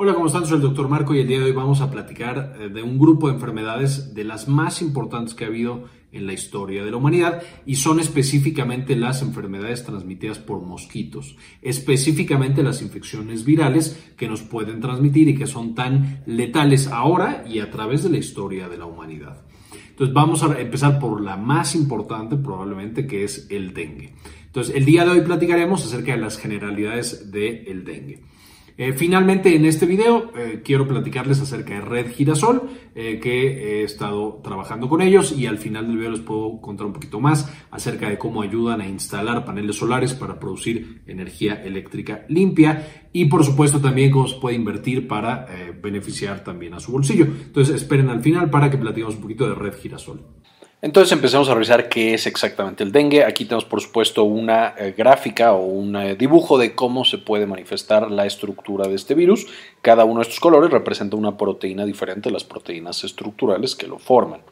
Hola, 0.00 0.14
¿cómo 0.14 0.28
están? 0.28 0.46
Soy 0.46 0.58
el 0.58 0.62
doctor 0.62 0.88
Marco 0.88 1.12
y 1.12 1.18
el 1.18 1.26
día 1.26 1.40
de 1.40 1.46
hoy 1.46 1.52
vamos 1.52 1.80
a 1.80 1.90
platicar 1.90 2.54
eh, 2.60 2.68
de 2.68 2.84
un 2.84 3.00
grupo 3.00 3.26
de 3.26 3.34
enfermedades 3.34 4.14
de 4.14 4.22
las 4.22 4.46
más 4.46 4.80
importantes 4.80 5.34
que 5.34 5.42
ha 5.42 5.48
habido 5.48 5.86
en 6.12 6.24
la 6.24 6.34
historia 6.34 6.84
de 6.84 6.92
la 6.92 6.98
humanidad 6.98 7.42
y 7.66 7.74
son 7.74 7.98
específicamente 7.98 8.94
las 8.94 9.22
enfermedades 9.22 9.84
transmitidas 9.84 10.38
por 10.38 10.62
mosquitos, 10.62 11.34
específicamente 11.62 12.62
las 12.62 12.80
infecciones 12.80 13.44
virales 13.44 14.12
que 14.16 14.28
nos 14.28 14.42
pueden 14.42 14.80
transmitir 14.80 15.30
y 15.30 15.34
que 15.34 15.48
son 15.48 15.74
tan 15.74 16.22
letales 16.26 16.86
ahora 16.86 17.42
y 17.48 17.58
a 17.58 17.68
través 17.68 18.04
de 18.04 18.10
la 18.10 18.18
historia 18.18 18.68
de 18.68 18.78
la 18.78 18.86
humanidad. 18.86 19.42
Entonces 19.90 20.14
vamos 20.14 20.44
a 20.44 20.60
empezar 20.60 21.00
por 21.00 21.20
la 21.20 21.36
más 21.36 21.74
importante 21.74 22.36
probablemente 22.36 23.04
que 23.08 23.24
es 23.24 23.48
el 23.50 23.74
dengue. 23.74 24.14
Entonces 24.46 24.76
el 24.76 24.84
día 24.84 25.04
de 25.04 25.10
hoy 25.10 25.20
platicaremos 25.22 25.84
acerca 25.84 26.12
de 26.12 26.18
las 26.18 26.38
generalidades 26.38 27.32
del 27.32 27.84
dengue. 27.84 28.22
Eh, 28.80 28.92
finalmente, 28.92 29.56
en 29.56 29.64
este 29.64 29.86
video 29.86 30.30
eh, 30.36 30.62
quiero 30.64 30.86
platicarles 30.86 31.40
acerca 31.40 31.74
de 31.74 31.80
Red 31.80 32.12
Girasol, 32.12 32.70
eh, 32.94 33.18
que 33.20 33.80
he 33.80 33.82
estado 33.82 34.40
trabajando 34.40 34.88
con 34.88 35.02
ellos 35.02 35.36
y 35.36 35.46
al 35.46 35.58
final 35.58 35.88
del 35.88 35.96
video 35.96 36.12
les 36.12 36.20
puedo 36.20 36.60
contar 36.60 36.86
un 36.86 36.92
poquito 36.92 37.18
más 37.18 37.52
acerca 37.72 38.08
de 38.08 38.18
cómo 38.18 38.40
ayudan 38.40 38.80
a 38.80 38.86
instalar 38.86 39.44
paneles 39.44 39.74
solares 39.74 40.14
para 40.14 40.38
producir 40.38 41.02
energía 41.08 41.54
eléctrica 41.54 42.24
limpia 42.28 43.08
y 43.12 43.24
por 43.24 43.42
supuesto 43.44 43.80
también 43.80 44.12
cómo 44.12 44.28
se 44.28 44.38
puede 44.38 44.54
invertir 44.54 45.08
para 45.08 45.46
beneficiar 45.82 46.44
también 46.44 46.74
a 46.74 46.78
su 46.78 46.92
bolsillo. 46.92 47.24
Entonces 47.24 47.74
esperen 47.74 48.08
al 48.10 48.22
final 48.22 48.48
para 48.48 48.70
que 48.70 48.78
platiquemos 48.78 49.16
un 49.16 49.22
poquito 49.22 49.48
de 49.48 49.56
Red 49.56 49.74
Girasol. 49.74 50.20
Entonces 50.80 51.10
empezamos 51.10 51.48
a 51.48 51.54
revisar 51.54 51.88
qué 51.88 52.14
es 52.14 52.28
exactamente 52.28 52.84
el 52.84 52.92
dengue. 52.92 53.24
Aquí 53.24 53.44
tenemos 53.44 53.64
por 53.64 53.80
supuesto 53.80 54.22
una 54.22 54.74
eh, 54.78 54.94
gráfica 54.96 55.52
o 55.52 55.64
un 55.64 55.96
eh, 55.96 56.14
dibujo 56.14 56.56
de 56.56 56.76
cómo 56.76 57.04
se 57.04 57.18
puede 57.18 57.46
manifestar 57.46 58.08
la 58.12 58.26
estructura 58.26 58.86
de 58.86 58.94
este 58.94 59.14
virus. 59.14 59.48
Cada 59.82 60.04
uno 60.04 60.20
de 60.20 60.22
estos 60.22 60.38
colores 60.38 60.70
representa 60.70 61.16
una 61.16 61.36
proteína 61.36 61.84
diferente 61.84 62.28
de 62.28 62.32
las 62.32 62.44
proteínas 62.44 63.02
estructurales 63.02 63.74
que 63.74 63.88
lo 63.88 63.98
forman. 63.98 64.42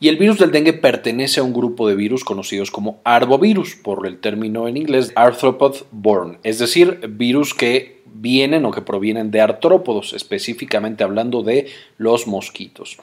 Y 0.00 0.08
el 0.08 0.16
virus 0.16 0.38
del 0.38 0.50
dengue 0.50 0.72
pertenece 0.72 1.38
a 1.38 1.44
un 1.44 1.52
grupo 1.52 1.86
de 1.88 1.94
virus 1.94 2.24
conocidos 2.24 2.72
como 2.72 3.00
arbovirus, 3.04 3.76
por 3.76 4.08
el 4.08 4.18
término 4.18 4.66
en 4.66 4.76
inglés 4.76 5.12
arthropod 5.14 5.76
borne, 5.92 6.38
es 6.42 6.58
decir, 6.58 6.98
virus 7.10 7.54
que 7.54 8.02
vienen 8.06 8.64
o 8.64 8.72
que 8.72 8.82
provienen 8.82 9.30
de 9.30 9.40
artrópodos, 9.40 10.14
específicamente 10.14 11.04
hablando 11.04 11.44
de 11.44 11.68
los 11.96 12.26
mosquitos. 12.26 12.98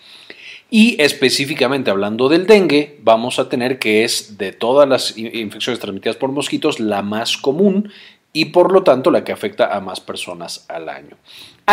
Y 0.74 0.96
específicamente 1.02 1.92
hablando 1.92 2.30
del 2.30 2.48
dengue, 2.48 2.98
vamos 3.04 3.40
a 3.40 3.50
tener 3.50 3.78
que 3.78 4.06
es 4.06 4.38
de 4.38 4.54
todas 4.54 4.88
las 4.88 5.18
infecciones 5.18 5.82
transmitidas 5.82 6.16
por 6.16 6.32
mosquitos 6.32 6.80
la 6.80 7.02
más 7.02 7.36
común 7.36 7.92
y 8.32 8.46
por 8.46 8.72
lo 8.72 8.82
tanto 8.82 9.12
la 9.12 9.26
que 9.26 9.34
afecta 9.34 9.76
a 9.76 9.82
más 9.82 10.00
personas 10.00 10.66
al 10.70 10.88
año. 10.88 11.18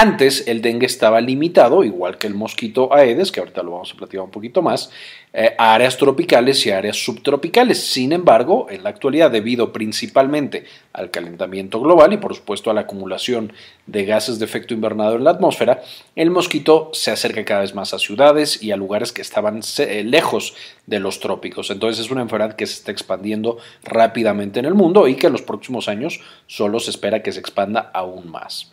Antes 0.00 0.46
el 0.46 0.62
dengue 0.62 0.86
estaba 0.86 1.20
limitado, 1.20 1.82
igual 1.82 2.18
que 2.18 2.28
el 2.28 2.34
mosquito 2.34 2.94
Aedes, 2.94 3.32
que 3.32 3.40
ahorita 3.40 3.64
lo 3.64 3.72
vamos 3.72 3.92
a 3.92 3.96
platicar 3.96 4.24
un 4.24 4.30
poquito 4.30 4.62
más, 4.62 4.92
eh, 5.32 5.56
a 5.58 5.74
áreas 5.74 5.96
tropicales 5.96 6.64
y 6.64 6.70
áreas 6.70 6.96
subtropicales. 6.96 7.84
Sin 7.84 8.12
embargo, 8.12 8.68
en 8.70 8.84
la 8.84 8.90
actualidad, 8.90 9.32
debido 9.32 9.72
principalmente 9.72 10.66
al 10.92 11.10
calentamiento 11.10 11.80
global 11.80 12.12
y 12.12 12.18
por 12.18 12.32
supuesto 12.36 12.70
a 12.70 12.74
la 12.74 12.82
acumulación 12.82 13.52
de 13.88 14.04
gases 14.04 14.38
de 14.38 14.44
efecto 14.44 14.72
invernadero 14.72 15.18
en 15.18 15.24
la 15.24 15.32
atmósfera, 15.32 15.82
el 16.14 16.30
mosquito 16.30 16.90
se 16.92 17.10
acerca 17.10 17.44
cada 17.44 17.62
vez 17.62 17.74
más 17.74 17.92
a 17.92 17.98
ciudades 17.98 18.62
y 18.62 18.70
a 18.70 18.76
lugares 18.76 19.10
que 19.10 19.22
estaban 19.22 19.62
eh, 19.78 20.04
lejos 20.04 20.54
de 20.86 21.00
los 21.00 21.18
trópicos. 21.18 21.72
Entonces 21.72 22.04
es 22.04 22.12
una 22.12 22.22
enfermedad 22.22 22.54
que 22.54 22.68
se 22.68 22.74
está 22.74 22.92
expandiendo 22.92 23.58
rápidamente 23.82 24.60
en 24.60 24.66
el 24.66 24.74
mundo 24.74 25.08
y 25.08 25.16
que 25.16 25.26
en 25.26 25.32
los 25.32 25.42
próximos 25.42 25.88
años 25.88 26.20
solo 26.46 26.78
se 26.78 26.92
espera 26.92 27.20
que 27.20 27.32
se 27.32 27.40
expanda 27.40 27.90
aún 27.92 28.30
más. 28.30 28.70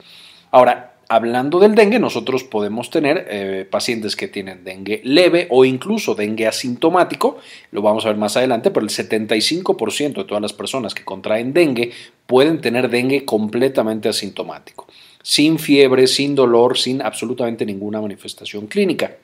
Ahora, 0.52 0.95
hablando 1.10 1.60
del 1.60 1.76
dengue, 1.76 2.00
nosotros 2.00 2.44
podemos 2.44 2.90
tener 2.90 3.28
eh, 3.30 3.68
pacientes 3.70 4.16
que 4.16 4.28
tienen 4.28 4.64
dengue 4.64 5.02
leve 5.04 5.48
o 5.50 5.66
incluso 5.66 6.16
dengue 6.16 6.48
asintomático, 6.48 7.38
lo 7.72 7.82
vamos 7.82 8.06
a 8.06 8.10
ver 8.10 8.18
más 8.18 8.38
adelante, 8.38 8.72
pero 8.72 8.86
el 8.86 8.92
75% 8.92 10.14
de 10.14 10.24
todas 10.24 10.42
las 10.42 10.54
personas 10.54 10.94
que 10.94 11.04
contraen 11.04 11.54
dengue 11.54 11.92
pueden 12.26 12.62
tener 12.62 12.90
dengue 12.90 13.26
completamente 13.26 14.10
asintomático, 14.10 14.88
sin 15.22 15.60
fiebre, 15.60 16.08
sin 16.08 16.36
dolor, 16.36 16.78
sin 16.78 17.02
absolutamente 17.02 17.66
ninguna 17.66 18.02
manifestación 18.02 18.68
clínica. 18.68 19.18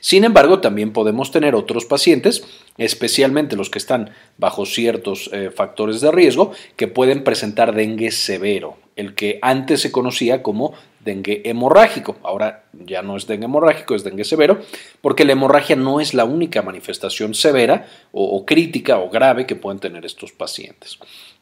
Sin 0.00 0.24
embargo, 0.24 0.60
también 0.60 0.92
podemos 0.92 1.30
tener 1.30 1.54
otros 1.54 1.84
pacientes, 1.84 2.44
especialmente 2.78 3.56
los 3.56 3.70
que 3.70 3.78
están 3.78 4.10
bajo 4.38 4.66
ciertos 4.66 5.30
eh, 5.32 5.50
factores 5.54 6.00
de 6.00 6.12
riesgo, 6.12 6.52
que 6.76 6.88
pueden 6.88 7.24
presentar 7.24 7.74
dengue 7.74 8.10
severo, 8.10 8.76
el 8.96 9.14
que 9.14 9.38
antes 9.42 9.80
se 9.80 9.92
conocía 9.92 10.42
como 10.42 10.74
dengue 11.04 11.42
hemorrágico. 11.44 12.16
Ahora 12.22 12.64
ya 12.72 13.02
no 13.02 13.16
es 13.16 13.26
dengue 13.26 13.44
hemorrágico, 13.44 13.94
es 13.94 14.04
dengue 14.04 14.24
severo, 14.24 14.60
porque 15.00 15.24
la 15.24 15.32
hemorragia 15.32 15.76
no 15.76 16.00
es 16.00 16.14
la 16.14 16.24
única 16.24 16.62
manifestación 16.62 17.34
severa 17.34 17.86
o 18.12 18.44
crítica 18.44 18.98
o 18.98 19.10
grave 19.10 19.46
que 19.46 19.56
pueden 19.56 19.78
tener 19.78 20.04
estos 20.04 20.32
pacientes. 20.32 20.98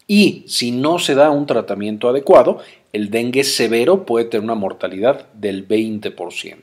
Y 0.07 0.45
si 0.47 0.71
no 0.71 0.99
se 0.99 1.15
da 1.15 1.31
un 1.31 1.47
tratamiento 1.47 2.09
adecuado, 2.09 2.59
el 2.93 3.11
dengue 3.11 3.43
severo 3.43 4.05
puede 4.05 4.27
tener 4.27 4.45
una 4.45 4.55
mortalidad 4.55 5.27
del 5.33 5.67
20%, 5.67 6.59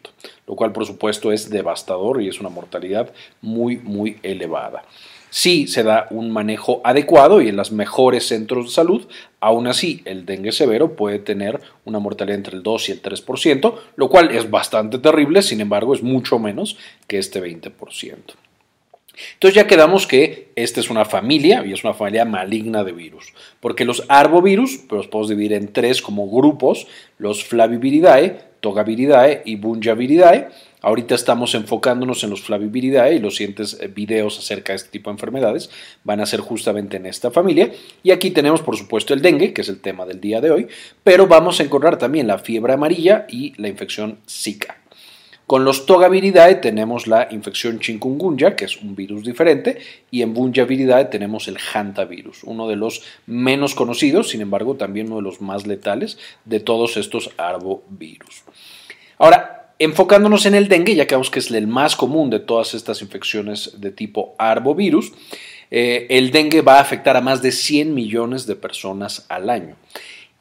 lo 0.51 0.57
cual 0.57 0.73
por 0.73 0.85
supuesto 0.85 1.31
es 1.31 1.50
devastador 1.50 2.22
y 2.22 2.28
es 2.28 2.41
una 2.41 2.50
mortalidad 2.50 3.13
muy, 3.41 3.78
muy 3.78 4.17
elevada. 4.22 4.84
Si 5.29 5.66
se 5.66 5.81
da 5.81 6.07
un 6.09 6.29
manejo 6.29 6.81
adecuado 6.84 7.41
y 7.41 7.47
en 7.47 7.56
los 7.56 7.72
mejores 7.72 8.28
centros 8.28 8.66
de 8.66 8.72
salud, 8.72 9.07
aún 9.40 9.67
así 9.67 10.01
el 10.03 10.25
dengue 10.25 10.51
severo 10.51 10.97
puede 10.97 11.19
tener 11.19 11.61
una 11.85 12.00
mortalidad 12.00 12.35
entre 12.35 12.57
el 12.57 12.63
2 12.63 12.90
y 12.90 12.91
el 12.91 13.01
3%, 13.01 13.75
lo 13.95 14.09
cual 14.09 14.31
es 14.31 14.51
bastante 14.51 15.00
terrible, 15.00 15.41
sin 15.41 15.61
embargo 15.61 15.94
es 15.94 16.03
mucho 16.03 16.38
menos 16.38 16.75
que 17.07 17.17
este 17.17 17.41
20%. 17.41 17.72
Entonces 19.35 19.56
ya 19.56 19.67
quedamos 19.67 20.06
que 20.06 20.51
esta 20.57 20.81
es 20.81 20.90
una 20.90 21.06
familia 21.06 21.63
y 21.66 21.72
es 21.72 21.85
una 21.85 21.94
familia 21.94 22.25
maligna 22.25 22.84
de 22.84 22.91
virus, 22.91 23.34
porque 23.61 23.85
los 23.85 24.03
arbovirus 24.09 24.81
los 24.91 25.07
podemos 25.07 25.29
dividir 25.29 25.53
en 25.53 25.72
tres 25.72 26.01
como 26.01 26.29
grupos, 26.29 26.88
los 27.17 27.45
Flaviviridae, 27.45 28.50
Togaviridae 28.61 29.41
y 29.45 29.57
Bunjaviridae. 29.57 30.49
Ahorita 30.83 31.13
estamos 31.13 31.53
enfocándonos 31.53 32.23
en 32.23 32.31
los 32.31 32.41
Flaviviridae 32.41 33.16
y 33.16 33.19
los 33.19 33.35
siguientes 33.35 33.77
eh, 33.79 33.88
videos 33.88 34.39
acerca 34.39 34.73
de 34.73 34.77
este 34.77 34.89
tipo 34.89 35.09
de 35.09 35.16
enfermedades 35.16 35.69
van 36.03 36.22
a 36.22 36.25
ser 36.25 36.39
justamente 36.39 36.97
en 36.97 37.05
esta 37.05 37.29
familia. 37.29 37.72
Y 38.01 38.11
aquí 38.11 38.31
tenemos 38.31 38.61
por 38.61 38.77
supuesto 38.77 39.13
el 39.13 39.22
dengue, 39.22 39.53
que 39.53 39.61
es 39.61 39.69
el 39.69 39.79
tema 39.79 40.05
del 40.05 40.22
día 40.22 40.41
de 40.41 40.51
hoy, 40.51 40.67
pero 41.03 41.27
vamos 41.27 41.59
a 41.59 41.63
encontrar 41.63 41.97
también 41.97 42.25
la 42.25 42.39
fiebre 42.39 42.73
amarilla 42.73 43.25
y 43.29 43.53
la 43.61 43.67
infección 43.67 44.19
Zika. 44.27 44.80
Con 45.51 45.66
los 45.66 45.85
Togaviridae 45.85 46.56
tenemos 46.56 47.07
la 47.07 47.28
infección 47.29 47.81
chikungunya, 47.81 48.56
que 48.56 48.63
es 48.63 48.78
un 48.78 48.95
virus 48.95 49.25
diferente, 49.25 49.79
y 50.09 50.22
en 50.22 50.34
Bunjaviridae 50.34 51.03
tenemos 51.12 51.50
el 51.50 51.57
hantavirus, 51.57 52.45
uno 52.45 52.69
de 52.69 52.78
los 52.78 53.03
menos 53.25 53.75
conocidos, 53.75 54.29
sin 54.29 54.40
embargo 54.40 54.75
también 54.75 55.07
uno 55.07 55.17
de 55.17 55.23
los 55.23 55.41
más 55.41 55.67
letales 55.67 56.17
de 56.45 56.61
todos 56.61 56.95
estos 56.95 57.31
arbovirus. 57.35 58.44
Ahora, 59.17 59.73
enfocándonos 59.78 60.45
en 60.45 60.56
el 60.56 60.69
dengue, 60.69 60.95
ya 60.95 61.06
que 61.06 61.16
vemos 61.16 61.29
que 61.29 61.40
es 61.40 61.51
el 61.51 61.67
más 61.67 61.97
común 61.97 62.29
de 62.29 62.40
todas 62.40 62.73
estas 62.73 63.01
infecciones 63.01 63.81
de 63.81 63.91
tipo 63.91 64.35
arbovirus, 64.38 65.11
eh, 65.69 66.07
el 66.11 66.31
dengue 66.31 66.61
va 66.61 66.78
a 66.78 66.81
afectar 66.81 67.17
a 67.17 67.22
más 67.22 67.41
de 67.41 67.51
100 67.51 67.94
millones 67.94 68.47
de 68.47 68.56
personas 68.56 69.25
al 69.28 69.50
año 69.50 69.75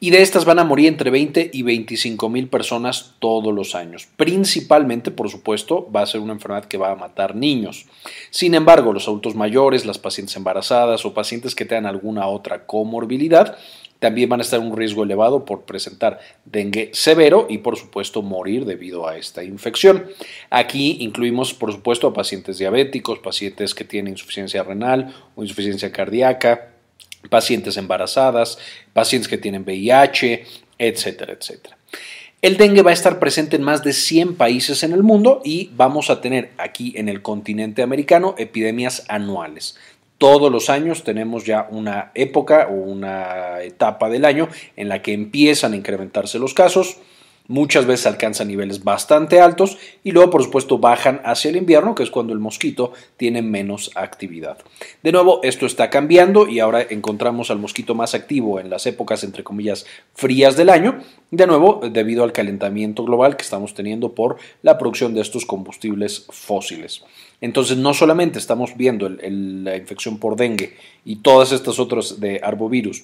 y 0.03 0.09
de 0.09 0.23
estas 0.23 0.45
van 0.45 0.57
a 0.57 0.63
morir 0.63 0.87
entre 0.87 1.11
20 1.11 1.51
y 1.53 1.61
25 1.61 2.27
mil 2.27 2.47
personas 2.47 3.13
todos 3.19 3.53
los 3.53 3.75
años. 3.75 4.07
Principalmente, 4.17 5.11
por 5.11 5.29
supuesto, 5.29 5.87
va 5.95 6.01
a 6.01 6.07
ser 6.07 6.21
una 6.21 6.33
enfermedad 6.33 6.65
que 6.65 6.79
va 6.79 6.91
a 6.91 6.95
matar 6.95 7.35
niños. 7.35 7.85
Sin 8.31 8.55
embargo, 8.55 8.93
los 8.93 9.07
adultos 9.07 9.35
mayores, 9.35 9.85
las 9.85 9.99
pacientes 9.99 10.35
embarazadas 10.35 11.05
o 11.05 11.13
pacientes 11.13 11.53
que 11.53 11.65
tengan 11.65 11.85
alguna 11.85 12.25
otra 12.25 12.65
comorbilidad 12.65 13.59
también 13.99 14.27
van 14.27 14.39
a 14.39 14.43
estar 14.43 14.59
en 14.59 14.65
un 14.65 14.75
riesgo 14.75 15.03
elevado 15.03 15.45
por 15.45 15.61
presentar 15.65 16.19
dengue 16.45 16.89
severo 16.91 17.45
y 17.47 17.59
por 17.59 17.77
supuesto 17.77 18.23
morir 18.23 18.65
debido 18.65 19.07
a 19.07 19.15
esta 19.15 19.43
infección. 19.43 20.07
Aquí 20.49 20.97
incluimos 21.01 21.53
por 21.53 21.71
supuesto 21.71 22.07
a 22.07 22.13
pacientes 22.13 22.57
diabéticos, 22.57 23.19
pacientes 23.19 23.75
que 23.75 23.83
tienen 23.83 24.13
insuficiencia 24.13 24.63
renal 24.63 25.13
o 25.35 25.43
insuficiencia 25.43 25.91
cardíaca, 25.91 26.70
pacientes 27.29 27.77
embarazadas, 27.77 28.57
pacientes 28.93 29.27
que 29.27 29.37
tienen 29.37 29.63
VIH, 29.63 30.45
etcétera, 30.77 31.33
etcétera. 31.33 31.77
El 32.41 32.57
dengue 32.57 32.81
va 32.81 32.89
a 32.89 32.93
estar 32.93 33.19
presente 33.19 33.55
en 33.55 33.61
más 33.61 33.83
de 33.83 33.93
100 33.93 34.35
países 34.35 34.81
en 34.83 34.93
el 34.93 35.03
mundo 35.03 35.41
y 35.45 35.69
vamos 35.75 36.09
a 36.09 36.21
tener 36.21 36.49
aquí 36.57 36.93
en 36.95 37.07
el 37.07 37.21
continente 37.21 37.83
americano 37.83 38.33
epidemias 38.39 39.05
anuales. 39.09 39.77
Todos 40.17 40.51
los 40.51 40.71
años 40.71 41.03
tenemos 41.03 41.45
ya 41.45 41.67
una 41.69 42.11
época 42.15 42.67
o 42.69 42.73
una 42.73 43.61
etapa 43.61 44.09
del 44.09 44.25
año 44.25 44.49
en 44.75 44.89
la 44.89 45.03
que 45.03 45.13
empiezan 45.13 45.73
a 45.73 45.75
incrementarse 45.75 46.39
los 46.39 46.55
casos. 46.55 46.97
Muchas 47.47 47.85
veces 47.85 48.07
alcanzan 48.07 48.47
niveles 48.47 48.83
bastante 48.83 49.41
altos 49.41 49.77
y 50.03 50.11
luego, 50.11 50.29
por 50.29 50.43
supuesto, 50.43 50.77
bajan 50.77 51.21
hacia 51.25 51.49
el 51.49 51.57
invierno, 51.57 51.95
que 51.95 52.03
es 52.03 52.11
cuando 52.11 52.33
el 52.33 52.39
mosquito 52.39 52.93
tiene 53.17 53.41
menos 53.41 53.91
actividad. 53.95 54.57
De 55.03 55.11
nuevo, 55.11 55.41
esto 55.43 55.65
está 55.65 55.89
cambiando 55.89 56.47
y 56.47 56.59
ahora 56.59 56.85
encontramos 56.89 57.51
al 57.51 57.59
mosquito 57.59 57.95
más 57.95 58.13
activo 58.13 58.59
en 58.59 58.69
las 58.69 58.85
épocas, 58.85 59.23
entre 59.23 59.43
comillas, 59.43 59.85
frías 60.13 60.55
del 60.55 60.69
año, 60.69 60.99
de 61.31 61.47
nuevo, 61.47 61.81
debido 61.91 62.23
al 62.23 62.31
calentamiento 62.31 63.03
global 63.03 63.35
que 63.35 63.43
estamos 63.43 63.73
teniendo 63.73 64.13
por 64.13 64.37
la 64.61 64.77
producción 64.77 65.13
de 65.13 65.21
estos 65.21 65.45
combustibles 65.45 66.25
fósiles. 66.29 67.03
Entonces, 67.41 67.77
no 67.77 67.93
solamente 67.93 68.37
estamos 68.37 68.77
viendo 68.77 69.09
la 69.09 69.75
infección 69.75 70.19
por 70.19 70.35
dengue 70.35 70.75
y 71.03 71.17
todas 71.17 71.51
estas 71.51 71.79
otras 71.79 72.19
de 72.19 72.39
arbovirus, 72.43 73.03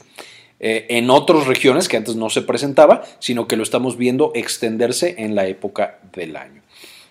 eh, 0.60 0.86
en 0.90 1.10
otras 1.10 1.48
regiones 1.48 1.88
que 1.88 1.98
antes 1.98 2.16
no 2.16 2.30
se 2.30 2.42
presentaba, 2.42 3.04
sino 3.20 3.48
que 3.48 3.58
lo 3.58 3.64
estamos 3.64 3.98
viendo 3.98 4.32
extenderse 4.36 5.16
en 5.18 5.36
la 5.36 5.48
época 5.48 6.00
del 6.14 6.36
año. 6.36 6.62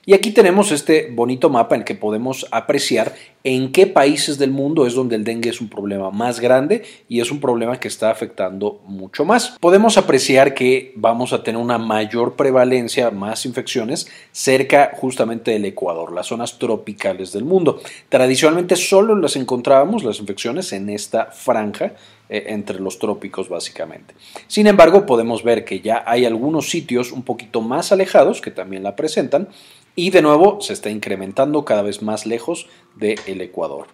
Y 0.08 0.14
aquí 0.14 0.30
tenemos 0.30 0.70
este 0.70 1.10
bonito 1.10 1.50
mapa 1.50 1.74
en 1.74 1.80
el 1.80 1.84
que 1.84 1.96
podemos 1.96 2.46
apreciar 2.52 3.12
en 3.42 3.72
qué 3.72 3.88
países 3.88 4.38
del 4.38 4.52
mundo 4.52 4.86
es 4.86 4.94
donde 4.94 5.16
el 5.16 5.24
dengue 5.24 5.50
es 5.50 5.60
un 5.60 5.68
problema 5.68 6.12
más 6.12 6.38
grande 6.38 6.84
y 7.08 7.20
es 7.20 7.32
un 7.32 7.40
problema 7.40 7.80
que 7.80 7.88
está 7.88 8.12
afectando 8.12 8.80
mucho 8.86 9.24
más. 9.24 9.56
Podemos 9.60 9.98
apreciar 9.98 10.54
que 10.54 10.92
vamos 10.94 11.32
a 11.32 11.42
tener 11.42 11.60
una 11.60 11.78
mayor 11.78 12.36
prevalencia, 12.36 13.10
más 13.10 13.44
infecciones 13.46 14.06
cerca 14.30 14.92
justamente 14.94 15.50
del 15.50 15.64
Ecuador, 15.64 16.12
las 16.12 16.28
zonas 16.28 16.56
tropicales 16.56 17.32
del 17.32 17.44
mundo. 17.44 17.80
Tradicionalmente 18.08 18.76
solo 18.76 19.16
las 19.16 19.34
encontrábamos, 19.34 20.04
las 20.04 20.20
infecciones, 20.20 20.72
en 20.72 20.88
esta 20.88 21.26
franja 21.32 21.94
entre 22.28 22.80
los 22.80 22.98
trópicos 22.98 23.48
básicamente. 23.48 24.14
Sin 24.46 24.66
embargo, 24.66 25.06
podemos 25.06 25.42
ver 25.42 25.64
que 25.64 25.80
ya 25.80 26.02
hay 26.06 26.24
algunos 26.24 26.70
sitios 26.70 27.12
un 27.12 27.22
poquito 27.22 27.60
más 27.60 27.92
alejados 27.92 28.40
que 28.40 28.50
también 28.50 28.82
la 28.82 28.96
presentan 28.96 29.48
y 29.94 30.10
de 30.10 30.22
nuevo 30.22 30.60
se 30.60 30.74
está 30.74 30.90
incrementando 30.90 31.64
cada 31.64 31.82
vez 31.82 32.02
más 32.02 32.26
lejos 32.26 32.68
del 32.96 33.40
Ecuador. 33.40 33.86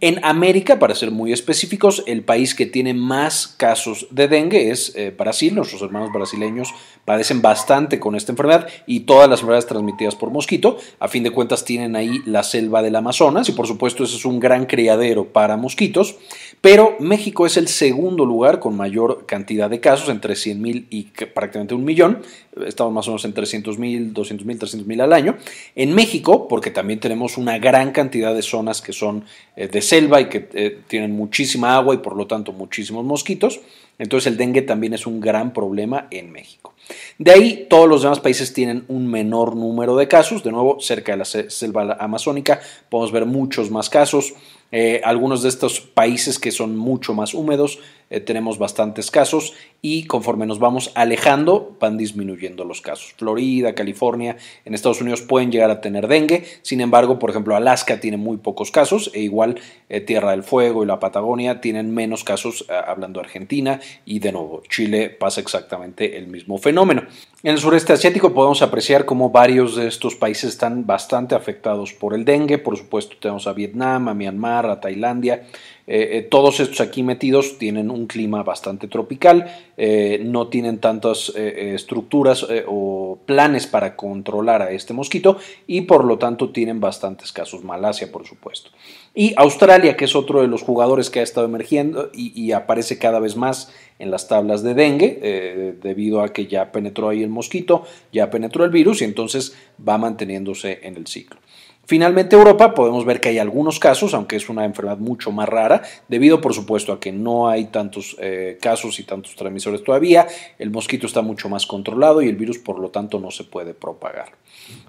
En 0.00 0.22
América, 0.24 0.78
para 0.78 0.94
ser 0.94 1.10
muy 1.10 1.32
específicos, 1.32 2.02
el 2.06 2.24
país 2.24 2.54
que 2.54 2.66
tiene 2.66 2.94
más 2.94 3.46
casos 3.46 4.06
de 4.10 4.28
dengue 4.28 4.70
es 4.70 4.92
eh, 4.96 5.14
Brasil. 5.16 5.54
Nuestros 5.54 5.80
hermanos 5.82 6.10
brasileños 6.12 6.74
padecen 7.04 7.40
bastante 7.40 8.00
con 8.00 8.16
esta 8.16 8.32
enfermedad 8.32 8.66
y 8.86 9.00
todas 9.00 9.28
las 9.30 9.40
enfermedades 9.40 9.66
transmitidas 9.66 10.16
por 10.16 10.30
mosquito. 10.30 10.78
A 10.98 11.08
fin 11.08 11.22
de 11.22 11.30
cuentas 11.30 11.64
tienen 11.64 11.96
ahí 11.96 12.20
la 12.26 12.42
selva 12.42 12.82
del 12.82 12.96
Amazonas 12.96 13.48
y 13.48 13.52
por 13.52 13.66
supuesto 13.66 14.04
ese 14.04 14.16
es 14.16 14.24
un 14.24 14.40
gran 14.40 14.66
criadero 14.66 15.32
para 15.32 15.56
mosquitos. 15.56 16.16
Pero 16.60 16.96
México 16.98 17.46
es 17.46 17.56
el 17.56 17.68
segundo 17.68 18.24
lugar 18.26 18.58
con 18.58 18.76
mayor 18.76 19.26
cantidad 19.26 19.70
de 19.70 19.80
casos, 19.80 20.08
entre 20.08 20.34
100.000 20.34 20.86
y 20.90 21.04
prácticamente 21.26 21.74
un 21.74 21.84
millón. 21.84 22.22
Estamos 22.66 22.92
más 22.92 23.06
o 23.08 23.10
menos 23.10 23.24
en 23.24 23.34
300.000, 23.34 24.12
200.000, 24.12 24.58
300.000 24.58 25.02
al 25.02 25.12
año. 25.12 25.36
En 25.76 25.94
México, 25.94 26.48
porque 26.48 26.70
también 26.70 27.00
tenemos 27.00 27.36
una 27.36 27.58
gran 27.58 27.92
cantidad 27.92 28.34
de 28.34 28.42
zonas 28.42 28.80
que 28.80 28.92
son 28.92 29.24
eh, 29.56 29.68
de 29.68 29.82
selva 29.84 30.20
y 30.20 30.28
que 30.28 30.48
eh, 30.54 30.78
tienen 30.88 31.12
muchísima 31.12 31.76
agua 31.76 31.94
y 31.94 31.98
por 31.98 32.16
lo 32.16 32.26
tanto 32.26 32.52
muchísimos 32.52 33.04
mosquitos. 33.04 33.60
Entonces 33.98 34.26
el 34.32 34.36
dengue 34.36 34.62
también 34.62 34.94
es 34.94 35.06
un 35.06 35.20
gran 35.20 35.52
problema 35.52 36.08
en 36.10 36.32
México. 36.32 36.74
De 37.18 37.30
ahí 37.30 37.66
todos 37.70 37.88
los 37.88 38.02
demás 38.02 38.20
países 38.20 38.52
tienen 38.52 38.84
un 38.88 39.06
menor 39.06 39.56
número 39.56 39.96
de 39.96 40.08
casos. 40.08 40.42
De 40.42 40.50
nuevo, 40.50 40.80
cerca 40.80 41.12
de 41.12 41.18
la 41.18 41.24
selva 41.24 41.96
amazónica 42.00 42.60
podemos 42.88 43.12
ver 43.12 43.24
muchos 43.26 43.70
más 43.70 43.88
casos. 43.88 44.34
Eh, 44.72 45.00
algunos 45.04 45.42
de 45.42 45.48
estos 45.48 45.80
países 45.80 46.38
que 46.38 46.50
son 46.50 46.76
mucho 46.76 47.14
más 47.14 47.32
húmedos 47.34 47.78
eh, 48.10 48.20
tenemos 48.20 48.58
bastantes 48.58 49.10
casos 49.10 49.54
y 49.82 50.04
conforme 50.06 50.46
nos 50.46 50.58
vamos 50.58 50.92
alejando 50.94 51.76
van 51.80 51.96
disminuyendo 51.96 52.64
los 52.64 52.80
casos. 52.80 53.14
Florida, 53.16 53.74
California, 53.74 54.36
en 54.64 54.74
Estados 54.74 55.00
Unidos 55.00 55.22
pueden 55.22 55.52
llegar 55.52 55.70
a 55.70 55.80
tener 55.80 56.08
dengue, 56.08 56.44
sin 56.62 56.80
embargo, 56.80 57.18
por 57.18 57.30
ejemplo, 57.30 57.56
Alaska 57.56 58.00
tiene 58.00 58.16
muy 58.16 58.38
pocos 58.38 58.70
casos 58.70 59.10
e 59.14 59.20
igual 59.20 59.60
eh, 59.88 60.00
Tierra 60.00 60.30
del 60.30 60.42
Fuego 60.42 60.82
y 60.82 60.86
la 60.86 61.00
Patagonia 61.00 61.60
tienen 61.60 61.94
menos 61.94 62.24
casos, 62.24 62.66
hablando 62.68 63.20
de 63.20 63.26
Argentina 63.26 63.80
y 64.04 64.18
de 64.18 64.32
nuevo, 64.32 64.62
Chile 64.68 65.10
pasa 65.10 65.40
exactamente 65.40 66.16
el 66.16 66.28
mismo 66.28 66.58
fenómeno. 66.58 67.02
En 67.42 67.52
el 67.52 67.58
sureste 67.58 67.92
asiático 67.92 68.32
podemos 68.32 68.62
apreciar 68.62 69.04
cómo 69.04 69.28
varios 69.28 69.76
de 69.76 69.86
estos 69.86 70.14
países 70.14 70.50
están 70.50 70.86
bastante 70.86 71.34
afectados 71.34 71.92
por 71.92 72.14
el 72.14 72.24
dengue. 72.24 72.56
Por 72.56 72.76
supuesto, 72.76 73.16
tenemos 73.20 73.46
a 73.46 73.52
Vietnam, 73.52 74.08
a 74.08 74.14
Myanmar, 74.14 74.66
a 74.66 74.80
Tailandia. 74.80 75.46
Eh, 75.86 76.18
eh, 76.18 76.22
todos 76.22 76.60
estos 76.60 76.80
aquí 76.80 77.02
metidos 77.02 77.58
tienen 77.58 77.90
un 77.90 78.06
clima 78.06 78.42
bastante 78.42 78.88
tropical, 78.88 79.50
eh, 79.76 80.18
no 80.24 80.48
tienen 80.48 80.78
tantas 80.78 81.32
estructuras 81.34 82.46
o 82.66 83.18
planes 83.26 83.66
para 83.66 83.96
controlar 83.96 84.62
a 84.62 84.70
este 84.70 84.94
mosquito 84.94 85.36
y 85.66 85.82
por 85.82 86.04
lo 86.04 86.18
tanto 86.18 86.50
tienen 86.50 86.80
bastantes 86.80 87.32
casos. 87.32 87.64
Malasia, 87.64 88.10
por 88.10 88.26
supuesto. 88.26 88.70
Y 89.14 89.34
Australia, 89.36 89.96
que 89.96 90.06
es 90.06 90.16
otro 90.16 90.40
de 90.40 90.48
los 90.48 90.62
jugadores 90.62 91.10
que 91.10 91.20
ha 91.20 91.22
estado 91.22 91.46
emergiendo 91.46 92.10
y 92.14 92.52
aparece 92.52 92.98
cada 92.98 93.20
vez 93.20 93.36
más 93.36 93.72
en 93.98 94.10
las 94.10 94.26
tablas 94.28 94.62
de 94.62 94.74
dengue, 94.74 95.76
debido 95.82 96.22
a 96.22 96.32
que 96.32 96.46
ya 96.46 96.72
penetró 96.72 97.08
ahí 97.08 97.22
el 97.22 97.30
mosquito, 97.30 97.84
ya 98.12 98.30
penetró 98.30 98.64
el 98.64 98.70
virus 98.70 99.02
y 99.02 99.04
entonces 99.04 99.56
va 99.86 99.98
manteniéndose 99.98 100.80
en 100.82 100.96
el 100.96 101.06
ciclo. 101.06 101.38
Finalmente, 101.86 102.36
Europa 102.36 102.74
podemos 102.74 103.04
ver 103.04 103.20
que 103.20 103.28
hay 103.28 103.38
algunos 103.38 103.78
casos, 103.78 104.14
aunque 104.14 104.36
es 104.36 104.48
una 104.48 104.64
enfermedad 104.64 104.98
mucho 104.98 105.32
más 105.32 105.48
rara, 105.48 105.82
debido 106.08 106.40
por 106.40 106.54
supuesto 106.54 106.92
a 106.92 107.00
que 107.00 107.12
no 107.12 107.48
hay 107.48 107.66
tantos 107.66 108.16
eh, 108.20 108.58
casos 108.60 108.98
y 108.98 109.04
tantos 109.04 109.34
transmisores 109.36 109.84
todavía, 109.84 110.26
el 110.58 110.70
mosquito 110.70 111.06
está 111.06 111.22
mucho 111.22 111.48
más 111.48 111.66
controlado 111.66 112.22
y 112.22 112.28
el 112.28 112.36
virus 112.36 112.58
por 112.58 112.78
lo 112.78 112.90
tanto 112.90 113.18
no 113.20 113.30
se 113.30 113.44
puede 113.44 113.74
propagar. 113.74 114.32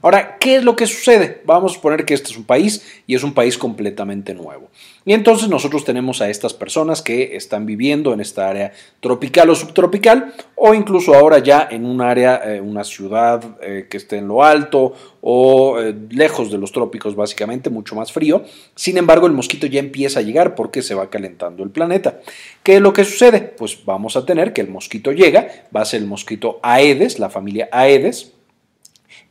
Ahora, 0.02 0.38
¿qué 0.40 0.58
es 0.58 0.64
lo 0.64 0.76
que 0.76 0.88
sucede? 0.88 1.42
Vamos 1.46 1.74
a 1.74 1.76
suponer 1.76 2.06
que 2.06 2.14
este 2.14 2.32
es 2.32 2.38
un 2.38 2.46
país 2.46 2.86
y 3.08 3.16
es 3.16 3.24
un 3.24 3.34
país 3.34 3.58
completamente 3.58 4.34
nuevo. 4.34 4.70
Y 5.08 5.14
entonces 5.14 5.50
nosotros 5.50 5.86
tenemos 5.86 6.20
a 6.22 6.30
estas 6.30 6.56
personas 6.56 7.04
que 7.04 7.36
están 7.36 7.68
viviendo 7.68 8.12
en 8.12 8.22
esta 8.22 8.50
área 8.50 8.74
tropical 9.00 9.52
o 9.52 9.56
subtropical 9.56 10.34
o 10.56 10.74
incluso 10.74 11.14
ahora 11.14 11.38
ya 11.38 11.68
en 11.70 11.86
un 11.86 12.02
área, 12.02 12.42
eh, 12.44 12.60
una 12.60 12.84
ciudad 12.84 13.58
eh, 13.62 13.86
que 13.88 13.98
esté 13.98 14.18
en 14.18 14.28
lo 14.28 14.44
alto 14.44 14.94
o 15.22 15.80
eh, 15.80 15.96
lejos 16.10 16.52
de 16.52 16.58
los 16.58 16.72
trópicos 16.72 17.16
básicamente, 17.16 17.70
mucho 17.70 17.96
más 17.96 18.12
frío. 18.12 18.44
Sin 18.74 18.98
embargo, 18.98 19.28
el 19.28 19.34
mosquito 19.34 19.68
ya 19.68 19.80
empieza 19.80 20.22
a 20.22 20.24
llegar 20.24 20.56
porque 20.56 20.82
se 20.82 20.96
va 20.96 21.12
calentando 21.12 21.64
el 21.64 21.70
planeta. 21.70 22.22
¿Qué 22.64 22.78
es 22.78 22.82
lo 22.82 22.92
que 22.92 23.06
sucede? 23.06 23.42
Pues 23.42 23.86
vamos 23.86 24.18
a 24.18 24.26
tener 24.26 24.54
que 24.54 24.62
el 24.62 24.70
mosquito 24.70 25.12
llega, 25.12 25.48
va 25.76 25.82
a 25.82 25.86
ser 25.86 26.02
el 26.02 26.08
mosquito 26.08 26.60
Aedes, 26.64 27.20
la 27.20 27.30
familia 27.30 27.70
Aedes, 27.72 28.34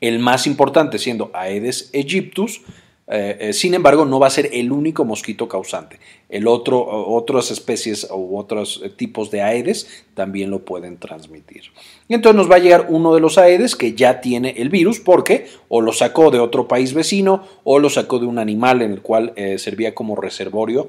el 0.01 0.21
más 0.21 0.47
importante 0.47 0.99
siendo 0.99 1.31
Aedes 1.35 1.91
aegyptus, 1.93 2.63
eh, 3.07 3.37
eh, 3.39 3.53
sin 3.53 3.75
embargo, 3.75 4.05
no 4.07 4.19
va 4.19 4.29
a 4.29 4.31
ser 4.31 4.49
el 4.53 4.73
único 4.73 5.05
mosquito 5.05 5.47
causante. 5.47 5.99
El 6.31 6.49
otro, 6.49 6.83
otras 6.83 7.51
especies 7.51 8.09
u 8.11 8.39
otros 8.39 8.81
eh, 8.83 8.89
tipos 8.89 9.31
de 9.31 9.43
aedes 9.43 10.05
también 10.15 10.51
lo 10.51 10.65
pueden 10.65 10.97
transmitir. 10.97 11.65
Entonces 12.09 12.37
nos 12.37 12.51
va 12.51 12.57
a 12.57 12.61
llegar 12.61 12.87
uno 12.89 13.15
de 13.15 13.21
los 13.21 13.37
aedes 13.37 13.77
que 13.77 13.93
ya 13.93 14.21
tiene 14.21 14.55
el 14.57 14.71
virus 14.71 15.01
porque 15.01 15.47
o 15.69 15.83
lo 15.83 15.93
sacó 15.93 16.31
de 16.31 16.39
otro 16.39 16.67
país 16.67 16.95
vecino 16.95 17.45
o 17.63 17.79
lo 17.79 17.91
sacó 17.91 18.19
de 18.19 18.27
un 18.27 18.39
animal 18.39 18.81
en 18.81 18.93
el 18.93 19.03
cual 19.03 19.35
servía 19.59 19.95
como 19.95 20.17
reservorio 20.17 20.89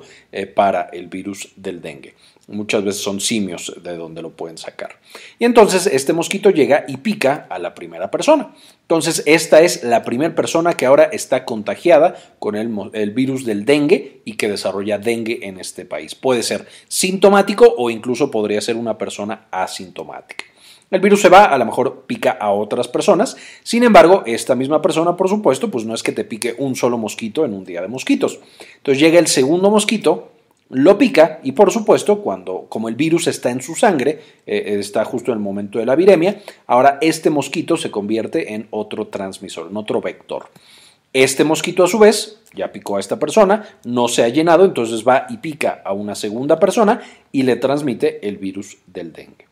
para 0.55 0.83
el 0.93 1.07
virus 1.07 1.49
del 1.55 1.81
dengue. 1.81 2.13
Muchas 2.47 2.83
veces 2.83 3.01
son 3.01 3.19
simios 3.19 3.73
de 3.81 3.97
donde 3.97 4.21
lo 4.21 4.29
pueden 4.29 4.59
sacar. 4.59 4.99
Y 5.39 5.45
entonces 5.45 5.87
este 5.87 6.13
mosquito 6.13 6.51
llega 6.51 6.85
y 6.87 6.97
pica 6.97 7.47
a 7.49 7.57
la 7.57 7.73
primera 7.73 8.11
persona. 8.11 8.53
Entonces 8.81 9.23
esta 9.25 9.61
es 9.61 9.83
la 9.83 10.03
primera 10.03 10.35
persona 10.35 10.73
que 10.73 10.85
ahora 10.85 11.05
está 11.05 11.43
contagiada 11.43 12.15
con 12.37 12.55
el, 12.55 13.11
virus 13.11 13.45
del 13.45 13.65
dengue 13.65 14.21
y 14.25 14.33
que 14.33 14.47
desarrolla 14.47 14.99
dengue 14.99 15.39
en 15.41 15.59
este 15.59 15.85
país. 15.85 16.13
Puede 16.13 16.43
ser 16.43 16.67
sintomático 16.87 17.73
o 17.77 17.89
incluso 17.89 18.29
podría 18.29 18.61
ser 18.61 18.75
una 18.75 18.95
persona 18.95 19.47
asintomática. 19.49 20.45
El 20.91 21.01
virus 21.01 21.21
se 21.21 21.29
va, 21.29 21.45
a 21.45 21.57
lo 21.57 21.65
mejor 21.65 22.03
pica 22.05 22.37
a 22.39 22.51
otras 22.51 22.87
personas. 22.87 23.35
Sin 23.63 23.83
embargo, 23.83 24.21
esta 24.27 24.53
misma 24.53 24.83
persona, 24.83 25.17
por 25.17 25.29
supuesto, 25.29 25.71
pues 25.71 25.83
no 25.83 25.95
es 25.95 26.03
que 26.03 26.11
te 26.11 26.23
pique 26.23 26.53
un 26.59 26.75
solo 26.75 26.99
mosquito 26.99 27.43
en 27.43 27.55
un 27.55 27.65
día 27.65 27.81
de 27.81 27.87
mosquitos. 27.87 28.39
Entonces 28.77 29.01
llega 29.01 29.17
el 29.17 29.25
segundo 29.25 29.71
mosquito 29.71 30.34
lo 30.69 30.97
pica 30.97 31.39
y 31.43 31.51
por 31.51 31.71
supuesto 31.71 32.21
cuando 32.21 32.65
como 32.69 32.89
el 32.89 32.95
virus 32.95 33.27
está 33.27 33.51
en 33.51 33.61
su 33.61 33.75
sangre, 33.75 34.19
eh, 34.45 34.77
está 34.79 35.05
justo 35.05 35.31
en 35.31 35.37
el 35.37 35.43
momento 35.43 35.79
de 35.79 35.85
la 35.85 35.95
viremia, 35.95 36.41
ahora 36.67 36.97
este 37.01 37.29
mosquito 37.29 37.77
se 37.77 37.91
convierte 37.91 38.53
en 38.53 38.67
otro 38.71 39.07
transmisor, 39.07 39.67
en 39.69 39.77
otro 39.77 40.01
vector. 40.01 40.47
Este 41.13 41.43
mosquito 41.45 41.83
a 41.83 41.87
su 41.87 41.99
vez 41.99 42.41
ya 42.53 42.71
picó 42.71 42.97
a 42.97 42.99
esta 42.99 43.17
persona, 43.17 43.77
no 43.85 44.07
se 44.07 44.23
ha 44.23 44.29
llenado, 44.29 44.65
entonces 44.65 45.07
va 45.07 45.27
y 45.29 45.37
pica 45.37 45.81
a 45.85 45.93
una 45.93 46.15
segunda 46.15 46.59
persona 46.59 47.01
y 47.31 47.43
le 47.43 47.55
transmite 47.55 48.27
el 48.27 48.37
virus 48.37 48.77
del 48.87 49.13
dengue. 49.13 49.44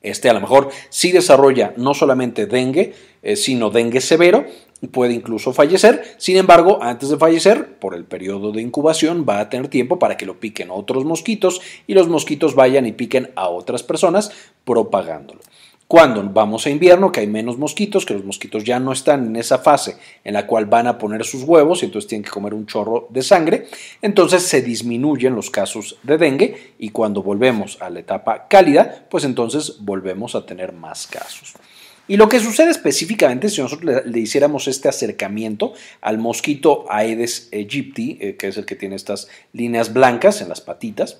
Este 0.00 0.30
a 0.30 0.32
lo 0.32 0.40
mejor 0.40 0.68
sí 0.90 1.10
desarrolla 1.12 1.74
no 1.76 1.92
solamente 1.94 2.46
dengue, 2.46 2.94
eh, 3.22 3.36
sino 3.36 3.70
dengue 3.70 4.00
severo 4.00 4.46
puede 4.86 5.12
incluso 5.12 5.52
fallecer. 5.52 6.02
Sin 6.18 6.36
embargo, 6.36 6.78
antes 6.82 7.08
de 7.08 7.16
fallecer, 7.16 7.78
por 7.78 7.94
el 7.94 8.04
periodo 8.04 8.52
de 8.52 8.62
incubación, 8.62 9.26
va 9.28 9.40
a 9.40 9.48
tener 9.48 9.68
tiempo 9.68 9.98
para 9.98 10.16
que 10.16 10.26
lo 10.26 10.38
piquen 10.38 10.70
otros 10.70 11.04
mosquitos 11.04 11.60
y 11.86 11.94
los 11.94 12.08
mosquitos 12.08 12.54
vayan 12.54 12.86
y 12.86 12.92
piquen 12.92 13.30
a 13.34 13.48
otras 13.48 13.82
personas 13.82 14.30
propagándolo. 14.64 15.40
Cuando 15.88 16.22
vamos 16.22 16.66
a 16.66 16.70
invierno, 16.70 17.10
que 17.10 17.20
hay 17.20 17.26
menos 17.26 17.56
mosquitos, 17.56 18.04
que 18.04 18.12
los 18.12 18.22
mosquitos 18.22 18.62
ya 18.62 18.78
no 18.78 18.92
están 18.92 19.28
en 19.28 19.36
esa 19.36 19.58
fase 19.58 19.96
en 20.22 20.34
la 20.34 20.46
cual 20.46 20.66
van 20.66 20.86
a 20.86 20.98
poner 20.98 21.24
sus 21.24 21.44
huevos 21.44 21.82
y 21.82 21.86
entonces 21.86 22.06
tienen 22.06 22.24
que 22.24 22.30
comer 22.30 22.52
un 22.52 22.66
chorro 22.66 23.08
de 23.08 23.22
sangre, 23.22 23.68
entonces 24.02 24.42
se 24.42 24.60
disminuyen 24.60 25.34
los 25.34 25.48
casos 25.50 25.96
de 26.02 26.18
dengue 26.18 26.74
y 26.78 26.90
cuando 26.90 27.22
volvemos 27.22 27.78
a 27.80 27.88
la 27.88 28.00
etapa 28.00 28.48
cálida, 28.48 29.06
pues 29.08 29.24
entonces 29.24 29.76
volvemos 29.80 30.34
a 30.34 30.44
tener 30.44 30.74
más 30.74 31.06
casos. 31.06 31.54
Y 32.06 32.18
lo 32.18 32.28
que 32.28 32.40
sucede 32.40 32.70
específicamente 32.70 33.48
si 33.48 33.62
nosotros 33.62 34.04
le, 34.04 34.20
hiciéramos 34.20 34.68
este 34.68 34.90
acercamiento 34.90 35.72
al 36.02 36.18
mosquito 36.18 36.84
Aedes 36.90 37.48
aegypti, 37.50 38.18
eh, 38.20 38.36
que 38.36 38.48
es 38.48 38.58
el 38.58 38.66
que 38.66 38.76
tiene 38.76 38.96
estas 38.96 39.28
líneas 39.54 39.94
blancas 39.94 40.42
en 40.42 40.50
las 40.50 40.60
patitas, 40.60 41.18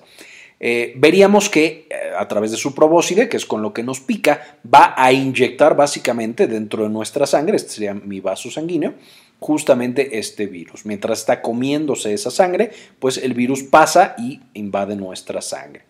eh, 0.59 0.93
veríamos 0.97 1.49
que 1.49 1.87
a 2.19 2.27
través 2.27 2.51
de 2.51 2.57
su 2.57 2.75
probóscide, 2.75 3.29
que 3.29 3.37
es 3.37 3.45
con 3.45 3.61
lo 3.61 3.73
que 3.73 3.81
nos 3.81 4.01
pica, 4.01 4.57
va 4.71 4.93
a 4.97 5.13
inyectar 5.13 5.75
básicamente 5.75 6.47
dentro 6.47 6.83
de 6.83 6.89
nuestra 6.89 7.25
sangre, 7.25 7.55
este 7.55 7.71
sería 7.71 7.93
mi 7.93 8.19
vaso 8.19 8.51
sanguíneo, 8.51 8.95
justamente 9.39 10.19
este 10.19 10.45
virus. 10.45 10.85
Mientras 10.85 11.19
está 11.19 11.41
comiéndose 11.41 12.13
esa 12.13 12.29
sangre, 12.29 12.71
pues 12.99 13.17
el 13.17 13.33
virus 13.33 13.63
pasa 13.63 14.15
y 14.17 14.41
invade 14.53 14.97
nuestra 14.97 15.41
sangre. 15.41 15.83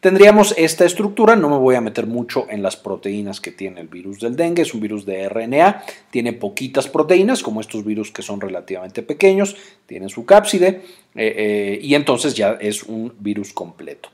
Tendríamos 0.00 0.54
esta 0.56 0.84
estructura, 0.84 1.36
no 1.36 1.50
me 1.50 1.58
voy 1.58 1.74
a 1.74 1.80
meter 1.80 2.06
mucho 2.06 2.46
en 2.48 2.62
las 2.62 2.76
proteínas 2.76 3.40
que 3.40 3.50
tiene 3.50 3.80
el 3.80 3.88
virus 3.88 4.20
del 4.20 4.36
dengue, 4.36 4.62
es 4.62 4.72
un 4.72 4.80
virus 4.80 5.04
de 5.04 5.28
RNA, 5.28 5.82
tiene 6.10 6.32
poquitas 6.32 6.88
proteínas, 6.88 7.42
como 7.42 7.60
estos 7.60 7.84
virus 7.84 8.12
que 8.12 8.22
son 8.22 8.40
relativamente 8.40 9.02
pequeños, 9.02 9.56
tienen 9.86 10.08
su 10.08 10.24
cápside, 10.24 10.82
eh, 11.14 11.34
eh, 11.36 11.78
y 11.82 11.94
entonces 11.94 12.34
ya 12.34 12.56
es 12.60 12.82
un 12.84 13.12
virus 13.18 13.52
completo. 13.52 14.10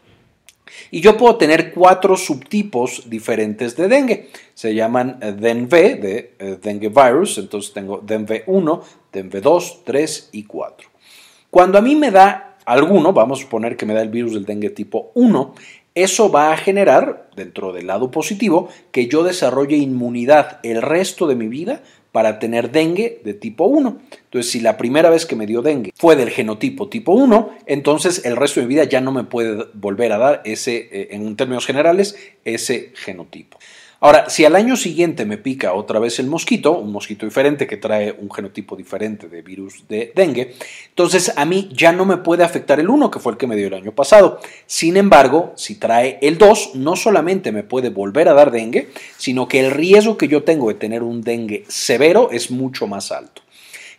Y 0.90 1.00
yo 1.00 1.16
puedo 1.16 1.36
tener 1.36 1.72
cuatro 1.72 2.16
subtipos 2.16 3.08
diferentes 3.08 3.76
de 3.76 3.88
dengue. 3.88 4.28
Se 4.54 4.74
llaman 4.74 5.18
eh, 5.20 5.32
DENV, 5.32 5.70
de 5.70 6.58
dengue 6.62 6.88
virus, 6.88 7.38
entonces 7.38 7.72
tengo 7.72 7.98
DENV 7.98 8.44
1, 8.46 8.82
DENV 9.12 9.40
2, 9.40 9.84
3 9.84 10.28
y 10.32 10.44
4. 10.44 10.88
Cuando 11.50 11.78
a 11.78 11.82
mí 11.82 11.96
me 11.96 12.10
da 12.10 12.56
alguno, 12.64 13.12
vamos 13.12 13.40
a 13.40 13.42
suponer 13.42 13.76
que 13.76 13.86
me 13.86 13.94
da 13.94 14.02
el 14.02 14.08
virus 14.08 14.34
del 14.34 14.44
dengue 14.44 14.70
tipo 14.70 15.10
1, 15.14 15.54
eso 15.94 16.30
va 16.30 16.52
a 16.52 16.56
generar, 16.56 17.28
dentro 17.36 17.72
del 17.72 17.86
lado 17.86 18.10
positivo, 18.10 18.68
que 18.90 19.08
yo 19.08 19.22
desarrolle 19.22 19.76
inmunidad 19.76 20.60
el 20.62 20.80
resto 20.80 21.26
de 21.26 21.34
mi 21.34 21.48
vida 21.48 21.82
para 22.12 22.38
tener 22.38 22.71
dengue 22.71 23.21
de 23.25 23.35
tipo 23.35 23.64
1. 23.64 24.00
Entonces, 24.25 24.52
si 24.52 24.61
la 24.61 24.76
primera 24.76 25.11
vez 25.11 25.26
que 25.26 25.35
me 25.35 25.47
dio 25.47 25.62
dengue 25.62 25.92
fue 25.97 26.14
del 26.14 26.31
genotipo 26.31 26.88
tipo 26.88 27.12
1, 27.12 27.57
entonces 27.66 28.25
el 28.25 28.37
resto 28.37 28.61
de 28.61 28.66
mi 28.66 28.75
vida 28.75 28.85
ya 28.85 29.00
no 29.00 29.12
me 29.12 29.25
puede 29.25 29.66
volver 29.75 30.12
a 30.12 30.19
dar 30.19 30.42
ese, 30.45 30.88
eh, 30.92 31.09
en 31.12 31.35
términos 31.37 31.66
generales, 31.66 32.16
ese 32.45 32.92
genotipo. 32.95 33.59
Ahora, 34.04 34.28
si 34.28 34.44
al 34.44 34.56
año 34.56 34.76
siguiente 34.76 35.25
me 35.25 35.38
pica 35.38 35.75
otra 35.75 36.00
vez 36.00 36.18
el 36.18 36.26
mosquito, 36.26 36.76
un 36.76 36.90
mosquito 36.90 37.25
diferente 37.25 37.68
que 37.68 37.76
trae 37.76 38.11
un 38.11 38.32
genotipo 38.32 38.75
diferente 38.75 39.28
de 39.28 39.42
virus 39.42 39.87
de 39.87 40.11
dengue, 40.12 40.56
entonces 40.88 41.32
a 41.37 41.44
mí 41.44 41.68
ya 41.73 41.92
no 41.92 42.04
me 42.04 42.16
puede 42.16 42.42
afectar 42.42 42.80
el 42.80 42.90
1, 42.90 43.12
que 43.12 43.21
fue 43.21 43.30
el 43.30 43.38
que 43.38 43.47
me 43.47 43.54
dio 43.54 43.68
el 43.68 43.75
año 43.75 43.92
pasado. 43.92 44.40
Sin 44.66 44.97
embargo, 44.97 45.52
si 45.54 45.76
trae 45.76 46.18
el 46.21 46.37
2, 46.37 46.75
no 46.75 46.97
solamente 46.97 47.52
me 47.52 47.62
puede 47.62 47.90
volver 47.90 48.28
a 48.28 48.35
dar 48.35 48.50
dengue, 48.50 48.88
sino 49.18 49.47
que 49.47 49.61
el 49.61 49.71
riesgo 49.71 50.16
que 50.16 50.26
yo 50.26 50.42
tengo 50.42 50.66
de 50.66 50.75
tener 50.75 51.04
un 51.04 51.23
dengue 51.23 51.64
severo 51.68 52.32
es 52.32 52.50
mucho 52.50 52.88
más 52.88 53.12
alto. 53.12 53.42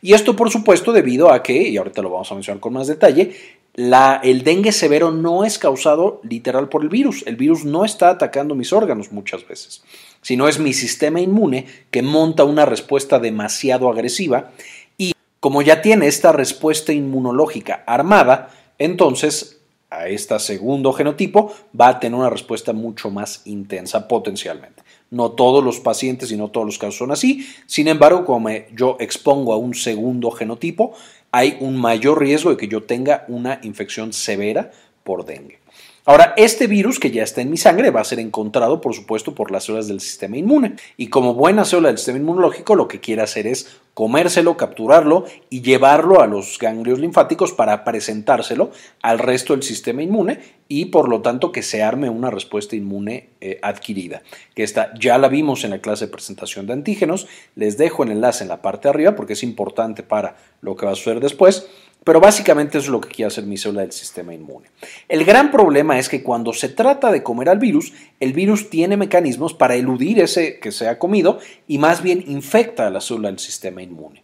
Y 0.02 0.12
esto, 0.12 0.36
por 0.36 0.52
supuesto, 0.52 0.92
debido 0.92 1.32
a 1.32 1.42
que, 1.42 1.70
y 1.70 1.78
ahorita 1.78 2.02
lo 2.02 2.10
vamos 2.10 2.30
a 2.30 2.36
mencionar 2.36 2.60
con 2.60 2.74
más 2.74 2.88
detalle, 2.88 3.32
el 3.74 4.44
dengue 4.44 4.72
severo 4.72 5.12
no 5.12 5.44
es 5.44 5.58
causado 5.58 6.22
literal 6.24 6.70
por 6.70 6.84
el 6.84 6.90
virus. 6.90 7.24
El 7.26 7.36
virus 7.36 7.66
no 7.66 7.86
está 7.86 8.10
atacando 8.10 8.56
mis 8.56 8.72
órganos 8.72 9.12
muchas 9.12 9.48
veces, 9.48 9.84
sino 10.22 10.48
es 10.48 10.60
mi 10.60 10.74
sistema 10.74 11.20
inmune 11.20 11.66
que 11.90 12.04
monta 12.04 12.44
una 12.44 12.66
respuesta 12.66 13.20
demasiado 13.20 13.90
agresiva 13.90 14.52
y 14.98 15.14
como 15.40 15.62
ya 15.62 15.82
tiene 15.82 16.08
esta 16.08 16.32
respuesta 16.32 16.94
inmunológica 16.94 17.84
armada, 17.88 18.52
entonces 18.78 19.60
a 19.90 20.08
este 20.08 20.38
segundo 20.40 20.92
genotipo 20.92 21.54
va 21.80 21.88
a 21.90 22.00
tener 22.00 22.18
una 22.18 22.30
respuesta 22.30 22.74
mucho 22.74 23.12
más 23.12 23.42
intensa 23.46 24.08
potencialmente. 24.08 24.82
No 25.12 25.32
todos 25.34 25.64
los 25.64 25.80
pacientes 25.80 26.32
y 26.32 26.38
no 26.38 26.50
todos 26.50 26.66
los 26.66 26.80
casos 26.80 26.98
son 26.98 27.12
así. 27.12 27.48
Sin 27.68 27.88
embargo, 27.88 28.26
como 28.26 28.50
yo 28.76 28.98
expongo 29.00 29.54
a 29.54 29.58
un 29.58 29.76
segundo 29.76 30.32
genotipo, 30.32 30.96
hay 31.34 31.58
un 31.62 31.78
mayor 31.78 32.20
riesgo 32.20 32.52
de 32.52 32.58
que 32.58 32.68
yo 32.68 32.84
tenga 32.84 33.26
una 33.28 33.60
infección 33.64 34.14
severa 34.14 34.72
por 35.04 35.26
dengue. 35.26 35.63
Ahora, 36.06 36.34
este 36.36 36.68
virus 36.68 37.00
que 37.00 37.12
ya 37.12 37.24
está 37.24 37.40
en 37.40 37.50
mi 37.50 37.56
sangre 37.56 37.90
va 37.90 38.02
a 38.02 38.06
ser 38.06 38.20
encontrado, 38.20 38.82
por 38.82 38.94
supuesto, 38.94 39.34
por 39.34 39.52
las 39.52 39.64
células 39.64 39.88
del 39.88 40.02
sistema 40.02 40.36
inmune. 40.36 40.76
Y 40.98 41.08
como 41.08 41.34
buena 41.34 41.64
célula 41.64 41.88
del 41.88 41.98
sistema 41.98 42.20
inmunológico, 42.20 42.76
lo 42.76 42.90
que 42.90 43.00
quiere 43.00 43.22
hacer 43.22 43.48
es 43.48 43.80
comérselo, 43.94 44.58
capturarlo 44.58 45.24
y 45.50 45.62
llevarlo 45.62 46.20
a 46.20 46.28
los 46.28 46.58
ganglios 46.60 47.00
linfáticos 47.00 47.54
para 47.54 47.86
presentárselo 47.86 48.72
al 49.02 49.20
resto 49.20 49.54
del 49.54 49.64
sistema 49.64 50.02
inmune 50.02 50.40
y 50.68 50.86
por 50.86 51.08
lo 51.08 51.22
tanto 51.22 51.52
que 51.52 51.62
se 51.62 51.84
arme 51.84 52.10
una 52.10 52.32
respuesta 52.32 52.76
inmune 52.76 53.30
eh, 53.40 53.60
adquirida. 53.62 54.24
Que 54.56 54.64
esta 54.64 54.94
ya 55.00 55.18
la 55.18 55.30
vimos 55.30 55.64
en 55.64 55.70
la 55.70 55.80
clase 55.80 56.08
de 56.08 56.12
presentación 56.12 56.68
de 56.68 56.74
antígenos. 56.74 57.28
Les 57.56 57.78
dejo 57.78 58.04
el 58.04 58.12
enlace 58.12 58.44
en 58.44 58.50
la 58.50 58.62
parte 58.62 58.88
de 58.88 58.90
arriba 58.90 59.16
porque 59.16 59.34
es 59.34 59.44
importante 59.44 60.04
para 60.04 60.36
lo 60.62 60.76
que 60.76 60.86
va 60.86 60.94
a 60.94 60.96
suceder 60.96 61.20
después. 61.20 61.68
Pero 62.04 62.20
básicamente 62.20 62.78
eso 62.78 62.88
es 62.88 62.92
lo 62.92 63.02
que 63.02 63.10
quiere 63.10 63.28
hacer 63.28 63.46
mi 63.46 63.58
célula 63.58 63.82
del 63.82 63.92
sistema 63.92 64.34
inmune. 64.34 64.70
El 65.08 65.24
gran 65.24 65.52
problema 65.52 65.98
es 66.00 66.10
que 66.10 66.24
cuando 66.24 66.54
se 66.54 66.70
trata 66.70 67.12
de 67.12 67.24
comer 67.24 67.50
al 67.50 67.60
virus, 67.60 67.94
el 68.20 68.34
virus 68.34 68.70
tiene 68.70 68.98
mecanismos 68.98 69.54
para 69.54 69.76
eludir 69.76 70.20
ese 70.20 70.60
que 70.60 70.72
se 70.72 70.88
ha 70.88 71.00
comido 71.00 71.40
y 71.68 71.78
más 71.78 72.04
bien 72.04 72.24
infecta 72.28 72.88
a 72.88 72.90
la 72.90 73.02
célula 73.02 73.30
del 73.30 73.40
sistema 73.40 73.82
inmune. 73.82 74.24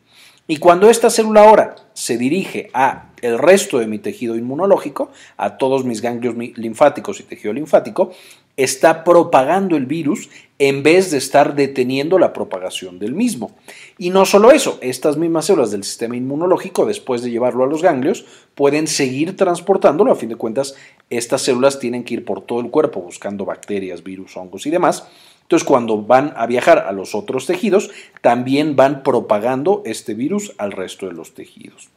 Y 0.52 0.58
cuando 0.58 0.90
esta 0.90 1.12
célula 1.12 1.44
ahora 1.44 1.76
se 1.94 2.18
dirige 2.18 2.72
a 2.74 3.12
el 3.22 3.38
resto 3.38 3.78
de 3.78 3.86
mi 3.86 4.00
tejido 4.00 4.36
inmunológico, 4.36 5.12
a 5.38 5.58
todos 5.58 5.86
mis 5.86 6.02
ganglios 6.02 6.36
linfáticos 6.36 7.20
y 7.20 7.24
tejido 7.24 7.54
linfático, 7.54 8.12
está 8.60 9.06
propagando 9.06 9.78
el 9.78 9.86
virus 9.86 10.30
en 10.60 10.84
vez 10.84 11.12
de 11.12 11.18
estar 11.18 11.56
deteniendo 11.56 12.20
la 12.20 12.34
propagación 12.34 13.00
del 13.00 13.14
mismo. 13.14 13.56
Y 13.98 14.10
no 14.10 14.26
solo 14.26 14.52
eso, 14.52 14.78
estas 14.82 15.16
mismas 15.16 15.46
células 15.46 15.72
del 15.72 15.86
sistema 15.86 16.18
inmunológico, 16.18 16.86
después 16.86 17.22
de 17.22 17.32
llevarlo 17.32 17.64
a 17.64 17.68
los 17.68 17.82
ganglios, 17.82 18.26
pueden 18.56 18.88
seguir 18.88 19.38
transportándolo. 19.38 20.12
A 20.12 20.18
fin 20.18 20.28
de 20.28 20.36
cuentas, 20.36 20.76
estas 21.10 21.44
células 21.44 21.80
tienen 21.80 22.04
que 22.04 22.16
ir 22.16 22.26
por 22.26 22.42
todo 22.42 22.60
el 22.60 22.70
cuerpo 22.70 23.02
buscando 23.02 23.46
bacterias, 23.46 24.04
virus, 24.04 24.36
hongos 24.36 24.66
y 24.66 24.70
demás. 24.70 25.08
Entonces, 25.44 25.66
cuando 25.66 26.02
van 26.02 26.34
a 26.36 26.46
viajar 26.46 26.80
a 26.80 26.92
los 26.92 27.16
otros 27.16 27.46
tejidos, 27.46 27.90
también 28.22 28.76
van 28.76 29.04
propagando 29.04 29.84
este 29.86 30.14
virus 30.14 30.54
al 30.58 30.74
resto 30.74 31.08
de 31.08 31.14
los 31.14 31.34
tejidos. 31.34 31.90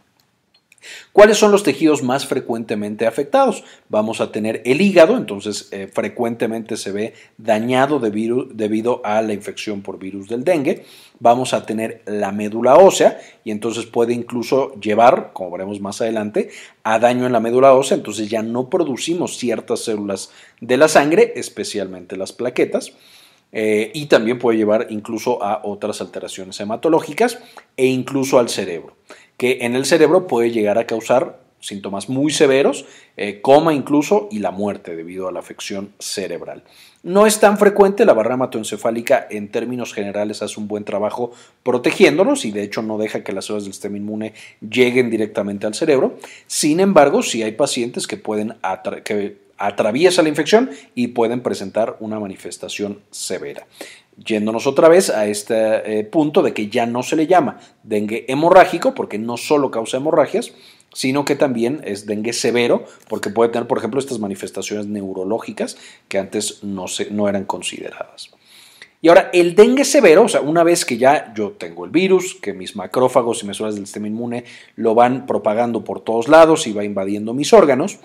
¿Cuáles 1.12 1.38
son 1.38 1.52
los 1.52 1.62
tejidos 1.62 2.02
más 2.02 2.26
frecuentemente 2.26 3.06
afectados? 3.06 3.64
Vamos 3.88 4.20
a 4.20 4.32
tener 4.32 4.62
el 4.64 4.80
hígado, 4.80 5.16
entonces 5.16 5.68
eh, 5.70 5.88
frecuentemente 5.92 6.76
se 6.76 6.92
ve 6.92 7.14
dañado 7.38 8.00
debido 8.00 9.00
a 9.04 9.22
la 9.22 9.32
infección 9.32 9.82
por 9.82 9.98
virus 9.98 10.28
del 10.28 10.44
dengue. 10.44 10.84
Vamos 11.20 11.54
a 11.54 11.64
tener 11.64 12.02
la 12.06 12.32
médula 12.32 12.76
ósea 12.76 13.20
y 13.44 13.50
entonces 13.50 13.86
puede 13.86 14.12
incluso 14.12 14.74
llevar, 14.80 15.30
como 15.32 15.52
veremos 15.52 15.80
más 15.80 16.00
adelante, 16.00 16.50
a 16.82 16.98
daño 16.98 17.26
en 17.26 17.32
la 17.32 17.40
médula 17.40 17.74
ósea, 17.74 17.96
entonces 17.96 18.28
ya 18.28 18.42
no 18.42 18.68
producimos 18.68 19.38
ciertas 19.38 19.84
células 19.84 20.30
de 20.60 20.76
la 20.76 20.88
sangre, 20.88 21.32
especialmente 21.36 22.16
las 22.16 22.32
plaquetas. 22.32 22.92
Eh, 23.54 23.90
y 23.92 24.06
también 24.06 24.38
puede 24.38 24.56
llevar 24.56 24.86
incluso 24.88 25.42
a 25.44 25.60
otras 25.64 26.00
alteraciones 26.00 26.58
hematológicas 26.58 27.38
e 27.76 27.84
incluso 27.84 28.38
al 28.38 28.48
cerebro 28.48 28.96
que 29.36 29.58
en 29.62 29.74
el 29.74 29.84
cerebro 29.84 30.26
puede 30.26 30.50
llegar 30.50 30.78
a 30.78 30.86
causar 30.86 31.42
síntomas 31.62 32.08
muy 32.08 32.32
severos, 32.32 32.84
eh, 33.16 33.40
coma 33.40 33.72
incluso 33.72 34.28
y 34.30 34.40
la 34.40 34.50
muerte 34.50 34.96
debido 34.96 35.28
a 35.28 35.32
la 35.32 35.40
afección 35.40 35.92
cerebral. 35.98 36.64
No 37.04 37.26
es 37.26 37.40
tan 37.40 37.58
frecuente, 37.58 38.04
la 38.04 38.12
barrera 38.12 38.34
hematoencefálica 38.34 39.26
en 39.30 39.48
términos 39.48 39.92
generales 39.92 40.42
hace 40.42 40.60
un 40.60 40.68
buen 40.68 40.84
trabajo 40.84 41.32
protegiéndonos 41.62 42.44
y 42.44 42.52
de 42.52 42.62
hecho 42.62 42.82
no 42.82 42.98
deja 42.98 43.24
que 43.24 43.32
las 43.32 43.46
células 43.46 43.64
del 43.64 43.72
sistema 43.72 43.96
inmune 43.96 44.34
lleguen 44.60 45.10
directamente 45.10 45.66
al 45.66 45.74
cerebro. 45.74 46.18
Sin 46.46 46.80
embargo, 46.80 47.22
sí 47.22 47.42
hay 47.42 47.52
pacientes 47.52 48.06
que 48.06 48.16
pueden 48.16 48.54
que 49.04 49.36
atraviesa 49.58 50.22
la 50.22 50.28
infección 50.28 50.70
y 50.94 51.08
pueden 51.08 51.40
presentar 51.40 51.96
una 52.00 52.18
manifestación 52.18 53.00
severa. 53.10 53.66
Yéndonos 54.16 54.66
otra 54.66 54.88
vez 54.88 55.08
a 55.08 55.26
este 55.26 55.98
eh, 56.00 56.04
punto 56.04 56.42
de 56.42 56.52
que 56.52 56.68
ya 56.68 56.84
no 56.86 57.02
se 57.02 57.16
le 57.16 57.26
llama 57.26 57.58
dengue 57.82 58.26
hemorrágico, 58.28 58.94
porque 58.94 59.18
no 59.18 59.36
solo 59.36 59.70
causa 59.70 59.96
hemorragias, 59.96 60.52
sino 60.92 61.24
que 61.24 61.34
también 61.34 61.80
es 61.84 62.06
dengue 62.06 62.32
severo, 62.32 62.84
porque 63.08 63.30
puede 63.30 63.50
tener, 63.50 63.66
por 63.66 63.78
ejemplo, 63.78 63.98
estas 63.98 64.18
manifestaciones 64.18 64.86
neurológicas 64.86 65.78
que 66.08 66.18
antes 66.18 66.62
no, 66.62 66.88
se, 66.88 67.10
no 67.10 67.28
eran 67.28 67.44
consideradas. 67.44 68.30
Y 69.00 69.08
ahora, 69.08 69.30
el 69.32 69.56
dengue 69.56 69.84
severo, 69.84 70.24
o 70.24 70.28
sea, 70.28 70.42
una 70.42 70.62
vez 70.62 70.84
que 70.84 70.96
ya 70.96 71.32
yo 71.34 71.52
tengo 71.52 71.84
el 71.84 71.90
virus, 71.90 72.36
que 72.40 72.52
mis 72.52 72.76
macrófagos 72.76 73.42
y 73.42 73.46
mesuras 73.46 73.74
del 73.74 73.86
sistema 73.86 74.06
inmune 74.06 74.44
lo 74.76 74.94
van 74.94 75.26
propagando 75.26 75.82
por 75.82 76.00
todos 76.00 76.28
lados 76.28 76.68
y 76.68 76.72
va 76.72 76.84
invadiendo 76.84 77.34
mis 77.34 77.52
órganos, 77.52 77.98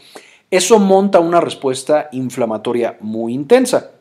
eso 0.49 0.79
monta 0.79 1.19
una 1.19 1.41
respuesta 1.41 2.09
inflamatoria 2.13 2.97
muy 3.01 3.33
intensa 3.33 3.91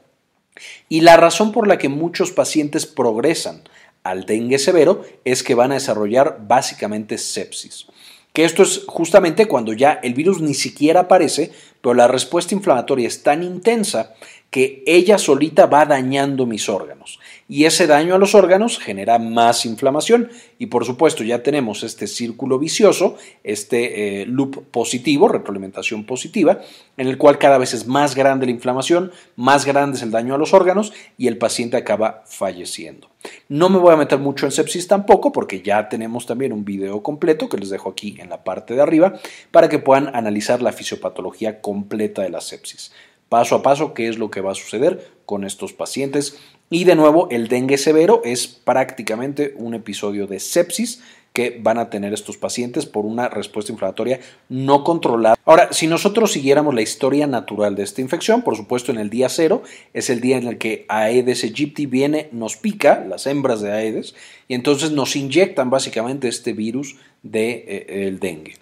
Y 0.89 1.01
la 1.01 1.17
razón 1.17 1.53
por 1.53 1.67
la 1.67 1.79
que 1.79 1.89
muchos 1.89 2.33
pacientes 2.33 2.87
progresan 2.87 3.63
al 4.03 4.25
dengue 4.25 4.59
severo 4.59 5.05
es 5.25 5.43
que 5.43 5.55
van 5.55 5.73
a 5.73 5.75
desarrollar 5.75 6.39
básicamente 6.47 7.19
sepsis. 7.19 7.87
Que 8.33 8.45
esto 8.45 8.63
es 8.63 8.83
justamente 8.87 9.47
cuando 9.47 9.73
ya 9.73 9.99
el 10.03 10.15
virus 10.15 10.41
ni 10.41 10.55
siquiera 10.55 11.01
aparece, 11.01 11.53
pero 11.81 11.95
la 11.95 12.07
respuesta 12.07 12.55
inflamatoria 12.55 13.09
es 13.09 13.23
tan 13.23 13.43
intensa 13.43 14.15
que 14.51 14.83
ella 14.87 15.19
solita 15.19 15.67
va 15.67 15.87
dañando 15.87 16.47
mis 16.47 16.69
órganos. 16.69 17.19
Y 17.49 17.65
ese 17.65 17.87
daño 17.87 18.15
a 18.17 18.19
los 18.19 18.35
órganos 18.35 18.79
genera 18.79 19.19
más 19.19 19.67
inflamación. 19.67 20.31
Y 20.59 20.67
por 20.67 20.85
supuesto 20.85 21.23
ya 21.23 21.43
tenemos 21.43 21.85
este 21.85 22.09
círculo 22.09 22.59
vicioso, 22.59 23.17
este 23.45 24.23
eh, 24.23 24.27
loop 24.27 24.67
positivo, 24.71 25.29
retroalimentación 25.29 26.05
positiva, 26.05 26.61
en 26.97 27.07
el 27.07 27.19
cual 27.19 27.39
cada 27.39 27.59
vez 27.59 27.73
es 27.73 27.87
más 27.87 28.17
grande 28.17 28.47
la 28.47 28.53
inflamación, 28.53 29.13
más 29.37 29.65
grande 29.65 29.97
es 29.97 30.03
el 30.03 30.11
daño 30.11 30.35
a 30.35 30.39
los 30.39 30.55
órganos 30.55 30.93
y 31.17 31.29
el 31.29 31.39
paciente 31.39 31.77
acaba 31.77 32.25
falleciendo. 32.27 33.11
No 33.49 33.69
me 33.69 33.79
voy 33.79 33.93
a 33.93 33.97
meter 33.97 34.19
mucho 34.19 34.47
en 34.47 34.53
sepsis 34.53 34.89
tampoco, 34.89 35.31
porque 35.31 35.63
ya 35.63 35.89
tenemos 35.89 36.27
también 36.27 36.53
un 36.53 36.65
video 36.65 37.03
completo 37.03 37.49
que 37.49 37.59
les 37.59 37.71
dejo 37.71 37.91
aquí 37.91 38.17
en 38.19 38.29
la 38.29 38.43
parte 38.43 38.75
de 38.75 38.83
arriba 38.83 39.15
para 39.53 39.69
que 39.69 39.79
puedan 39.79 40.15
analizar 40.15 40.63
la 40.63 40.73
fisiopatología 40.73 41.61
completa 41.61 42.23
de 42.23 42.31
la 42.31 42.41
sepsis 42.41 42.93
paso 43.29 43.57
a 43.57 43.63
paso 43.63 43.95
qué 43.95 44.09
es 44.09 44.19
lo 44.19 44.31
que 44.31 44.41
va 44.41 44.53
a 44.53 44.55
suceder 44.55 45.11
con 45.25 45.45
estos 45.45 45.73
pacientes. 45.73 46.39
Y 46.69 46.85
de 46.85 46.97
nuevo, 46.97 47.29
el 47.31 47.49
dengue 47.49 47.79
severo 47.79 48.23
es 48.25 48.49
prácticamente 48.49 49.55
un 49.57 49.75
episodio 49.75 50.27
de 50.27 50.41
sepsis 50.41 51.01
que 51.33 51.61
van 51.61 51.79
a 51.79 51.91
tener 51.91 52.15
estos 52.15 52.39
pacientes 52.39 52.87
por 52.87 53.05
una 53.05 53.29
respuesta 53.29 53.71
inflamatoria 53.71 54.21
no 54.49 54.83
controlada. 54.85 55.37
Ahora, 55.45 55.71
si 55.71 55.87
nosotros 55.87 56.33
siguiéramos 56.33 56.75
la 56.75 56.81
historia 56.81 57.27
natural 57.27 57.77
de 57.77 57.83
esta 57.83 58.01
infección, 58.01 58.41
por 58.41 58.57
supuesto 58.57 58.91
en 58.91 58.99
el 58.99 59.11
día 59.11 59.29
cero 59.29 59.63
es 59.93 60.09
el 60.09 60.23
día 60.23 60.39
en 60.39 60.49
el 60.49 60.57
que 60.57 60.87
Aedes 60.89 61.45
aegypti 61.45 61.85
viene, 61.85 62.31
nos 62.33 62.57
pica, 62.57 63.05
las 63.07 63.27
hembras 63.27 63.61
de 63.61 63.71
Aedes, 63.71 64.15
y 64.49 64.55
entonces 64.55 64.93
nos 64.93 65.15
inyectan 65.15 65.69
básicamente 65.69 66.27
este 66.27 66.55
virus 66.55 66.97
del 67.23 67.33
de, 67.33 67.85
eh, 67.87 68.19
dengue. 68.19 68.55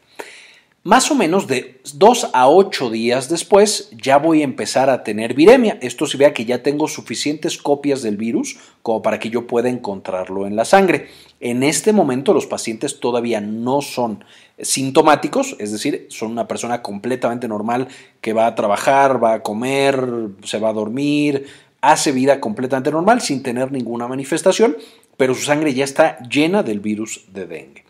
Más 0.86 1.10
o 1.10 1.14
menos 1.14 1.46
de 1.46 1.80
2 1.94 2.32
a 2.34 2.46
8 2.50 2.90
días 2.90 3.30
después 3.30 3.88
ya 3.92 4.18
voy 4.18 4.42
a 4.42 4.44
empezar 4.44 4.90
a 4.90 5.02
tener 5.02 5.32
viremia. 5.32 5.78
Esto 5.80 6.04
se 6.06 6.18
vea 6.18 6.34
que 6.34 6.44
ya 6.44 6.62
tengo 6.62 6.88
suficientes 6.88 7.56
copias 7.56 8.02
del 8.02 8.18
virus 8.18 8.58
como 8.82 9.00
para 9.00 9.18
que 9.18 9.30
yo 9.30 9.46
pueda 9.46 9.70
encontrarlo 9.70 10.46
en 10.46 10.56
la 10.56 10.66
sangre. 10.66 11.08
En 11.40 11.62
este 11.62 11.94
momento 11.94 12.34
los 12.34 12.44
pacientes 12.44 13.00
todavía 13.00 13.40
no 13.40 13.80
son 13.80 14.26
sintomáticos, 14.58 15.56
es 15.58 15.72
decir, 15.72 16.06
son 16.10 16.32
una 16.32 16.46
persona 16.46 16.82
completamente 16.82 17.48
normal 17.48 17.88
que 18.20 18.34
va 18.34 18.46
a 18.46 18.54
trabajar, 18.54 19.24
va 19.24 19.32
a 19.32 19.42
comer, 19.42 20.06
se 20.42 20.58
va 20.58 20.68
a 20.68 20.74
dormir, 20.74 21.46
hace 21.80 22.12
vida 22.12 22.40
completamente 22.40 22.90
normal 22.90 23.22
sin 23.22 23.42
tener 23.42 23.72
ninguna 23.72 24.06
manifestación, 24.06 24.76
pero 25.16 25.34
su 25.34 25.44
sangre 25.44 25.72
ya 25.72 25.84
está 25.84 26.18
llena 26.28 26.62
del 26.62 26.80
virus 26.80 27.24
de 27.32 27.46
dengue. 27.46 27.84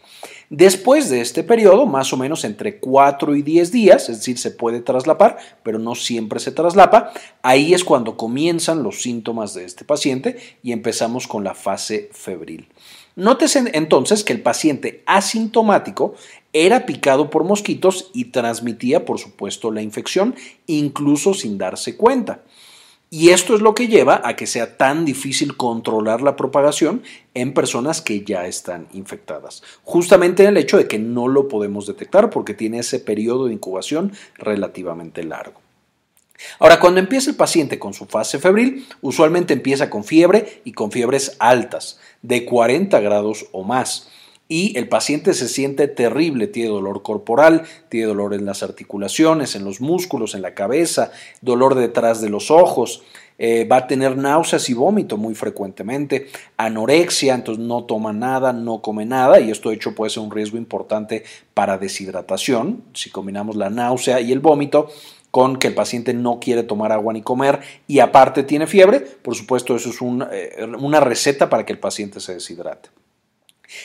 Después 0.50 1.08
de 1.08 1.20
este 1.20 1.42
periodo, 1.42 1.86
más 1.86 2.12
o 2.12 2.16
menos 2.16 2.44
entre 2.44 2.78
4 2.78 3.34
y 3.34 3.42
10 3.42 3.72
días, 3.72 4.08
es 4.08 4.18
decir, 4.18 4.38
se 4.38 4.50
puede 4.50 4.80
traslapar, 4.80 5.38
pero 5.62 5.78
no 5.78 5.94
siempre 5.94 6.38
se 6.38 6.52
traslapa, 6.52 7.12
ahí 7.42 7.74
es 7.74 7.82
cuando 7.82 8.16
comienzan 8.16 8.82
los 8.82 9.02
síntomas 9.02 9.54
de 9.54 9.64
este 9.64 9.84
paciente 9.84 10.36
y 10.62 10.72
empezamos 10.72 11.26
con 11.26 11.44
la 11.44 11.54
fase 11.54 12.10
febril. 12.12 12.68
Nótese 13.16 13.70
entonces 13.74 14.24
que 14.24 14.32
el 14.32 14.42
paciente 14.42 15.02
asintomático 15.06 16.14
era 16.52 16.84
picado 16.84 17.30
por 17.30 17.44
mosquitos 17.44 18.10
y 18.12 18.26
transmitía, 18.26 19.04
por 19.04 19.18
supuesto, 19.18 19.70
la 19.70 19.82
infección, 19.82 20.34
incluso 20.66 21.32
sin 21.32 21.56
darse 21.56 21.96
cuenta. 21.96 22.42
Y 23.16 23.30
esto 23.30 23.54
es 23.54 23.60
lo 23.60 23.76
que 23.76 23.86
lleva 23.86 24.22
a 24.24 24.34
que 24.34 24.48
sea 24.48 24.76
tan 24.76 25.04
difícil 25.04 25.56
controlar 25.56 26.20
la 26.20 26.34
propagación 26.34 27.04
en 27.34 27.54
personas 27.54 28.02
que 28.02 28.24
ya 28.24 28.48
están 28.48 28.88
infectadas. 28.92 29.62
Justamente 29.84 30.44
el 30.44 30.56
hecho 30.56 30.78
de 30.78 30.88
que 30.88 30.98
no 30.98 31.28
lo 31.28 31.46
podemos 31.46 31.86
detectar 31.86 32.28
porque 32.28 32.54
tiene 32.54 32.80
ese 32.80 32.98
periodo 32.98 33.46
de 33.46 33.52
incubación 33.52 34.12
relativamente 34.36 35.22
largo. 35.22 35.60
Ahora, 36.58 36.80
cuando 36.80 36.98
empieza 36.98 37.30
el 37.30 37.36
paciente 37.36 37.78
con 37.78 37.94
su 37.94 38.06
fase 38.06 38.40
febril, 38.40 38.84
usualmente 39.00 39.52
empieza 39.52 39.90
con 39.90 40.02
fiebre 40.02 40.62
y 40.64 40.72
con 40.72 40.90
fiebres 40.90 41.36
altas, 41.38 42.00
de 42.20 42.44
40 42.44 42.98
grados 42.98 43.46
o 43.52 43.62
más 43.62 44.10
y 44.48 44.76
el 44.76 44.88
paciente 44.88 45.32
se 45.32 45.48
siente 45.48 45.88
terrible, 45.88 46.46
tiene 46.46 46.68
dolor 46.68 47.02
corporal, 47.02 47.62
tiene 47.88 48.06
dolor 48.06 48.34
en 48.34 48.44
las 48.44 48.62
articulaciones, 48.62 49.54
en 49.54 49.64
los 49.64 49.80
músculos, 49.80 50.34
en 50.34 50.42
la 50.42 50.54
cabeza, 50.54 51.12
dolor 51.40 51.74
detrás 51.74 52.20
de 52.20 52.28
los 52.28 52.50
ojos, 52.50 53.02
eh, 53.38 53.64
va 53.64 53.78
a 53.78 53.86
tener 53.88 54.16
náuseas 54.16 54.68
y 54.70 54.74
vómito 54.74 55.16
muy 55.16 55.34
frecuentemente, 55.34 56.28
anorexia, 56.56 57.34
entonces 57.34 57.64
no 57.64 57.84
toma 57.84 58.12
nada, 58.12 58.52
no 58.52 58.80
come 58.80 59.06
nada 59.06 59.40
y 59.40 59.50
esto 59.50 59.70
de 59.70 59.76
hecho 59.76 59.94
puede 59.94 60.10
ser 60.10 60.22
un 60.22 60.30
riesgo 60.30 60.56
importante 60.56 61.24
para 61.52 61.78
deshidratación, 61.78 62.84
si 62.92 63.10
combinamos 63.10 63.56
la 63.56 63.70
náusea 63.70 64.20
y 64.20 64.30
el 64.30 64.38
vómito 64.38 64.88
con 65.32 65.56
que 65.56 65.66
el 65.66 65.74
paciente 65.74 66.14
no 66.14 66.38
quiere 66.38 66.62
tomar 66.62 66.92
agua 66.92 67.12
ni 67.12 67.22
comer 67.22 67.58
y 67.88 67.98
aparte 67.98 68.44
tiene 68.44 68.68
fiebre, 68.68 69.00
por 69.00 69.34
supuesto 69.34 69.74
eso 69.74 69.90
es 69.90 69.96
eh, 70.30 70.64
una 70.78 71.00
receta 71.00 71.50
para 71.50 71.66
que 71.66 71.72
el 71.72 71.80
paciente 71.80 72.20
se 72.20 72.34
deshidrate. 72.34 72.90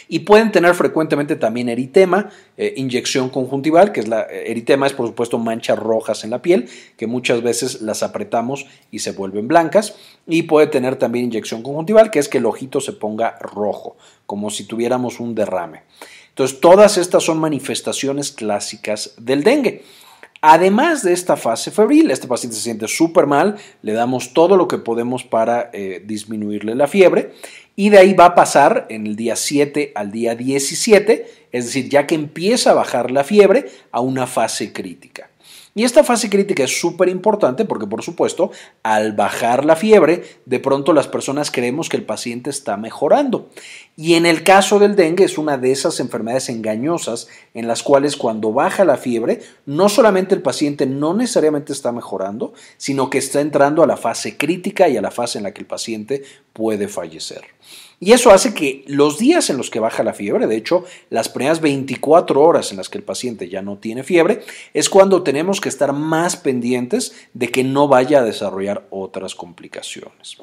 Y 0.07 0.19
pueden 0.19 0.51
tener 0.51 0.75
frecuentemente 0.75 1.35
también 1.35 1.69
eritema, 1.69 2.29
eh, 2.57 2.73
inyección 2.77 3.29
conjuntival, 3.29 3.91
que 3.91 3.99
es 3.99 4.07
la 4.07 4.21
eh, 4.21 4.51
eritema, 4.51 4.87
es 4.87 4.93
por 4.93 5.07
supuesto 5.07 5.37
manchas 5.37 5.77
rojas 5.79 6.23
en 6.23 6.29
la 6.29 6.41
piel, 6.41 6.69
que 6.97 7.07
muchas 7.07 7.41
veces 7.41 7.81
las 7.81 8.03
apretamos 8.03 8.65
y 8.91 8.99
se 8.99 9.11
vuelven 9.11 9.47
blancas. 9.47 9.95
Y 10.27 10.43
puede 10.43 10.67
tener 10.67 10.95
también 10.95 11.25
inyección 11.25 11.63
conjuntival, 11.63 12.11
que 12.11 12.19
es 12.19 12.29
que 12.29 12.39
el 12.39 12.45
ojito 12.45 12.81
se 12.81 12.93
ponga 12.93 13.37
rojo, 13.39 13.97
como 14.25 14.49
si 14.49 14.65
tuviéramos 14.65 15.19
un 15.19 15.35
derrame. 15.35 15.83
Entonces, 16.29 16.61
todas 16.61 16.97
estas 16.97 17.23
son 17.23 17.39
manifestaciones 17.39 18.31
clásicas 18.31 19.13
del 19.17 19.43
dengue. 19.43 19.83
Además 20.41 21.03
de 21.03 21.11
esta 21.11 21.35
fase 21.35 21.69
febril, 21.69 22.11
este 22.11 22.27
paciente 22.27 22.55
se 22.55 22.63
siente 22.63 22.87
súper 22.87 23.27
mal, 23.27 23.57
le 23.81 23.91
damos 23.91 24.33
todo 24.33 24.55
lo 24.55 24.69
que 24.69 24.77
podemos 24.77 25.25
para 25.25 25.69
eh, 25.73 26.01
disminuirle 26.05 26.75
la 26.75 26.87
fiebre 26.87 27.33
y 27.79 27.91
de 27.91 27.97
ahí 27.97 28.13
va 28.13 28.25
a 28.25 28.35
pasar 28.35 28.87
en 28.89 29.07
el 29.07 29.15
día 29.15 29.37
7 29.37 29.93
al 29.95 30.11
día 30.11 30.35
17, 30.35 31.25
es 31.53 31.65
decir, 31.65 31.87
ya 31.87 32.05
que 32.05 32.13
empieza 32.13 32.71
a 32.71 32.73
bajar 32.73 33.09
la 33.09 33.23
fiebre, 33.23 33.67
a 33.93 34.01
una 34.01 34.27
fase 34.27 34.73
crítica. 34.73 35.28
Y 35.79 35.85
esta 35.85 36.03
fase 36.03 36.29
crítica 36.29 36.65
es 36.65 36.77
súper 36.77 37.07
importante 37.07 37.63
porque, 37.63 37.87
por 37.87 38.03
supuesto, 38.03 38.51
al 38.83 39.13
bajar 39.13 39.63
la 39.63 39.77
fiebre, 39.77 40.25
de 40.45 40.59
pronto 40.59 40.91
las 40.91 41.07
personas 41.07 41.51
creemos 41.51 41.87
que 41.87 41.95
el 41.95 42.03
paciente 42.03 42.49
está 42.49 42.75
mejorando. 42.75 43.47
Y 43.95 44.15
en 44.15 44.25
el 44.25 44.43
caso 44.43 44.77
del 44.79 44.97
dengue 44.97 45.23
es 45.23 45.37
una 45.37 45.57
de 45.57 45.71
esas 45.71 46.01
enfermedades 46.01 46.49
engañosas 46.49 47.29
en 47.53 47.65
las 47.65 47.81
cuales 47.81 48.17
cuando 48.17 48.51
baja 48.51 48.83
la 48.83 48.97
fiebre, 48.97 49.39
no 49.65 49.87
solamente 49.87 50.35
el 50.35 50.41
paciente 50.41 50.85
no 50.85 51.13
necesariamente 51.13 51.71
está 51.71 51.93
mejorando, 51.93 52.51
sino 52.75 53.09
que 53.09 53.19
está 53.19 53.39
entrando 53.39 53.81
a 53.81 53.87
la 53.87 53.95
fase 53.95 54.35
crítica 54.35 54.89
y 54.89 54.97
a 54.97 55.01
la 55.01 55.11
fase 55.11 55.37
en 55.37 55.45
la 55.45 55.53
que 55.53 55.61
el 55.61 55.67
paciente 55.67 56.23
puede 56.51 56.89
fallecer. 56.89 57.45
Y 57.99 58.13
eso 58.13 58.31
hace 58.31 58.53
que 58.53 58.83
los 58.87 59.17
días 59.17 59.49
en 59.49 59.57
los 59.57 59.69
que 59.69 59.81
baja 59.81 60.03
la 60.03 60.13
fiebre, 60.13 60.47
de 60.47 60.55
hecho, 60.55 60.85
las 61.09 61.27
primeras 61.27 61.59
24 61.59 62.41
horas 62.41 62.71
en 62.71 62.77
las 62.77 62.87
que 62.87 62.97
el 62.97 63.03
paciente 63.03 63.49
ya 63.49 63.61
no 63.61 63.77
tiene 63.77 64.03
fiebre, 64.03 64.41
es 64.73 64.89
cuando 64.89 65.23
tenemos 65.23 65.59
que 65.59 65.69
estar 65.69 65.91
más 65.91 66.37
pendientes 66.37 67.13
de 67.33 67.49
que 67.49 67.63
no 67.63 67.89
vaya 67.89 68.19
a 68.19 68.23
desarrollar 68.23 68.87
otras 68.89 69.35
complicaciones. 69.35 70.37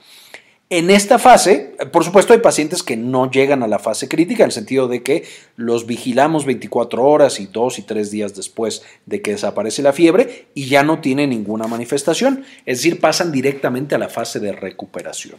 En 0.68 0.90
esta 0.90 1.20
fase, 1.20 1.76
por 1.92 2.02
supuesto, 2.02 2.32
hay 2.32 2.40
pacientes 2.40 2.82
que 2.82 2.96
no 2.96 3.30
llegan 3.30 3.62
a 3.62 3.68
la 3.68 3.78
fase 3.78 4.08
crítica, 4.08 4.42
en 4.42 4.48
el 4.48 4.52
sentido 4.52 4.88
de 4.88 5.04
que 5.04 5.24
los 5.54 5.86
vigilamos 5.86 6.44
24 6.44 7.04
horas 7.04 7.38
y 7.38 7.46
dos 7.46 7.78
y 7.78 7.82
tres 7.82 8.10
días 8.10 8.34
después 8.34 8.82
de 9.06 9.22
que 9.22 9.30
desaparece 9.30 9.80
la 9.80 9.92
fiebre 9.92 10.48
y 10.54 10.66
ya 10.66 10.82
no 10.82 11.00
tienen 11.00 11.30
ninguna 11.30 11.68
manifestación, 11.68 12.44
es 12.66 12.78
decir, 12.78 12.98
pasan 12.98 13.30
directamente 13.30 13.94
a 13.94 13.98
la 13.98 14.08
fase 14.08 14.40
de 14.40 14.50
recuperación. 14.50 15.36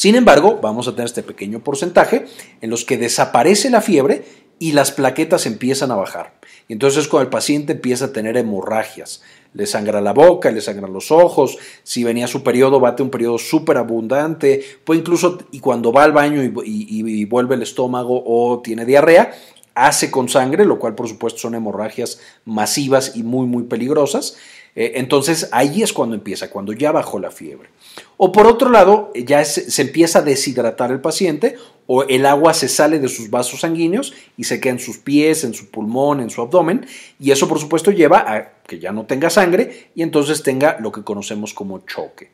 Sin 0.00 0.14
embargo, 0.14 0.60
vamos 0.62 0.88
a 0.88 0.92
tener 0.92 1.04
este 1.04 1.22
pequeño 1.22 1.62
porcentaje 1.62 2.24
en 2.62 2.70
los 2.70 2.86
que 2.86 2.96
desaparece 2.96 3.68
la 3.68 3.82
fiebre 3.82 4.24
y 4.58 4.72
las 4.72 4.92
plaquetas 4.92 5.44
empiezan 5.44 5.90
a 5.90 5.94
bajar. 5.94 6.40
Y 6.68 6.72
entonces 6.72 7.06
cuando 7.06 7.24
el 7.24 7.28
paciente 7.28 7.74
empieza 7.74 8.06
a 8.06 8.12
tener 8.14 8.38
hemorragias, 8.38 9.20
le 9.52 9.66
sangra 9.66 10.00
la 10.00 10.14
boca, 10.14 10.50
le 10.52 10.62
sangran 10.62 10.94
los 10.94 11.10
ojos, 11.10 11.58
si 11.82 12.02
venía 12.02 12.28
su 12.28 12.42
periodo, 12.42 12.80
bate 12.80 13.02
un 13.02 13.10
periodo 13.10 13.36
súper 13.36 13.76
abundante, 13.76 14.64
pues 14.84 14.98
incluso 14.98 15.36
y 15.52 15.60
cuando 15.60 15.92
va 15.92 16.04
al 16.04 16.12
baño 16.12 16.42
y, 16.42 17.24
vuelve 17.26 17.56
el 17.56 17.62
estómago 17.62 18.22
o 18.24 18.62
tiene 18.62 18.86
diarrea, 18.86 19.32
hace 19.74 20.10
con 20.10 20.30
sangre, 20.30 20.64
lo 20.64 20.78
cual 20.78 20.94
por 20.94 21.08
supuesto 21.08 21.40
son 21.40 21.56
hemorragias 21.56 22.20
masivas 22.46 23.16
y 23.16 23.22
muy 23.22 23.46
muy 23.46 23.64
peligrosas. 23.64 24.38
Eh, 24.74 24.92
entonces 24.96 25.48
ahí 25.52 25.82
es 25.82 25.92
cuando 25.92 26.14
empieza, 26.14 26.50
cuando 26.50 26.72
ya 26.72 26.92
bajó 26.92 27.18
la 27.18 27.30
fiebre. 27.30 27.70
O 28.16 28.32
por 28.32 28.46
otro 28.46 28.70
lado, 28.70 29.12
ya 29.14 29.44
se, 29.44 29.82
empieza 29.82 30.20
a 30.20 30.22
deshidratar 30.22 30.90
el 30.90 31.00
paciente 31.00 31.56
o 31.86 32.04
el 32.04 32.24
agua 32.26 32.54
se 32.54 32.68
sale 32.68 32.98
de 32.98 33.08
sus 33.08 33.30
vasos 33.30 33.60
sanguíneos 33.60 34.14
y 34.36 34.44
se 34.44 34.60
queda 34.60 34.74
en 34.74 34.78
sus 34.78 34.98
pies, 34.98 35.42
en 35.42 35.54
su 35.54 35.70
pulmón, 35.70 36.20
en 36.20 36.30
su 36.30 36.40
abdomen. 36.40 36.86
Y 37.18 37.32
eso 37.32 37.48
por 37.48 37.58
supuesto 37.58 37.90
lleva 37.90 38.18
a 38.18 38.60
que 38.66 38.78
ya 38.78 38.92
no 38.92 39.06
tenga 39.06 39.28
sangre 39.28 39.90
y 39.94 40.02
entonces 40.02 40.42
tenga 40.42 40.78
lo 40.80 40.92
que 40.92 41.02
conocemos 41.02 41.52
como 41.52 41.80
choque. 41.80 42.30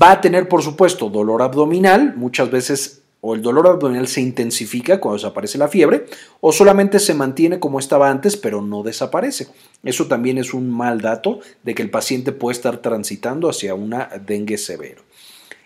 Va 0.00 0.12
a 0.12 0.20
tener, 0.20 0.48
por 0.48 0.62
supuesto, 0.62 1.08
dolor 1.08 1.42
abdominal, 1.42 2.14
muchas 2.16 2.50
veces 2.50 3.02
o 3.20 3.34
el 3.34 3.42
dolor 3.42 3.66
abdominal 3.66 4.06
se 4.06 4.20
intensifica 4.20 5.00
cuando 5.00 5.16
desaparece 5.16 5.58
la 5.58 5.68
fiebre, 5.68 6.06
o 6.40 6.52
solamente 6.52 6.98
se 6.98 7.14
mantiene 7.14 7.58
como 7.58 7.78
estaba 7.78 8.10
antes, 8.10 8.36
pero 8.36 8.62
no 8.62 8.82
desaparece. 8.82 9.48
Eso 9.82 10.06
también 10.06 10.38
es 10.38 10.54
un 10.54 10.70
mal 10.70 11.00
dato 11.00 11.40
de 11.62 11.74
que 11.74 11.82
el 11.82 11.90
paciente 11.90 12.32
puede 12.32 12.56
estar 12.56 12.78
transitando 12.78 13.48
hacia 13.48 13.74
una 13.74 14.08
dengue 14.24 14.58
severo. 14.58 15.02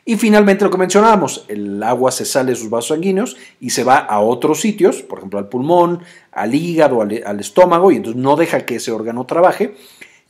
Y 0.05 0.17
finalmente 0.17 0.65
lo 0.65 0.71
que 0.71 0.79
mencionábamos, 0.79 1.45
el 1.47 1.81
agua 1.83 2.11
se 2.11 2.25
sale 2.25 2.51
de 2.51 2.57
sus 2.57 2.71
vasos 2.71 2.89
sanguíneos 2.89 3.37
y 3.61 3.71
se 3.71 3.85
va 3.85 3.99
a 3.99 4.19
otros 4.19 4.61
sitios, 4.61 5.03
por 5.03 5.19
ejemplo 5.19 5.39
al 5.39 5.49
pulmón, 5.49 6.01
al 6.33 6.55
hígado, 6.55 7.03
al, 7.03 7.41
estómago, 7.41 7.93
y 7.93 7.97
entonces 7.97 8.21
no 8.21 8.35
deja 8.35 8.67
que 8.67 8.77
ese 8.77 8.91
órgano 8.91 9.27
trabaje 9.27 9.77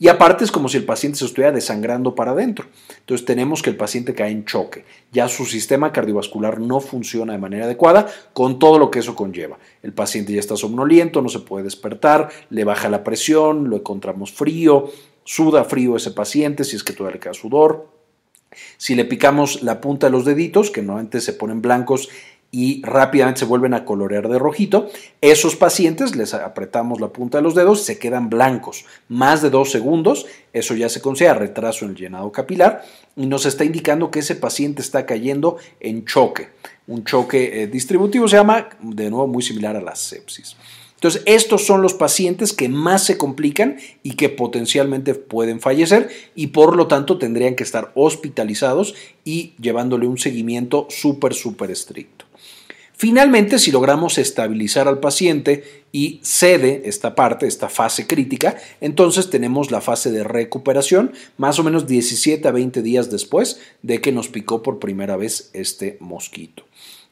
y 0.03 0.09
aparte 0.09 0.43
es 0.43 0.51
como 0.51 0.67
si 0.67 0.75
el 0.75 0.83
paciente 0.83 1.19
se 1.19 1.23
estuviera 1.23 1.53
desangrando 1.53 2.13
para 2.13 2.31
adentro. 2.31 2.65
Entonces 2.99 3.25
tenemos 3.25 3.61
que 3.61 3.69
el 3.69 3.77
paciente 3.77 4.13
cae 4.13 4.31
en 4.31 4.43
choque. 4.43 4.83
Ya 5.13 5.29
su 5.29 5.45
sistema 5.45 5.93
cardiovascular 5.93 6.59
no 6.59 6.81
funciona 6.81 7.31
de 7.31 7.39
manera 7.39 7.63
adecuada 7.63 8.09
con 8.33 8.59
todo 8.59 8.79
lo 8.79 8.91
que 8.91 8.99
eso 8.99 9.15
conlleva. 9.15 9.59
El 9.81 9.93
paciente 9.93 10.33
ya 10.33 10.41
está 10.41 10.57
somnoliento, 10.57 11.21
no 11.21 11.29
se 11.29 11.39
puede 11.39 11.63
despertar, 11.63 12.27
le 12.49 12.65
baja 12.65 12.89
la 12.89 13.01
presión, 13.05 13.69
lo 13.69 13.77
encontramos 13.77 14.33
frío, 14.33 14.91
suda 15.23 15.63
frío 15.63 15.95
ese 15.95 16.11
paciente 16.11 16.65
si 16.65 16.75
es 16.75 16.83
que 16.83 16.91
todavía 16.91 17.15
le 17.15 17.21
queda 17.21 17.33
sudor. 17.33 17.87
Si 18.75 18.95
le 18.95 19.05
picamos 19.05 19.63
la 19.63 19.79
punta 19.79 20.07
de 20.07 20.11
los 20.11 20.25
deditos, 20.25 20.69
que 20.69 20.81
normalmente 20.81 21.21
se 21.21 21.31
ponen 21.31 21.61
blancos 21.61 22.09
y 22.55 22.83
rápidamente 22.83 23.39
se 23.39 23.45
vuelven 23.45 23.73
a 23.73 23.83
colorear 23.83 24.29
de 24.29 24.37
rojito. 24.37 24.87
Esos 25.21 25.55
pacientes 25.55 26.15
les 26.15 26.35
apretamos 26.35 27.01
la 27.01 27.07
punta 27.07 27.39
de 27.39 27.41
los 27.41 27.55
dedos, 27.55 27.81
se 27.81 27.97
quedan 27.97 28.29
blancos 28.29 28.85
más 29.09 29.41
de 29.41 29.49
dos 29.49 29.71
segundos. 29.71 30.27
Eso 30.53 30.75
ya 30.75 30.87
se 30.87 31.01
considera 31.01 31.33
retraso 31.33 31.83
en 31.83 31.91
el 31.91 31.97
llenado 31.97 32.31
capilar 32.31 32.85
y 33.15 33.25
nos 33.25 33.47
está 33.47 33.65
indicando 33.65 34.11
que 34.11 34.19
ese 34.19 34.35
paciente 34.35 34.83
está 34.83 35.07
cayendo 35.07 35.57
en 35.79 36.05
choque. 36.05 36.49
Un 36.85 37.03
choque 37.03 37.63
eh, 37.63 37.67
distributivo 37.67 38.27
se 38.27 38.35
llama, 38.35 38.69
de 38.79 39.09
nuevo, 39.09 39.25
muy 39.27 39.41
similar 39.41 39.75
a 39.75 39.81
la 39.81 39.95
sepsis. 39.95 40.55
Entonces, 40.93 41.23
estos 41.25 41.65
son 41.65 41.81
los 41.81 41.95
pacientes 41.95 42.53
que 42.53 42.69
más 42.69 43.03
se 43.03 43.17
complican 43.17 43.77
y 44.03 44.11
que 44.11 44.29
potencialmente 44.29 45.15
pueden 45.15 45.59
fallecer 45.59 46.09
y 46.35 46.47
por 46.47 46.77
lo 46.77 46.85
tanto 46.85 47.17
tendrían 47.17 47.55
que 47.55 47.63
estar 47.63 47.91
hospitalizados 47.95 48.93
y 49.25 49.53
llevándole 49.59 50.05
un 50.05 50.19
seguimiento 50.19 50.85
súper, 50.91 51.33
súper 51.33 51.71
estricto. 51.71 52.25
Finalmente, 52.95 53.59
si 53.59 53.71
logramos 53.71 54.17
estabilizar 54.17 54.87
al 54.87 54.99
paciente 54.99 55.83
y 55.91 56.19
cede 56.23 56.83
esta 56.85 57.15
parte, 57.15 57.47
esta 57.47 57.67
fase 57.67 58.07
crítica, 58.07 58.57
entonces 58.81 59.29
tenemos 59.29 59.71
la 59.71 59.81
fase 59.81 60.11
de 60.11 60.23
recuperación 60.23 61.11
más 61.37 61.59
o 61.59 61.63
menos 61.63 61.87
17 61.87 62.47
a 62.47 62.51
20 62.51 62.81
días 62.81 63.09
después 63.09 63.59
de 63.81 63.99
que 63.99 64.11
nos 64.11 64.29
picó 64.29 64.61
por 64.61 64.79
primera 64.79 65.17
vez 65.17 65.49
este 65.53 65.97
mosquito. 65.99 66.63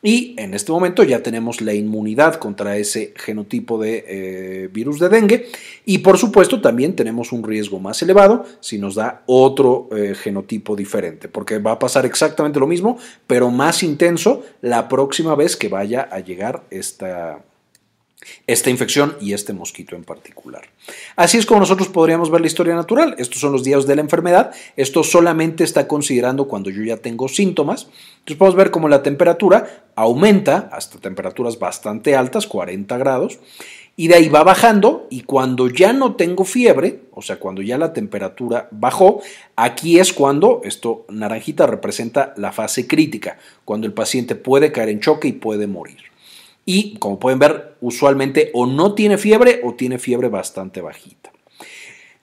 Y 0.04 0.34
en 0.38 0.54
este 0.54 0.72
momento 0.72 1.04
ya 1.04 1.22
tenemos 1.22 1.62
la 1.62 1.74
inmunidad 1.74 2.36
contra 2.36 2.78
ese 2.78 3.14
genotipo 3.16 3.80
de 3.80 4.06
eh, 4.08 4.70
virus 4.72 5.00
de 5.00 5.10
dengue. 5.10 5.48
Y 5.86 6.00
por 6.00 6.18
supuesto 6.18 6.60
también 6.60 6.96
tenemos 6.96 7.32
un 7.32 7.44
riesgo 7.44 7.80
más 7.80 8.02
elevado 8.02 8.46
si 8.62 8.80
nos 8.80 8.96
da 8.96 9.24
otro 9.28 9.90
eh, 9.96 10.16
genotipo 10.16 10.76
diferente, 10.76 11.28
porque 11.28 11.60
va 11.60 11.74
a 11.74 11.80
pasar 11.80 12.06
exactamente 12.06 12.60
lo 12.60 12.68
mismo, 12.68 12.98
pero 13.28 13.52
más 13.52 13.84
intenso 13.84 14.44
la 14.62 14.88
próxima 14.88 15.36
vez 15.36 15.56
que 15.56 15.70
vaya 15.70 16.02
a 16.02 16.20
llegar 16.20 16.64
esta, 16.72 17.44
esta 18.48 18.70
infección 18.70 19.16
y 19.20 19.34
este 19.34 19.54
mosquito 19.54 19.96
en 19.96 20.04
particular. 20.04 20.64
Así 21.16 21.38
es 21.38 21.46
como 21.46 21.60
nosotros 21.60 21.90
podríamos 21.90 22.30
ver 22.30 22.42
la 22.42 22.48
historia 22.48 22.76
natural. 22.76 23.16
Estos 23.18 23.40
son 23.40 23.52
los 23.52 23.64
días 23.64 23.88
de 23.88 23.96
la 23.96 24.02
enfermedad. 24.02 24.52
Esto 24.76 25.04
solamente 25.04 25.64
está 25.64 25.88
considerando 25.88 26.48
cuando 26.48 26.70
yo 26.70 26.84
ya 26.84 26.98
tengo 26.98 27.28
síntomas. 27.28 27.88
Entonces 28.20 28.38
podemos 28.38 28.56
ver 28.56 28.72
cómo 28.72 28.88
la 28.88 29.04
temperatura 29.04 29.86
aumenta 29.96 30.70
hasta 30.72 31.00
temperaturas 31.00 31.60
bastante 31.60 32.16
altas, 32.16 32.48
40 32.48 32.98
grados, 32.98 33.40
y 33.98 34.08
de 34.08 34.16
ahí 34.16 34.30
va 34.30 34.44
bajando 34.44 35.08
y 35.10 35.22
cuando 35.22 35.68
ya 35.68 35.94
no 35.94 36.16
tengo 36.16 36.46
fiebre, 36.46 37.02
o 37.12 37.22
sea, 37.22 37.38
cuando 37.40 37.62
ya 37.62 37.78
la 37.78 37.94
temperatura 37.94 38.68
bajó, 38.72 39.22
aquí 39.56 40.00
es 40.00 40.14
cuando 40.14 40.62
esto 40.64 41.06
naranjita 41.10 41.68
representa 41.68 42.34
la 42.38 42.52
fase 42.52 42.88
crítica, 42.88 43.38
cuando 43.66 43.86
el 43.86 43.94
paciente 43.94 44.36
puede 44.36 44.72
caer 44.72 44.90
en 44.90 45.02
choque 45.02 45.28
y 45.28 45.34
puede 45.34 45.68
morir 45.68 46.11
y 46.66 46.96
como 46.98 47.20
pueden 47.20 47.40
ver, 47.40 47.76
usualmente 47.82 48.52
o 48.54 48.66
no 48.66 48.94
tiene 48.94 49.18
fiebre 49.18 49.62
o 49.64 49.74
tiene 49.74 50.00
fiebre 50.00 50.30
bastante 50.30 50.82
bajita. 50.82 51.32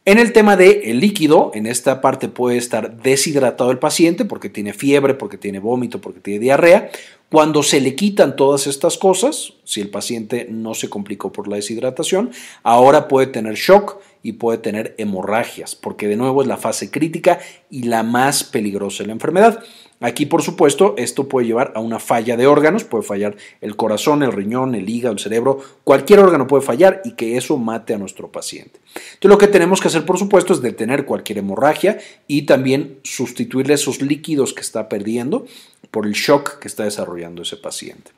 En 0.09 0.18
el 0.18 0.33
tema 0.33 0.57
del 0.57 0.81
el 0.85 1.01
líquido, 1.01 1.51
en 1.53 1.66
esta 1.66 2.01
parte 2.01 2.29
puede 2.29 2.57
estar 2.57 3.03
deshidratado 3.03 3.70
el 3.70 3.79
paciente 3.79 4.24
porque 4.24 4.48
tiene 4.48 4.72
fiebre, 4.72 5.12
porque 5.12 5.37
tiene 5.37 5.59
vómito, 5.59 6.01
porque 6.01 6.20
tiene 6.20 6.40
diarrea. 6.40 6.90
Cuando 7.31 7.62
se 7.62 7.79
le 7.83 7.94
quitan 7.94 8.35
todas 8.35 8.66
estas 8.66 8.96
cosas, 8.96 9.53
si 9.64 9.83
el 9.83 9.90
paciente 9.90 10.46
no 10.48 10.72
se 10.72 10.88
complicó 10.88 11.31
por 11.31 11.46
la 11.46 11.57
deshidratación, 11.57 12.31
ahora 12.62 13.07
puede 13.07 13.27
tener 13.27 13.57
shock 13.57 13.98
y 14.22 14.33
puede 14.33 14.57
tener 14.57 14.94
hemorragias, 14.96 15.74
porque 15.74 16.09
de 16.09 16.16
nuevo 16.16 16.40
es 16.40 16.48
la 16.48 16.57
fase 16.57 16.90
crítica 16.90 17.38
y 17.68 17.83
la 17.83 18.03
más 18.03 18.44
peligrosa 18.44 19.03
de 19.03 19.09
la 19.09 19.12
enfermedad. 19.12 19.62
Aquí, 20.00 20.26
por 20.26 20.42
supuesto, 20.42 20.94
esto 20.96 21.28
puede 21.28 21.48
llevar 21.48 21.72
a 21.74 21.80
una 21.80 21.98
falla 21.98 22.37
de 22.37 22.46
órganos, 22.46 22.84
puede 22.84 23.02
fallar 23.02 23.37
el 23.61 23.74
corazón, 23.74 24.22
el 24.22 24.32
riñón, 24.32 24.76
el 24.76 24.88
hígado, 24.88 25.12
el 25.12 25.18
cerebro, 25.18 25.58
cualquier 25.82 26.20
órgano 26.20 26.46
puede 26.46 26.62
fallar 26.62 27.02
y 27.04 27.12
que 27.12 27.37
eso 27.37 27.56
mate 27.56 27.94
a 27.94 27.98
nuestro 27.98 28.30
paciente. 28.30 28.78
Entonces, 28.94 29.28
lo 29.28 29.38
que 29.38 29.48
tenemos 29.48 29.80
que 29.80 29.88
hacer, 29.88 30.04
por 30.04 30.18
supuesto, 30.18 30.52
es 30.52 30.62
detener 30.62 31.04
cualquier 31.04 31.38
hemorragia 31.38 31.98
y 32.28 32.42
también 32.42 33.00
sustituirle 33.02 33.74
esos 33.74 34.00
líquidos 34.00 34.54
que 34.54 34.61
está 34.61 34.88
perdiendo 34.88 35.46
por 35.90 36.06
el 36.06 36.12
shock 36.12 36.61
que 36.61 36.68
está 36.68 36.84
desarrollando 36.84 37.42
ese 37.42 37.56
paciente. 37.56 38.12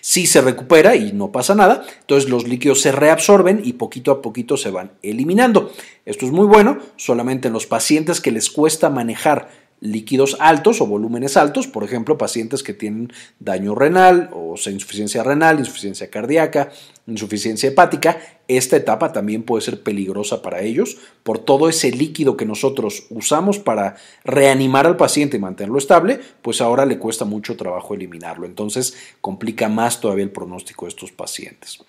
Si 0.00 0.26
se 0.26 0.40
recupera 0.40 0.96
y 0.96 1.12
no 1.12 1.30
pasa 1.30 1.54
nada, 1.54 1.84
entonces 2.00 2.28
los 2.28 2.48
líquidos 2.48 2.80
se 2.80 2.90
reabsorben 2.90 3.60
y 3.64 3.74
poquito 3.74 4.10
a 4.10 4.22
poquito 4.22 4.56
se 4.56 4.70
van 4.70 4.92
eliminando. 5.02 5.72
Esto 6.04 6.26
es 6.26 6.32
muy 6.32 6.46
bueno 6.46 6.78
solamente 6.96 7.48
en 7.48 7.54
los 7.54 7.66
pacientes 7.66 8.20
que 8.20 8.32
les 8.32 8.50
cuesta 8.50 8.90
manejar 8.90 9.59
líquidos 9.80 10.36
altos 10.40 10.80
o 10.80 10.86
volúmenes 10.86 11.36
altos, 11.36 11.66
por 11.66 11.84
ejemplo, 11.84 12.18
pacientes 12.18 12.62
que 12.62 12.74
tienen 12.74 13.12
daño 13.38 13.74
renal 13.74 14.30
o 14.32 14.54
insuficiencia 14.54 15.22
renal, 15.22 15.58
insuficiencia 15.58 16.10
cardíaca, 16.10 16.70
insuficiencia 17.06 17.68
hepática, 17.68 18.18
esta 18.46 18.76
etapa 18.76 19.12
también 19.12 19.42
puede 19.42 19.62
ser 19.62 19.82
peligrosa 19.82 20.42
para 20.42 20.60
ellos 20.60 20.98
por 21.22 21.38
todo 21.38 21.68
ese 21.68 21.90
líquido 21.92 22.36
que 22.36 22.44
nosotros 22.44 23.06
usamos 23.10 23.58
para 23.58 23.96
reanimar 24.24 24.86
al 24.86 24.96
paciente 24.96 25.36
y 25.36 25.40
mantenerlo 25.40 25.78
estable, 25.78 26.20
pues 26.42 26.60
ahora 26.60 26.84
le 26.84 26.98
cuesta 26.98 27.24
mucho 27.24 27.56
trabajo 27.56 27.94
eliminarlo, 27.94 28.46
entonces 28.46 28.96
complica 29.20 29.68
más 29.68 30.00
todavía 30.00 30.24
el 30.24 30.30
pronóstico 30.30 30.84
de 30.84 30.90
estos 30.90 31.12
pacientes. 31.12 31.80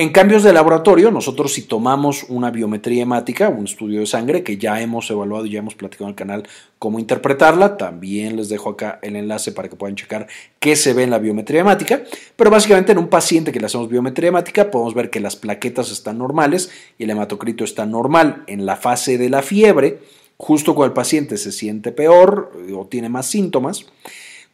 En 0.00 0.08
cambios 0.08 0.42
de 0.42 0.54
laboratorio, 0.54 1.10
nosotros 1.10 1.52
si 1.52 1.60
tomamos 1.60 2.24
una 2.30 2.50
biometría 2.50 3.02
hemática, 3.02 3.50
un 3.50 3.66
estudio 3.66 4.00
de 4.00 4.06
sangre 4.06 4.42
que 4.42 4.56
ya 4.56 4.80
hemos 4.80 5.10
evaluado 5.10 5.44
y 5.44 5.50
ya 5.50 5.58
hemos 5.58 5.74
platicado 5.74 6.06
en 6.06 6.12
el 6.12 6.16
canal 6.16 6.48
cómo 6.78 6.98
interpretarla, 6.98 7.76
también 7.76 8.36
les 8.36 8.48
dejo 8.48 8.70
acá 8.70 8.98
el 9.02 9.14
enlace 9.14 9.52
para 9.52 9.68
que 9.68 9.76
puedan 9.76 9.96
checar 9.96 10.26
qué 10.58 10.74
se 10.74 10.94
ve 10.94 11.02
en 11.02 11.10
la 11.10 11.18
biometría 11.18 11.60
hemática, 11.60 12.02
pero 12.34 12.50
básicamente 12.50 12.92
en 12.92 12.98
un 12.98 13.08
paciente 13.08 13.52
que 13.52 13.60
le 13.60 13.66
hacemos 13.66 13.90
biometría 13.90 14.30
hemática 14.30 14.70
podemos 14.70 14.94
ver 14.94 15.10
que 15.10 15.20
las 15.20 15.36
plaquetas 15.36 15.92
están 15.92 16.16
normales 16.16 16.70
y 16.96 17.04
el 17.04 17.10
hematocrito 17.10 17.64
está 17.64 17.84
normal 17.84 18.44
en 18.46 18.64
la 18.64 18.76
fase 18.76 19.18
de 19.18 19.28
la 19.28 19.42
fiebre, 19.42 19.98
justo 20.38 20.74
cuando 20.74 20.92
el 20.92 20.94
paciente 20.94 21.36
se 21.36 21.52
siente 21.52 21.92
peor 21.92 22.52
o 22.74 22.86
tiene 22.86 23.10
más 23.10 23.26
síntomas. 23.26 23.84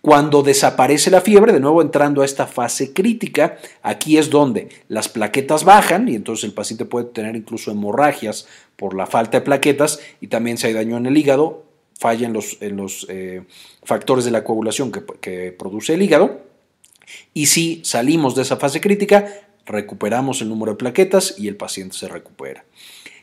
Cuando 0.07 0.45
desaparece 0.45 1.11
la 1.11 1.21
fiebre, 1.21 1.53
de 1.53 1.59
nuevo 1.59 1.83
entrando 1.83 2.23
a 2.23 2.25
esta 2.25 2.47
fase 2.47 2.93
crítica, 2.93 3.59
aquí 3.83 4.19
es 4.19 4.31
donde 4.31 4.69
las 4.87 5.09
plaquetas 5.09 5.65
bajan 5.65 6.09
y 6.09 6.15
entonces 6.15 6.45
el 6.45 6.53
paciente 6.53 6.85
puede 6.85 7.07
tener 7.07 7.35
incluso 7.35 7.73
hemorragias 7.73 8.47
por 8.77 8.95
la 8.95 9.09
falta 9.09 9.39
de 9.39 9.45
plaquetas 9.45 9.99
y 10.21 10.29
también 10.29 10.59
si 10.59 10.69
hay 10.69 10.75
daño 10.75 10.97
en 10.97 11.07
el 11.07 11.17
hígado, 11.17 11.65
falla 11.99 12.25
en 12.25 12.35
los, 12.35 13.07
eh, 13.09 13.43
factores 13.83 14.25
de 14.25 14.31
la 14.31 14.45
coagulación 14.45 14.93
que, 14.93 15.03
que 15.21 15.51
produce 15.51 15.95
el 15.95 16.03
hígado. 16.03 16.41
Y 17.35 17.47
si 17.47 17.81
salimos 17.85 18.37
de 18.37 18.43
esa 18.43 18.59
fase 18.59 18.81
crítica, 18.81 19.27
recuperamos 19.65 20.41
el 20.41 20.51
número 20.51 20.71
de 20.71 20.79
plaquetas 20.79 21.35
y 21.37 21.49
el 21.49 21.57
paciente 21.57 21.97
se 21.97 22.07
recupera. 22.07 22.65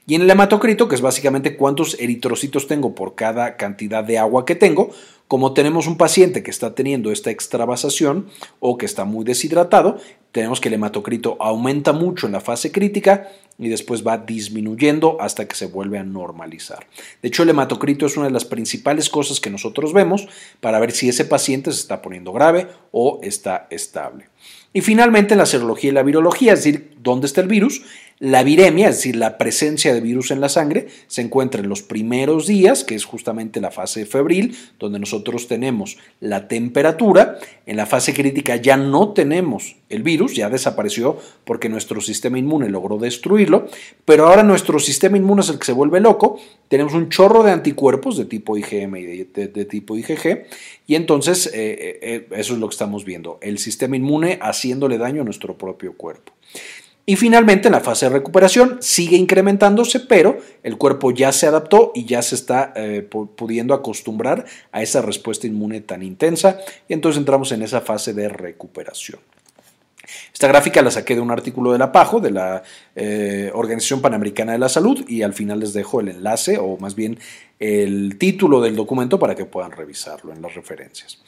Y 0.06 0.16
en 0.16 0.22
el 0.24 0.30
hematocrito, 0.30 0.90
que 0.90 0.96
es 0.96 1.02
básicamente 1.02 1.56
cuántos 1.56 1.98
eritrocitos 2.00 2.68
tengo 2.68 2.94
por 2.94 3.16
cada 3.16 3.56
cantidad 3.56 4.04
de 4.04 4.18
agua 4.18 4.46
que 4.46 4.56
tengo, 4.56 4.90
como 5.30 5.54
tenemos 5.54 5.88
un 5.88 5.98
paciente 5.98 6.44
que 6.44 6.52
está 6.52 6.76
teniendo 6.76 7.12
esta 7.12 7.32
extravasación 7.32 8.28
o 8.60 8.78
que 8.78 8.86
está 8.86 9.06
muy 9.06 9.24
deshidratado, 9.24 9.98
tenemos 10.34 10.60
que 10.60 10.68
el 10.68 10.74
hematocrito 10.74 11.38
aumenta 11.40 11.94
mucho 11.94 12.28
en 12.28 12.34
la 12.34 12.42
fase 12.42 12.72
crítica 12.72 13.30
y 13.58 13.70
después 13.70 14.06
va 14.06 14.18
disminuyendo 14.18 15.18
hasta 15.22 15.48
que 15.48 15.56
se 15.56 15.68
vuelve 15.68 16.00
a 16.00 16.04
normalizar. 16.04 16.88
De 17.22 17.30
hecho, 17.30 17.44
el 17.44 17.50
hematocrito 17.50 18.06
es 18.06 18.18
una 18.18 18.26
de 18.26 18.34
las 18.34 18.44
principales 18.44 19.10
cosas 19.10 19.40
que 19.40 19.50
nosotros 19.50 19.94
vemos 19.94 20.28
para 20.60 20.80
ver 20.80 20.92
si 20.92 21.08
ese 21.08 21.24
paciente 21.24 21.72
se 21.72 21.80
está 21.80 22.02
poniendo 22.02 22.34
grave 22.34 22.68
o 22.92 23.20
está 23.24 23.68
estable. 23.70 24.28
Y 24.74 24.82
finalmente, 24.82 25.36
en 25.36 25.38
la 25.38 25.46
serología 25.46 25.92
y 25.92 25.94
la 25.94 26.04
virología, 26.04 26.54
es 26.54 26.64
decir, 26.64 26.96
dónde 27.00 27.28
está 27.28 27.42
el 27.42 27.48
virus, 27.48 27.84
La 28.24 28.42
viremia, 28.44 28.88
es 28.88 28.96
decir, 28.96 29.18
la 29.18 29.38
presencia 29.38 29.94
de 29.94 30.00
virus 30.00 30.32
en 30.32 30.40
la 30.40 30.48
sangre, 30.48 30.88
se 31.08 31.20
encuentra 31.20 31.60
en 31.60 31.68
los 31.68 31.82
primeros 31.82 32.48
días, 32.48 32.86
que 32.86 32.96
es 32.96 33.04
justamente 33.04 33.60
la 33.60 33.70
fase 33.70 34.06
febril, 34.06 34.56
donde 34.80 34.98
nosotros 34.98 35.50
tenemos 35.50 35.98
la 36.22 36.48
temperatura. 36.48 37.38
En 37.66 37.76
la 37.76 37.86
fase 37.86 38.14
crítica 38.14 38.56
ya 38.56 38.78
no 38.78 39.12
tenemos 39.12 39.76
el 39.90 40.04
virus, 40.04 40.38
ya 40.38 40.50
desapareció 40.50 41.18
porque 41.44 41.68
nuestro 41.68 42.00
sistema 42.00 42.40
inmune 42.40 42.70
logró 42.70 42.98
destruirlo, 42.98 43.68
pero 44.06 44.28
ahora 44.28 44.44
nuestro 44.44 44.80
sistema 44.80 45.18
inmune 45.18 45.42
es 45.42 45.50
el 45.50 45.60
que 45.60 45.66
se 45.66 45.74
vuelve 45.74 46.00
loco. 46.00 46.40
Tenemos 46.70 46.94
un 46.94 47.10
chorro 47.10 47.44
de 47.44 47.52
anticuerpos 47.52 48.16
de 48.16 48.24
tipo 48.24 48.56
IgM 48.56 48.96
y 48.96 49.06
de, 49.26 49.66
tipo 49.66 49.98
IgG, 49.98 50.46
y 50.88 50.96
entonces 50.96 51.48
eh, 51.48 51.52
eh, 51.54 52.00
eh, 52.02 52.28
eso 52.38 52.54
es 52.54 52.60
lo 52.60 52.70
que 52.70 52.74
estamos 52.74 53.04
viendo, 53.04 53.38
el 53.42 53.60
sistema 53.60 53.98
inmune 53.98 54.40
haciéndole 54.42 54.98
daño 54.98 55.24
a 55.24 55.26
nuestro 55.26 55.58
propio 55.58 55.98
cuerpo. 55.98 56.32
Y 57.06 57.18
finalmente, 57.18 57.70
la 57.70 57.82
fase 57.82 58.06
de 58.06 58.14
recuperación 58.14 58.78
sigue 58.82 59.18
incrementándose, 59.18 60.00
pero 60.00 60.38
el 60.64 60.78
cuerpo 60.78 61.12
ya 61.12 61.34
se 61.34 61.48
adaptó 61.48 61.92
y 61.94 62.06
ya 62.06 62.22
se 62.22 62.36
está 62.36 62.72
eh, 62.78 63.02
pudiendo 63.02 63.74
acostumbrar 63.74 64.46
a 64.72 64.82
esa 64.82 65.02
respuesta 65.02 65.46
inmune 65.46 65.82
tan 65.82 66.02
intensa. 66.02 66.60
Y 66.88 66.94
entonces 66.94 67.20
entramos 67.20 67.52
en 67.52 67.62
esa 67.62 67.82
fase 67.82 68.14
de 68.14 68.30
recuperación. 68.30 69.20
Esta 70.34 70.48
gráfica 70.48 70.82
la 70.82 70.92
saqué 70.92 71.16
de 71.16 71.22
un 71.22 71.32
artículo 71.32 71.74
de 71.74 71.78
la 71.78 71.92
PAJO, 71.92 72.20
de 72.20 72.32
la 72.32 72.64
eh, 72.96 73.52
Organización 73.54 74.02
Panamericana 74.02 74.54
de 74.54 74.60
la 74.60 74.70
Salud, 74.70 75.04
y 75.08 75.24
al 75.24 75.34
final 75.34 75.60
les 75.60 75.74
dejo 75.74 76.00
el 76.00 76.10
enlace, 76.10 76.58
o 76.58 76.78
más 76.78 76.96
bien 76.96 77.20
el 77.60 78.18
título 78.18 78.62
del 78.62 78.76
documento 78.76 79.20
para 79.20 79.36
que 79.36 79.46
puedan 79.46 79.72
revisarlo 79.72 80.34
en 80.34 80.42
las 80.42 80.56
referencias. 80.56 81.20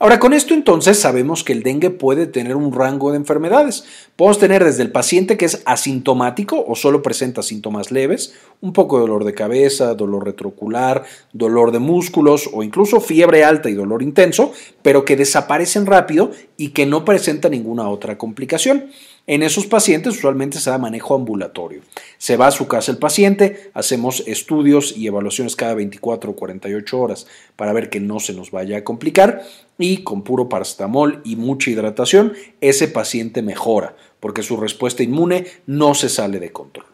Ahora, 0.00 0.20
con 0.20 0.32
esto 0.32 0.54
entonces 0.54 0.96
sabemos 0.96 1.42
que 1.42 1.52
el 1.52 1.64
dengue 1.64 1.90
puede 1.90 2.28
tener 2.28 2.54
un 2.54 2.72
rango 2.72 3.10
de 3.10 3.16
enfermedades. 3.16 3.82
Podemos 4.14 4.38
tener 4.38 4.62
desde 4.62 4.84
el 4.84 4.92
paciente 4.92 5.36
que 5.36 5.44
es 5.44 5.60
asintomático 5.64 6.64
o 6.68 6.76
solo 6.76 7.02
presenta 7.02 7.42
síntomas 7.42 7.90
leves, 7.90 8.32
un 8.60 8.72
poco 8.72 8.96
de 8.96 9.00
dolor 9.00 9.24
de 9.24 9.34
cabeza, 9.34 9.94
dolor 9.94 10.24
retrocular, 10.24 11.04
dolor 11.32 11.72
de 11.72 11.80
músculos 11.80 12.48
o 12.52 12.62
incluso 12.62 13.00
fiebre 13.00 13.42
alta 13.42 13.70
y 13.70 13.74
dolor 13.74 14.04
intenso, 14.04 14.52
pero 14.82 15.04
que 15.04 15.16
desaparecen 15.16 15.84
rápido 15.84 16.30
y 16.56 16.68
que 16.68 16.86
no 16.86 17.04
presenta 17.04 17.48
ninguna 17.48 17.88
otra 17.88 18.16
complicación. 18.16 18.90
En 19.28 19.42
esos 19.42 19.66
pacientes 19.66 20.16
usualmente 20.16 20.58
se 20.58 20.70
da 20.70 20.78
manejo 20.78 21.14
ambulatorio. 21.14 21.82
Se 22.16 22.38
va 22.38 22.46
a 22.46 22.50
su 22.50 22.66
casa 22.66 22.90
el 22.90 22.96
paciente, 22.96 23.70
hacemos 23.74 24.22
estudios 24.26 24.96
y 24.96 25.06
evaluaciones 25.06 25.54
cada 25.54 25.74
24 25.74 26.30
o 26.30 26.34
48 26.34 26.98
horas 26.98 27.26
para 27.54 27.74
ver 27.74 27.90
que 27.90 28.00
no 28.00 28.20
se 28.20 28.32
nos 28.32 28.50
vaya 28.50 28.78
a 28.78 28.84
complicar 28.84 29.42
y 29.76 29.98
con 29.98 30.22
puro 30.22 30.48
paracetamol 30.48 31.20
y 31.26 31.36
mucha 31.36 31.70
hidratación 31.70 32.32
ese 32.62 32.88
paciente 32.88 33.42
mejora 33.42 33.94
porque 34.18 34.42
su 34.42 34.56
respuesta 34.56 35.02
inmune 35.02 35.44
no 35.66 35.94
se 35.94 36.08
sale 36.08 36.40
de 36.40 36.50
control. 36.50 36.86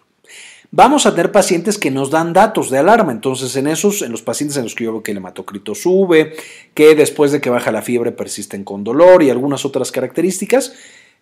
Vamos 0.73 1.07
a 1.07 1.13
tener 1.13 1.31
pacientes 1.31 1.79
que 1.79 1.93
nos 1.93 2.11
dan 2.11 2.33
datos 2.33 2.69
de 2.69 2.79
alarma, 2.79 3.13
entonces 3.13 3.55
en 3.55 3.69
esos, 3.69 4.03
en 4.03 4.11
los 4.11 4.23
pacientes 4.23 4.57
en 4.57 4.65
los 4.65 4.75
que 4.75 4.83
yo 4.83 4.91
veo 4.91 5.05
que 5.05 5.13
el 5.13 5.19
hematocrito 5.19 5.77
sube, 5.77 6.35
que 6.75 6.97
después 6.97 7.31
de 7.31 7.41
que 7.41 7.49
baja 7.49 7.71
la 7.71 7.81
fiebre 7.81 8.11
persisten 8.11 8.65
con 8.65 8.83
dolor 8.83 9.23
y 9.23 9.31
algunas 9.31 9.65
otras 9.65 9.93
características, 9.93 10.73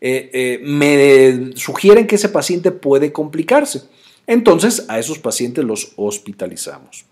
eh, 0.04 0.30
eh, 0.32 0.60
me 0.64 1.56
sugieren 1.56 2.08
que 2.08 2.16
ese 2.16 2.28
paciente 2.28 2.72
puede 2.72 3.12
complicarse. 3.12 3.82
Entonces 4.26 4.84
a 4.88 4.98
esos 4.98 5.20
pacientes 5.20 5.64
los 5.64 5.92
hospitalizamos. 5.94 7.04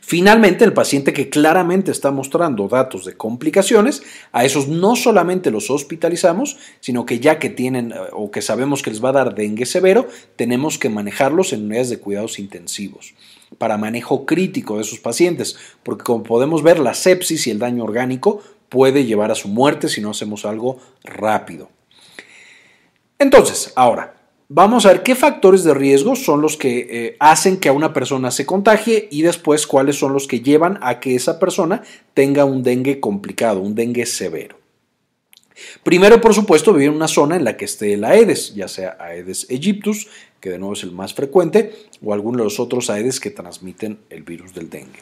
Finalmente, 0.00 0.64
el 0.64 0.72
paciente 0.72 1.12
que 1.12 1.28
claramente 1.28 1.90
está 1.90 2.10
mostrando 2.10 2.66
datos 2.68 3.04
de 3.04 3.14
complicaciones, 3.14 4.02
a 4.32 4.44
esos 4.46 4.68
no 4.68 4.96
solamente 4.96 5.50
los 5.50 5.70
hospitalizamos, 5.70 6.56
sino 6.80 7.04
que 7.04 7.20
ya 7.20 7.38
que 7.38 7.50
tienen 7.50 7.92
eh, 7.92 7.96
o 8.12 8.30
que 8.30 8.40
sabemos 8.40 8.82
que 8.82 8.90
les 8.90 9.04
va 9.04 9.10
a 9.10 9.12
dar 9.12 9.34
dengue 9.34 9.66
severo, 9.66 10.08
tenemos 10.36 10.78
que 10.78 10.88
manejarlos 10.88 11.52
en 11.52 11.66
unidades 11.66 11.90
de 11.90 11.98
cuidados 11.98 12.38
intensivos 12.38 13.14
para 13.58 13.76
manejo 13.76 14.24
crítico 14.24 14.76
de 14.76 14.82
esos 14.82 14.98
pacientes, 14.98 15.58
porque 15.82 16.04
como 16.04 16.22
podemos 16.22 16.62
ver, 16.62 16.78
la 16.78 16.94
sepsis 16.94 17.46
y 17.46 17.50
el 17.50 17.58
daño 17.58 17.84
orgánico 17.84 18.40
puede 18.70 19.04
llevar 19.04 19.30
a 19.30 19.34
su 19.34 19.48
muerte 19.48 19.90
si 19.90 20.00
no 20.00 20.10
hacemos 20.10 20.46
algo 20.46 20.78
rápido. 21.04 21.68
Entonces, 23.22 23.72
ahora, 23.76 24.16
vamos 24.48 24.84
a 24.84 24.88
ver 24.88 25.04
qué 25.04 25.14
factores 25.14 25.62
de 25.62 25.74
riesgo 25.74 26.16
son 26.16 26.42
los 26.42 26.56
que 26.56 26.88
eh, 26.90 27.16
hacen 27.20 27.56
que 27.56 27.68
a 27.68 27.72
una 27.72 27.92
persona 27.92 28.32
se 28.32 28.44
contagie 28.44 29.06
y 29.12 29.22
después 29.22 29.64
cuáles 29.68 29.96
son 29.96 30.12
los 30.12 30.26
que 30.26 30.40
llevan 30.40 30.80
a 30.82 30.98
que 30.98 31.14
esa 31.14 31.38
persona 31.38 31.84
tenga 32.14 32.44
un 32.44 32.64
dengue 32.64 32.98
complicado, 32.98 33.60
un 33.60 33.76
dengue 33.76 34.06
severo. 34.06 34.56
Primero, 35.84 36.20
por 36.20 36.34
supuesto, 36.34 36.72
vivir 36.72 36.88
en 36.88 36.96
una 36.96 37.06
zona 37.06 37.36
en 37.36 37.44
la 37.44 37.56
que 37.56 37.66
esté 37.66 37.92
el 37.92 38.02
Aedes, 38.02 38.56
ya 38.56 38.66
sea 38.66 38.96
Aedes 38.98 39.46
aegyptus, 39.48 40.08
que 40.40 40.50
de 40.50 40.58
nuevo 40.58 40.74
es 40.74 40.82
el 40.82 40.90
más 40.90 41.14
frecuente, 41.14 41.72
o 42.02 42.12
alguno 42.12 42.38
de 42.38 42.44
los 42.44 42.58
otros 42.58 42.90
Aedes 42.90 43.20
que 43.20 43.30
transmiten 43.30 44.00
el 44.10 44.24
virus 44.24 44.52
del 44.52 44.68
dengue. 44.68 44.98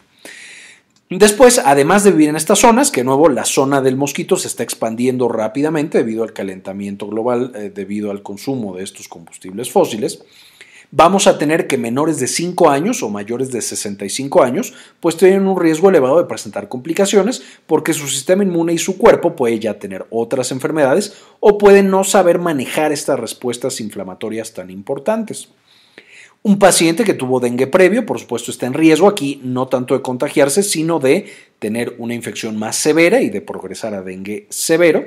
Después, 1.13 1.61
además 1.65 2.05
de 2.05 2.13
vivir 2.13 2.29
en 2.29 2.37
estas 2.37 2.61
zonas, 2.61 2.93
que 2.93 3.01
de 3.01 3.05
nuevo 3.05 3.29
la 3.29 3.45
zona 3.45 3.81
del 3.81 3.97
mosquito 3.97 4.37
se 4.37 4.47
está 4.47 4.63
expandiendo 4.63 5.27
rápidamente 5.27 5.99
debido 5.99 6.23
al 6.23 6.33
calentamiento 6.33 7.09
global, 7.09 7.51
eh, 7.57 7.73
debido 7.75 8.13
al 8.13 8.23
consumo 8.23 8.77
de 8.77 8.85
estos 8.85 9.09
combustibles 9.09 9.73
fósiles, 9.73 10.23
vamos 10.93 11.27
a 11.27 11.37
tener 11.37 11.67
que 11.67 11.79
menores 11.79 12.21
de 12.21 12.29
5 12.29 12.71
años 12.71 13.03
o 13.03 13.11
mayores 13.11 13.51
de 13.51 13.61
65 13.61 14.45
años, 14.45 14.73
pues 15.01 15.17
tienen 15.17 15.49
un 15.49 15.61
riesgo 15.61 15.89
elevado 15.91 16.19
de 16.19 16.29
presentar 16.29 16.69
complicaciones 16.69 17.43
porque 17.67 17.93
su 17.93 18.07
sistema 18.07 18.45
inmune 18.45 18.75
y 18.75 18.79
su 18.79 18.97
cuerpo 18.97 19.35
puede 19.35 19.59
ya 19.59 19.81
tener 19.81 20.07
otras 20.11 20.53
enfermedades 20.53 21.15
o 21.41 21.59
pueden 21.59 21.91
no 21.91 22.05
saber 22.05 22.39
manejar 22.39 22.93
estas 22.93 23.19
respuestas 23.19 23.81
inflamatorias 23.81 24.55
tan 24.55 24.71
importantes. 24.71 25.49
Un 26.43 26.59
paciente 26.59 27.05
que 27.05 27.13
tuvo 27.13 27.39
dengue 27.39 27.67
previo, 27.67 28.07
por 28.07 28.19
supuesto, 28.19 28.51
está 28.51 28.67
en 28.67 28.73
riesgo 28.73 29.09
aquí 29.09 29.43
no 29.45 29.69
tanto 29.69 29.93
de 29.93 30.01
contagiarse, 30.01 30.63
sino 30.63 30.99
de 30.99 31.27
tener 31.59 31.97
una 31.99 32.15
infección 32.15 32.57
más 32.57 32.77
severa 32.77 33.21
y 33.21 33.29
de 33.29 33.43
progresar 33.43 33.93
a 33.93 34.01
dengue 34.01 34.47
severo. 34.49 35.05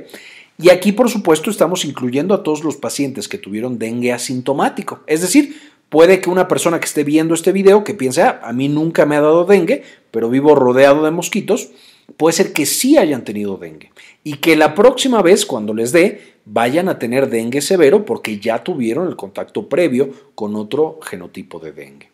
Y 0.59 0.69
aquí, 0.69 0.91
por 0.91 1.09
supuesto, 1.09 1.49
estamos 1.49 1.85
incluyendo 1.85 2.35
a 2.35 2.43
todos 2.43 2.63
los 2.63 2.77
pacientes 2.77 3.27
que 3.27 3.39
tuvieron 3.39 3.79
dengue 3.79 4.13
asintomático. 4.13 4.99
Es 5.07 5.21
decir, 5.21 5.59
puede 5.89 6.21
que 6.21 6.29
una 6.29 6.47
persona 6.47 6.79
que 6.79 6.85
esté 6.85 7.03
viendo 7.03 7.33
este 7.33 7.51
video 7.51 7.83
que 7.83 7.95
piense, 7.95 8.21
ah, 8.21 8.39
a 8.43 8.53
mí 8.53 8.69
nunca 8.69 9.07
me 9.07 9.15
ha 9.15 9.21
dado 9.21 9.45
dengue, 9.45 9.81
pero 10.11 10.29
vivo 10.29 10.53
rodeado 10.53 11.03
de 11.03 11.09
mosquitos, 11.09 11.71
puede 12.15 12.33
ser 12.33 12.53
que 12.53 12.67
sí 12.67 12.97
hayan 12.97 13.23
tenido 13.23 13.57
dengue 13.57 13.91
y 14.23 14.35
que 14.35 14.55
la 14.55 14.75
próxima 14.75 15.23
vez 15.23 15.47
cuando 15.47 15.73
les 15.73 15.91
dé 15.91 16.32
vayan 16.45 16.89
a 16.89 16.99
tener 16.99 17.29
dengue 17.29 17.61
severo 17.61 18.05
porque 18.05 18.39
ya 18.39 18.63
tuvieron 18.63 19.07
el 19.07 19.15
contacto 19.15 19.67
previo 19.69 20.11
con 20.35 20.55
otro 20.55 20.99
genotipo 21.01 21.59
de 21.59 21.71
dengue. 21.71 22.13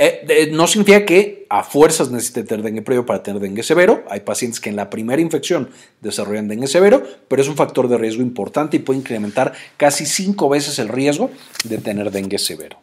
Eh, 0.00 0.50
no 0.52 0.68
significa 0.68 1.04
que 1.04 1.46
a 1.48 1.64
fuerzas 1.64 2.12
necesite 2.12 2.44
tener 2.44 2.64
dengue 2.64 2.82
previo 2.82 3.04
para 3.04 3.22
tener 3.22 3.42
dengue 3.42 3.64
severo. 3.64 4.04
Hay 4.08 4.20
pacientes 4.20 4.60
que 4.60 4.70
en 4.70 4.76
la 4.76 4.90
primera 4.90 5.20
infección 5.20 5.70
desarrollan 6.00 6.46
dengue 6.46 6.68
severo, 6.68 7.02
pero 7.26 7.42
es 7.42 7.48
un 7.48 7.56
factor 7.56 7.88
de 7.88 7.98
riesgo 7.98 8.22
importante 8.22 8.76
y 8.76 8.80
puede 8.80 9.00
incrementar 9.00 9.54
casi 9.76 10.06
cinco 10.06 10.48
veces 10.48 10.78
el 10.78 10.88
riesgo 10.88 11.30
de 11.64 11.78
tener 11.78 12.12
dengue 12.12 12.38
severo. 12.38 12.78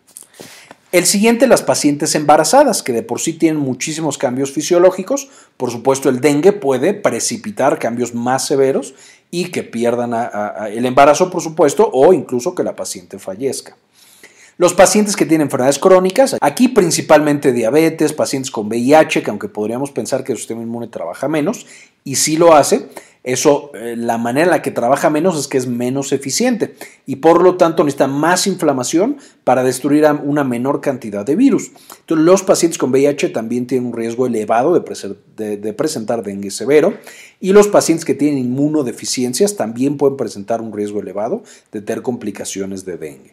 El 0.91 1.05
siguiente, 1.05 1.47
las 1.47 1.61
pacientes 1.61 2.15
embarazadas, 2.15 2.81
que 2.81 2.93
de 2.93 3.03
por 3.03 3.19
sí 3.19 3.33
tienen 3.33 3.61
muchísimos 3.61 4.17
cambios 4.17 4.51
fisiológicos. 4.51 5.29
Por 5.57 5.71
supuesto, 5.71 6.09
el 6.09 6.21
dengue 6.21 6.53
puede 6.53 6.93
precipitar 6.93 7.79
cambios 7.79 8.13
más 8.13 8.47
severos 8.47 8.93
y 9.31 9.45
que 9.51 9.63
pierdan 9.63 10.13
el 10.69 10.85
embarazo, 10.85 11.29
por 11.29 11.41
supuesto, 11.41 11.89
o 11.91 12.13
incluso 12.13 12.55
que 12.55 12.63
la 12.63 12.75
paciente 12.75 13.19
fallezca. 13.19 13.75
Los 14.57 14.73
pacientes 14.73 15.17
que 15.17 15.25
tienen 15.25 15.47
enfermedades 15.47 15.79
crónicas, 15.79 16.37
aquí 16.39 16.69
principalmente 16.69 17.51
diabetes, 17.51 18.13
pacientes 18.13 18.49
con 18.49 18.67
VIH, 18.67 19.21
que 19.21 19.29
aunque 19.29 19.49
podríamos 19.49 19.91
pensar 19.91 20.23
que 20.23 20.31
el 20.31 20.37
sistema 20.37 20.61
inmune 20.61 20.87
trabaja 20.87 21.27
menos, 21.27 21.65
y 22.05 22.15
sí 22.15 22.37
lo 22.37 22.55
hace, 22.55 22.87
eso, 23.25 23.71
eh, 23.73 23.95
la 23.97 24.19
manera 24.19 24.45
en 24.45 24.51
la 24.51 24.61
que 24.61 24.69
trabaja 24.69 25.09
menos 25.09 25.35
es 25.39 25.47
que 25.47 25.57
es 25.57 25.65
menos 25.65 26.11
eficiente 26.11 26.75
y 27.07 27.15
por 27.15 27.41
lo 27.41 27.55
tanto 27.55 27.83
necesita 27.83 28.05
más 28.05 28.45
inflamación 28.45 29.17
para 29.43 29.63
destruir 29.63 30.05
una 30.23 30.43
menor 30.43 30.79
cantidad 30.79 31.25
de 31.25 31.35
virus. 31.35 31.71
Entonces, 32.01 32.23
los 32.23 32.43
pacientes 32.43 32.77
con 32.77 32.91
VIH 32.91 33.29
también 33.29 33.65
tienen 33.65 33.87
un 33.87 33.93
riesgo 33.93 34.27
elevado 34.27 34.79
de, 34.79 35.57
de 35.57 35.73
presentar 35.73 36.21
dengue 36.21 36.51
severo 36.51 36.93
y 37.39 37.51
los 37.51 37.67
pacientes 37.67 38.05
que 38.05 38.13
tienen 38.13 38.37
inmunodeficiencias 38.37 39.55
también 39.55 39.97
pueden 39.97 40.17
presentar 40.17 40.61
un 40.61 40.71
riesgo 40.71 40.99
elevado 40.99 41.43
de 41.71 41.81
tener 41.81 42.03
complicaciones 42.03 42.85
de 42.85 42.97
dengue. 42.97 43.31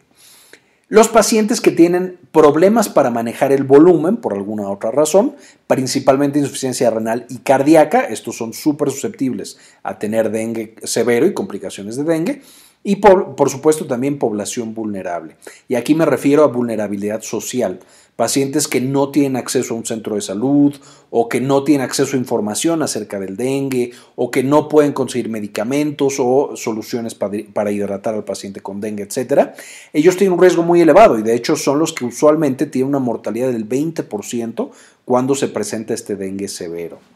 Los 0.93 1.07
pacientes 1.07 1.59
que 1.59 1.71
tienen 1.71 2.19
problemas 2.31 2.87
para 2.87 3.09
manejar 3.09 3.51
el 3.51 3.63
volumen 3.63 4.17
por 4.17 4.35
alguna 4.35 4.69
otra 4.69 4.91
razón, 4.91 5.35
principalmente 5.65 6.37
insuficiencia 6.37 6.91
renal 6.91 7.25
y 7.29 7.37
cardíaca, 7.37 8.01
estos 8.01 8.37
son 8.37 8.53
súper 8.53 8.91
susceptibles 8.91 9.57
a 9.81 9.97
tener 9.97 10.29
dengue 10.29 10.75
severo 10.83 11.25
y 11.25 11.33
complicaciones 11.33 11.95
de 11.95 12.03
dengue. 12.03 12.41
Y 12.83 12.97
por, 12.97 13.35
por, 13.35 13.49
supuesto 13.49 13.85
también 13.85 14.19
población 14.19 14.73
vulnerable. 14.73 15.37
Y 15.69 15.75
aquí 15.75 15.95
me 15.95 16.05
refiero 16.05 16.43
a 16.43 16.47
vulnerabilidad 16.47 17.21
social, 17.21 17.79
pacientes 18.15 18.67
que 18.67 18.81
no 18.81 19.09
tienen 19.09 19.37
acceso 19.37 19.73
a 19.73 19.77
un 19.77 19.85
centro 19.85 20.15
de 20.15 20.21
salud 20.21 20.75
o 21.09 21.29
que 21.29 21.41
no 21.41 21.63
tienen 21.63 21.85
acceso 21.85 22.15
a 22.15 22.19
información 22.19 22.83
acerca 22.83 23.19
del 23.19 23.37
dengue 23.37 23.91
o 24.15 24.31
que 24.31 24.43
no 24.43 24.67
pueden 24.69 24.93
conseguir 24.93 25.29
medicamentos 25.29 26.15
o 26.19 26.55
soluciones 26.55 27.15
para 27.15 27.71
hidratar 27.71 28.13
al 28.13 28.23
paciente 28.23 28.61
con 28.61 28.81
dengue, 28.81 29.03
etcétera, 29.03 29.55
ellos 29.93 30.17
tienen 30.17 30.33
un 30.33 30.41
riesgo 30.41 30.63
muy 30.63 30.81
elevado 30.81 31.17
y 31.17 31.23
de 31.23 31.35
hecho 31.35 31.55
son 31.55 31.79
los 31.79 31.93
que 31.93 32.05
usualmente 32.05 32.65
tienen 32.65 32.89
una 32.89 32.99
mortalidad 32.99 33.51
del 33.51 33.67
20% 33.67 34.69
cuando 35.05 35.35
se 35.35 35.47
presenta 35.47 35.93
este 35.93 36.15
dengue 36.15 36.47
severo 36.47 37.12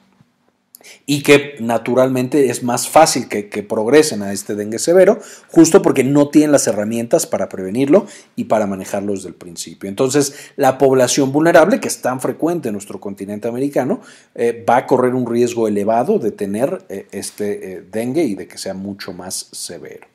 y 1.05 1.23
que 1.23 1.55
naturalmente 1.59 2.49
es 2.49 2.63
más 2.63 2.87
fácil 2.87 3.27
que, 3.27 3.43
progresen 3.67 4.21
a 4.21 4.33
este 4.33 4.55
dengue 4.55 4.79
severo, 4.79 5.19
justo 5.49 5.81
porque 5.81 6.03
no 6.03 6.29
tienen 6.29 6.51
las 6.51 6.67
herramientas 6.67 7.25
para 7.25 7.49
prevenirlo 7.49 8.05
y 8.35 8.45
para 8.45 8.67
manejarlo 8.67 9.13
desde 9.13 9.29
el 9.29 9.35
principio. 9.35 9.89
Entonces, 9.89 10.51
la 10.55 10.77
población 10.77 11.31
vulnerable, 11.31 11.79
que 11.79 11.87
es 11.87 12.01
tan 12.01 12.21
frecuente 12.21 12.69
en 12.69 12.73
nuestro 12.73 12.99
continente 12.99 13.47
americano, 13.47 14.01
eh, 14.35 14.63
va 14.67 14.77
a 14.77 14.87
correr 14.87 15.15
un 15.15 15.25
riesgo 15.25 15.67
elevado 15.67 16.19
de 16.19 16.31
tener 16.31 16.85
eh, 16.89 17.07
este 17.11 17.73
eh, 17.73 17.83
dengue 17.91 18.23
y 18.23 18.35
de 18.35 18.47
que 18.47 18.57
sea 18.57 18.73
mucho 18.73 19.11
más 19.11 19.49
severo. 19.51 20.07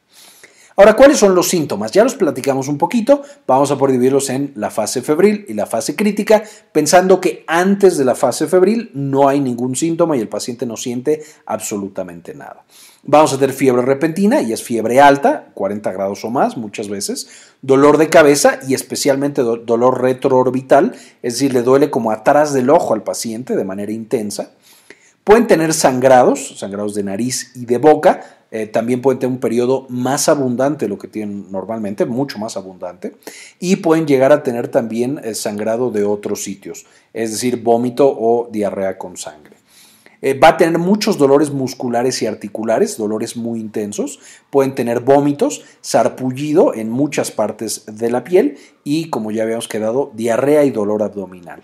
Ahora, 0.77 0.95
¿cuáles 0.95 1.19
son 1.19 1.35
los 1.35 1.49
síntomas? 1.49 1.93
Ya 1.93 2.03
los 2.03 2.15
platicamos 2.15 2.69
un 2.69 2.79
poquito, 2.79 3.23
vamos 3.47 3.71
a 3.71 3.77
poder 3.77 3.93
dividirlos 3.93 4.31
en 4.31 4.53
la 4.57 4.71
fase 4.71 5.03
febril 5.03 5.45
y 5.49 5.55
la 5.55 5.67
fase 5.67 5.95
crítica, 5.95 6.43
pensando 6.73 7.21
que 7.21 7.45
antes 7.47 7.99
de 7.99 8.05
la 8.07 8.15
fase 8.15 8.47
febril 8.47 8.91
no 8.95 9.29
hay 9.29 9.41
ningún 9.41 9.77
síntoma 9.77 10.17
y 10.17 10.21
el 10.21 10.29
paciente 10.29 10.65
no 10.65 10.79
siente 10.79 11.23
absolutamente 11.45 12.35
nada. 12.35 12.65
Vamos 13.05 13.33
a 13.33 13.39
tener 13.39 13.55
fiebre 13.55 13.83
repentina 13.83 14.43
y 14.43 14.53
es 14.53 14.63
fiebre 14.63 15.01
alta, 15.01 15.51
40 15.55 15.91
grados 15.93 16.25
o 16.25 16.31
más 16.31 16.57
muchas 16.57 16.89
veces, 16.89 17.29
dolor 17.61 17.99
de 17.99 18.09
cabeza 18.09 18.61
y 18.67 18.75
especialmente 18.75 19.43
dolor 19.43 20.01
retroorbital, 20.01 20.95
es 21.23 21.35
decir, 21.35 21.53
le 21.53 21.63
duele 21.63 21.91
como 21.91 22.13
atrás 22.13 22.53
del 22.53 22.71
ojo 22.71 22.95
al 22.95 23.03
paciente 23.03 23.57
de 23.57 23.65
manera 23.65 23.91
intensa. 23.91 24.53
Pueden 25.25 25.47
tener 25.47 25.73
sangrados, 25.73 26.59
sangrados 26.59 26.95
de 26.95 27.05
nariz 27.05 27.53
y 27.55 27.65
de 27.65 27.79
boca, 27.79 28.43
eh, 28.51 28.67
también 28.67 29.01
pueden 29.01 29.21
tener 29.21 29.33
un 29.33 29.41
periodo 29.41 29.87
más 29.89 30.29
abundante 30.29 30.85
de 30.85 30.89
lo 30.89 30.99
que 30.99 31.07
tienen 31.07 31.51
normalmente, 31.51 32.05
mucho 32.07 32.39
más 32.41 32.57
abundante, 32.57 33.15
y 33.61 33.77
pueden 33.77 34.07
llegar 34.07 34.33
a 34.33 34.43
tener 34.43 34.67
también 34.69 35.21
eh, 35.23 35.35
sangrado 35.35 35.91
de 35.91 36.05
otros 36.05 36.43
sitios, 36.43 36.87
es 37.13 37.31
decir, 37.31 37.63
vómito 37.63 38.09
o 38.09 38.49
diarrea 38.51 38.99
con 38.99 39.17
sangre. 39.17 39.57
Eh, 40.23 40.35
va 40.35 40.49
a 40.49 40.57
tener 40.57 40.79
muchos 40.79 41.19
dolores 41.19 41.51
musculares 41.51 42.21
y 42.23 42.27
articulares, 42.27 42.97
dolores 42.97 43.37
muy 43.37 43.59
intensos. 43.59 44.21
Pueden 44.51 44.75
tener 44.75 45.01
vómitos, 45.01 45.65
sarpullido 45.81 46.75
en 46.75 46.91
muchas 46.91 47.31
partes 47.31 47.85
de 47.87 48.11
la 48.11 48.23
piel 48.23 48.57
y, 48.85 49.09
como 49.09 49.31
ya 49.31 49.45
habíamos 49.45 49.67
quedado, 49.67 50.13
diarrea 50.15 50.65
y 50.65 50.71
dolor 50.71 51.03
abdominal. 51.03 51.63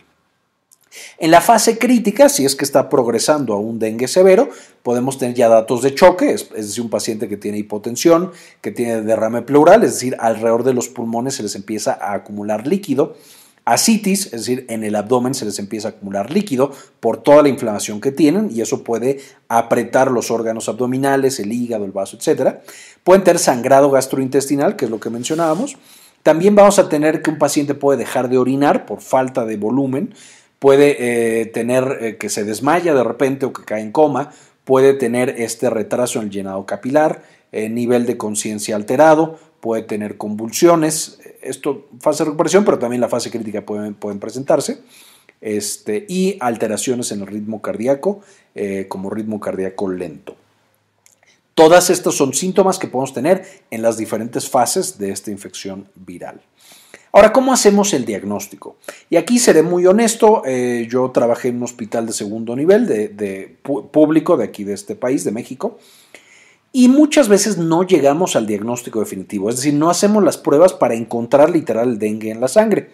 En 1.18 1.30
la 1.30 1.40
fase 1.40 1.78
crítica, 1.78 2.28
si 2.28 2.44
es 2.44 2.54
que 2.54 2.64
está 2.64 2.88
progresando 2.88 3.54
a 3.54 3.58
un 3.58 3.78
dengue 3.78 4.08
severo, 4.08 4.48
podemos 4.82 5.18
tener 5.18 5.34
ya 5.34 5.48
datos 5.48 5.82
de 5.82 5.94
choque, 5.94 6.32
es, 6.32 6.50
decir, 6.50 6.82
un 6.82 6.90
paciente 6.90 7.28
que 7.28 7.37
tiene 7.37 7.58
hipotensión, 7.58 8.32
que 8.61 8.70
tiene 8.70 9.02
derrame 9.02 9.42
pleural, 9.42 9.82
es 9.84 9.94
decir, 9.94 10.16
alrededor 10.18 10.64
de 10.64 10.74
los 10.74 10.88
pulmones 10.88 11.34
se 11.34 11.42
les 11.42 11.54
empieza 11.54 11.98
a 12.00 12.14
acumular 12.14 12.66
líquido, 12.66 13.16
ascitis, 13.64 14.26
es 14.26 14.32
decir, 14.32 14.64
en 14.68 14.82
el 14.82 14.96
abdomen 14.96 15.34
se 15.34 15.44
les 15.44 15.58
empieza 15.58 15.88
a 15.88 15.90
acumular 15.90 16.30
líquido 16.32 16.72
por 17.00 17.22
toda 17.22 17.42
la 17.42 17.50
inflamación 17.50 18.00
que 18.00 18.12
tienen 18.12 18.50
y 18.50 18.62
eso 18.62 18.82
puede 18.82 19.20
apretar 19.48 20.11
los 20.11 20.30
órganos 20.30 20.68
abdominales, 20.68 21.38
el 21.38 21.52
hígado, 21.52 21.84
el 21.84 21.92
vaso, 21.92 22.16
etc. 22.16 22.56
Pueden 23.04 23.24
tener 23.24 23.38
sangrado 23.38 23.90
gastrointestinal, 23.90 24.76
que 24.76 24.87
es 24.87 24.90
lo 24.90 25.00
que 25.00 25.11
mencionábamos. 25.11 25.76
También 26.22 26.54
vamos 26.54 26.78
a 26.78 26.88
tener 26.88 27.22
que 27.22 27.30
un 27.30 27.38
paciente 27.38 27.74
puede 27.74 27.98
dejar 27.98 28.28
de 28.28 28.38
orinar 28.38 28.87
por 28.87 29.00
falta 29.00 29.44
de 29.44 29.56
volumen, 29.56 30.14
puede 30.58 31.40
eh, 31.40 31.46
tener 31.46 31.98
eh, 32.00 32.16
que 32.16 32.28
se 32.28 32.44
desmaya 32.44 32.94
de 32.94 33.04
repente 33.04 33.46
o 33.46 33.52
que 33.52 33.64
cae 33.64 33.82
en 33.82 33.92
coma, 33.92 34.32
puede 34.64 34.94
tener 34.94 35.30
este 35.38 35.70
retraso 35.70 36.18
en 36.18 36.26
el 36.26 36.30
llenado 36.30 36.66
capilar, 36.66 37.22
eh, 37.52 37.68
nivel 37.68 38.06
de 38.06 38.16
conciencia 38.16 38.76
alterado, 38.76 39.38
puede 39.60 39.82
tener 39.82 40.16
convulsiones, 40.16 41.20
esto 41.42 41.86
fase 42.00 42.22
de 42.22 42.30
recuperación, 42.30 42.64
pero 42.64 42.78
también 42.78 43.00
la 43.00 43.08
fase 43.08 43.30
crítica 43.30 43.64
pueden, 43.64 43.94
pueden 43.94 44.20
presentarse, 44.20 44.80
este, 45.40 46.04
y 46.08 46.36
alteraciones 46.40 47.12
en 47.12 47.20
el 47.20 47.26
ritmo 47.26 47.62
cardíaco, 47.62 48.20
como 48.88 49.08
ritmo 49.08 49.38
cardíaco 49.38 49.88
lento. 49.88 50.34
Todas 51.54 51.90
estas 51.90 52.14
son 52.14 52.34
síntomas 52.34 52.78
que 52.78 52.88
podemos 52.88 53.12
tener 53.12 53.44
en 53.70 53.82
las 53.82 53.96
diferentes 53.96 54.48
fases 54.48 54.98
de 54.98 55.10
esta 55.10 55.30
infección 55.30 55.88
viral. 55.94 56.40
Ahora, 57.12 57.32
¿cómo 57.32 57.52
hacemos 57.52 57.94
el 57.94 58.04
diagnóstico? 58.04 58.76
Y 59.08 59.16
aquí 59.16 59.38
seré 59.38 59.62
muy 59.62 59.86
honesto, 59.86 60.42
eh, 60.44 60.86
yo 60.90 61.10
trabajé 61.10 61.48
en 61.48 61.56
un 61.56 61.62
hospital 61.64 62.06
de 62.06 62.12
segundo 62.12 62.54
nivel, 62.54 62.86
de, 62.86 63.56
público 63.62 64.36
de 64.36 64.44
aquí 64.44 64.64
de 64.64 64.74
este 64.74 64.94
país, 64.94 65.24
de 65.24 65.32
México, 65.32 65.78
y 66.72 66.88
muchas 66.88 67.28
veces 67.28 67.56
no 67.56 67.82
llegamos 67.82 68.36
al 68.36 68.46
diagnóstico 68.46 69.00
definitivo, 69.00 69.48
es 69.48 69.56
decir, 69.56 69.74
no 69.74 69.88
hacemos 69.88 70.22
las 70.22 70.36
pruebas 70.36 70.74
para 70.74 70.94
encontrar 70.94 71.50
literal 71.50 71.88
el 71.88 71.98
dengue 71.98 72.30
en 72.30 72.40
la 72.40 72.48
sangre. 72.48 72.90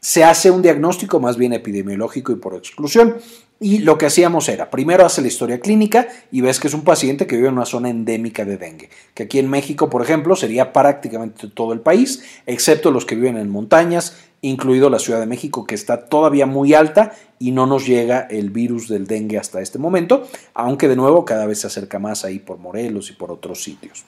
Se 0.00 0.24
hace 0.24 0.50
un 0.50 0.62
diagnóstico 0.62 1.20
más 1.20 1.36
bien 1.36 1.52
epidemiológico 1.52 2.32
y 2.32 2.36
por 2.36 2.54
exclusión. 2.54 3.16
Y 3.62 3.80
lo 3.80 3.98
que 3.98 4.06
hacíamos 4.06 4.48
era, 4.48 4.70
primero 4.70 5.04
hace 5.04 5.20
la 5.20 5.28
historia 5.28 5.60
clínica 5.60 6.08
y 6.32 6.40
ves 6.40 6.58
que 6.58 6.68
es 6.68 6.72
un 6.72 6.82
paciente 6.82 7.26
que 7.26 7.36
vive 7.36 7.48
en 7.48 7.54
una 7.54 7.66
zona 7.66 7.90
endémica 7.90 8.46
de 8.46 8.56
dengue, 8.56 8.88
que 9.12 9.24
aquí 9.24 9.38
en 9.38 9.50
México, 9.50 9.90
por 9.90 10.00
ejemplo, 10.00 10.34
sería 10.34 10.72
prácticamente 10.72 11.46
todo 11.48 11.74
el 11.74 11.80
país, 11.80 12.24
excepto 12.46 12.90
los 12.90 13.04
que 13.04 13.16
viven 13.16 13.36
en 13.36 13.50
montañas, 13.50 14.16
incluido 14.40 14.88
la 14.88 14.98
Ciudad 14.98 15.20
de 15.20 15.26
México, 15.26 15.66
que 15.66 15.74
está 15.74 16.06
todavía 16.06 16.46
muy 16.46 16.72
alta 16.72 17.12
y 17.38 17.50
no 17.50 17.66
nos 17.66 17.86
llega 17.86 18.20
el 18.30 18.48
virus 18.48 18.88
del 18.88 19.06
dengue 19.06 19.36
hasta 19.36 19.60
este 19.60 19.78
momento, 19.78 20.26
aunque 20.54 20.88
de 20.88 20.96
nuevo 20.96 21.26
cada 21.26 21.44
vez 21.44 21.60
se 21.60 21.66
acerca 21.66 21.98
más 21.98 22.24
ahí 22.24 22.38
por 22.38 22.56
Morelos 22.56 23.10
y 23.10 23.12
por 23.12 23.30
otros 23.30 23.62
sitios. 23.62 24.04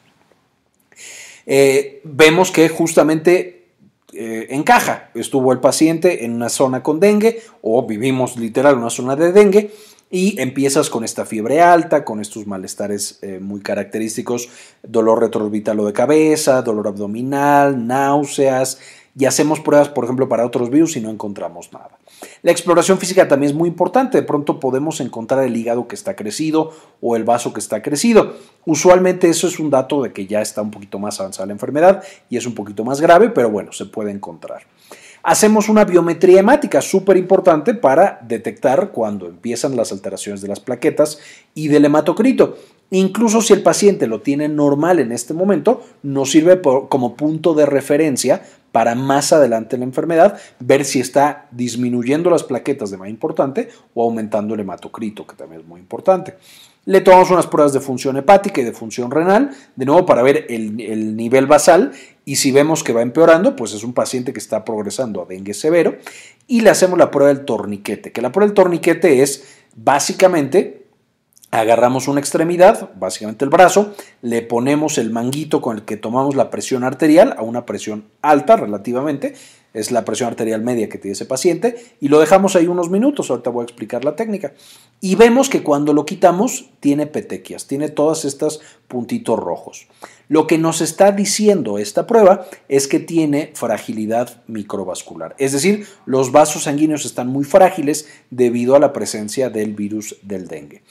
Eh, 1.44 2.00
vemos 2.04 2.50
que 2.50 2.70
justamente 2.70 3.61
eh, 4.12 4.48
encaja. 4.50 5.10
Estuvo 5.14 5.52
el 5.52 5.60
paciente 5.60 6.24
en 6.24 6.34
una 6.34 6.48
zona 6.48 6.82
con 6.82 7.00
dengue 7.00 7.42
o 7.62 7.86
vivimos 7.86 8.36
literal 8.36 8.76
una 8.76 8.90
zona 8.90 9.16
de 9.16 9.32
dengue 9.32 9.72
y 10.10 10.38
empiezas 10.38 10.90
con 10.90 11.04
esta 11.04 11.24
fiebre 11.24 11.62
alta, 11.62 12.04
con 12.04 12.20
estos 12.20 12.46
malestares 12.46 13.18
eh, 13.22 13.38
muy 13.40 13.62
característicos, 13.62 14.50
dolor 14.82 15.20
retroorbital 15.20 15.80
o 15.80 15.86
de 15.86 15.94
cabeza, 15.94 16.60
dolor 16.60 16.88
abdominal, 16.88 17.86
náuseas, 17.86 18.78
y 19.18 19.26
hacemos 19.26 19.60
pruebas, 19.60 19.88
por 19.88 20.04
ejemplo, 20.04 20.28
para 20.28 20.46
otros 20.46 20.70
virus 20.70 20.96
y 20.96 21.00
no 21.00 21.10
encontramos 21.10 21.72
nada. 21.72 21.90
La 22.42 22.50
exploración 22.50 22.98
física 22.98 23.28
también 23.28 23.50
es 23.50 23.56
muy 23.56 23.68
importante. 23.68 24.18
De 24.18 24.26
pronto 24.26 24.58
podemos 24.58 25.00
encontrar 25.00 25.44
el 25.44 25.56
hígado 25.56 25.86
que 25.86 25.94
está 25.94 26.16
crecido 26.16 26.72
o 27.00 27.16
el 27.16 27.24
vaso 27.24 27.52
que 27.52 27.60
está 27.60 27.82
crecido. 27.82 28.34
Usualmente 28.64 29.28
eso 29.28 29.46
es 29.46 29.58
un 29.58 29.70
dato 29.70 30.02
de 30.02 30.12
que 30.12 30.26
ya 30.26 30.40
está 30.40 30.62
un 30.62 30.70
poquito 30.70 30.98
más 30.98 31.20
avanzada 31.20 31.46
la 31.46 31.52
enfermedad 31.52 32.02
y 32.30 32.36
es 32.36 32.46
un 32.46 32.54
poquito 32.54 32.84
más 32.84 33.00
grave, 33.00 33.28
pero 33.30 33.50
bueno, 33.50 33.72
se 33.72 33.86
puede 33.86 34.10
encontrar. 34.10 34.62
Hacemos 35.24 35.68
una 35.68 35.84
biometría 35.84 36.40
hemática 36.40 36.82
súper 36.82 37.16
importante 37.16 37.74
para 37.74 38.18
detectar 38.26 38.90
cuando 38.90 39.26
empiezan 39.26 39.76
las 39.76 39.92
alteraciones 39.92 40.40
de 40.40 40.48
las 40.48 40.58
plaquetas 40.58 41.20
y 41.54 41.68
del 41.68 41.84
hematocrito. 41.84 42.56
Incluso 42.90 43.40
si 43.40 43.52
el 43.52 43.62
paciente 43.62 44.06
lo 44.06 44.20
tiene 44.20 44.48
normal 44.48 44.98
en 44.98 45.12
este 45.12 45.32
momento, 45.32 45.82
nos 46.02 46.32
sirve 46.32 46.60
como 46.60 47.14
punto 47.14 47.54
de 47.54 47.66
referencia 47.66 48.42
para 48.72 48.94
más 48.94 49.32
adelante 49.32 49.78
la 49.78 49.84
enfermedad 49.84 50.38
ver 50.58 50.84
si 50.84 50.98
está 50.98 51.46
disminuyendo 51.50 52.30
las 52.30 52.42
plaquetas 52.42 52.90
de 52.90 52.96
manera 52.96 53.12
importante 53.12 53.68
o 53.94 54.02
aumentando 54.02 54.54
el 54.54 54.60
hematocrito, 54.60 55.26
que 55.26 55.36
también 55.36 55.60
es 55.60 55.66
muy 55.66 55.78
importante. 55.78 56.36
Le 56.84 57.00
tomamos 57.00 57.30
unas 57.30 57.46
pruebas 57.46 57.72
de 57.72 57.80
función 57.80 58.16
hepática 58.16 58.60
y 58.60 58.64
de 58.64 58.72
función 58.72 59.10
renal, 59.12 59.50
de 59.76 59.84
nuevo 59.84 60.04
para 60.04 60.22
ver 60.22 60.46
el, 60.48 60.80
el, 60.80 61.14
nivel 61.16 61.46
basal 61.46 61.92
y 62.24 62.36
si 62.36 62.50
vemos 62.50 62.82
que 62.82 62.92
va 62.92 63.02
empeorando, 63.02 63.54
pues 63.54 63.72
es 63.72 63.84
un 63.84 63.92
paciente 63.92 64.32
que 64.32 64.40
está 64.40 64.64
progresando 64.64 65.22
a 65.22 65.26
dengue 65.26 65.54
severo 65.54 65.96
y 66.48 66.62
le 66.62 66.70
hacemos 66.70 66.98
la 66.98 67.10
prueba 67.10 67.32
del 67.32 67.44
torniquete, 67.44 68.10
que 68.10 68.20
la 68.20 68.32
prueba 68.32 68.48
del 68.48 68.54
torniquete 68.54 69.22
es 69.22 69.44
básicamente 69.76 70.81
agarramos 71.52 72.08
una 72.08 72.18
extremidad, 72.18 72.90
básicamente 72.96 73.44
el 73.44 73.50
brazo, 73.50 73.94
le 74.22 74.40
ponemos 74.40 74.96
el 74.96 75.10
manguito 75.10 75.60
con 75.60 75.76
el 75.76 75.84
que 75.84 75.98
tomamos 75.98 76.34
la 76.34 76.50
presión 76.50 76.82
arterial 76.82 77.34
a 77.36 77.42
una 77.42 77.66
presión 77.66 78.06
alta 78.22 78.56
relativamente, 78.56 79.34
es 79.74 79.90
la 79.90 80.04
presión 80.04 80.28
arterial 80.28 80.62
media 80.62 80.88
que 80.88 80.96
tiene 80.96 81.12
ese 81.12 81.26
paciente, 81.26 81.76
y 82.00 82.08
lo 82.08 82.20
dejamos 82.20 82.56
ahí 82.56 82.66
unos 82.66 82.88
minutos, 82.88 83.30
ahorita 83.30 83.50
voy 83.50 83.62
a 83.62 83.64
explicar 83.64 84.02
la 84.02 84.16
técnica, 84.16 84.54
y 85.02 85.14
vemos 85.14 85.50
que 85.50 85.62
cuando 85.62 85.92
lo 85.92 86.06
quitamos 86.06 86.70
tiene 86.80 87.06
petequias, 87.06 87.66
tiene 87.66 87.90
todas 87.90 88.24
estas 88.24 88.60
puntitos 88.88 89.38
rojos. 89.38 89.88
Lo 90.28 90.46
que 90.46 90.56
nos 90.56 90.80
está 90.80 91.12
diciendo 91.12 91.76
esta 91.76 92.06
prueba 92.06 92.46
es 92.70 92.88
que 92.88 92.98
tiene 92.98 93.52
fragilidad 93.54 94.42
microvascular, 94.46 95.34
es 95.36 95.52
decir, 95.52 95.86
los 96.06 96.32
vasos 96.32 96.62
sanguíneos 96.62 97.04
están 97.04 97.28
muy 97.28 97.44
frágiles 97.44 98.08
debido 98.30 98.74
a 98.74 98.78
la 98.80 98.94
presencia 98.94 99.50
del 99.50 99.74
virus 99.74 100.16
del 100.22 100.48
dengue. 100.48 100.82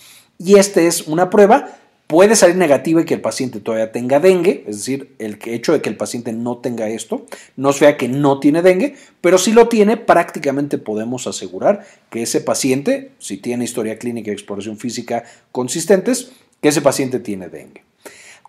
Y 0.44 0.56
esta 0.56 0.82
es 0.82 1.08
una 1.08 1.30
prueba 1.30 1.78
Puede 2.12 2.36
salir 2.36 2.58
negativa 2.58 3.00
y 3.00 3.06
que 3.06 3.14
el 3.14 3.22
paciente 3.22 3.62
todavía 3.62 3.94
tenga 3.94 4.20
dengue, 4.20 4.66
es 4.68 4.80
decir, 4.80 5.16
el 5.18 5.40
hecho 5.46 5.72
de 5.72 5.82
que 5.82 5.88
el 5.88 5.96
paciente 5.96 6.34
no 6.34 6.58
tenga 6.58 6.90
esto 6.90 7.26
no 7.56 7.72
sea 7.72 7.96
que 7.96 8.10
no 8.10 8.42
tiene 8.42 8.62
dengue, 8.62 8.98
pero 9.22 9.38
si 9.38 9.54
lo 9.54 9.70
tiene, 9.70 9.96
prácticamente 9.96 10.78
podemos 10.78 11.26
asegurar 11.26 11.86
que 12.10 12.22
ese 12.22 12.42
paciente, 12.42 13.12
si 13.18 13.38
tiene 13.38 13.64
historia 13.64 13.98
clínica 13.98 14.30
y 14.30 14.34
exploración 14.34 14.78
física 14.78 15.24
consistentes, 15.54 16.34
que 16.62 16.68
ese 16.68 16.82
paciente 16.82 17.22
tiene 17.22 17.48
dengue. 17.48 17.86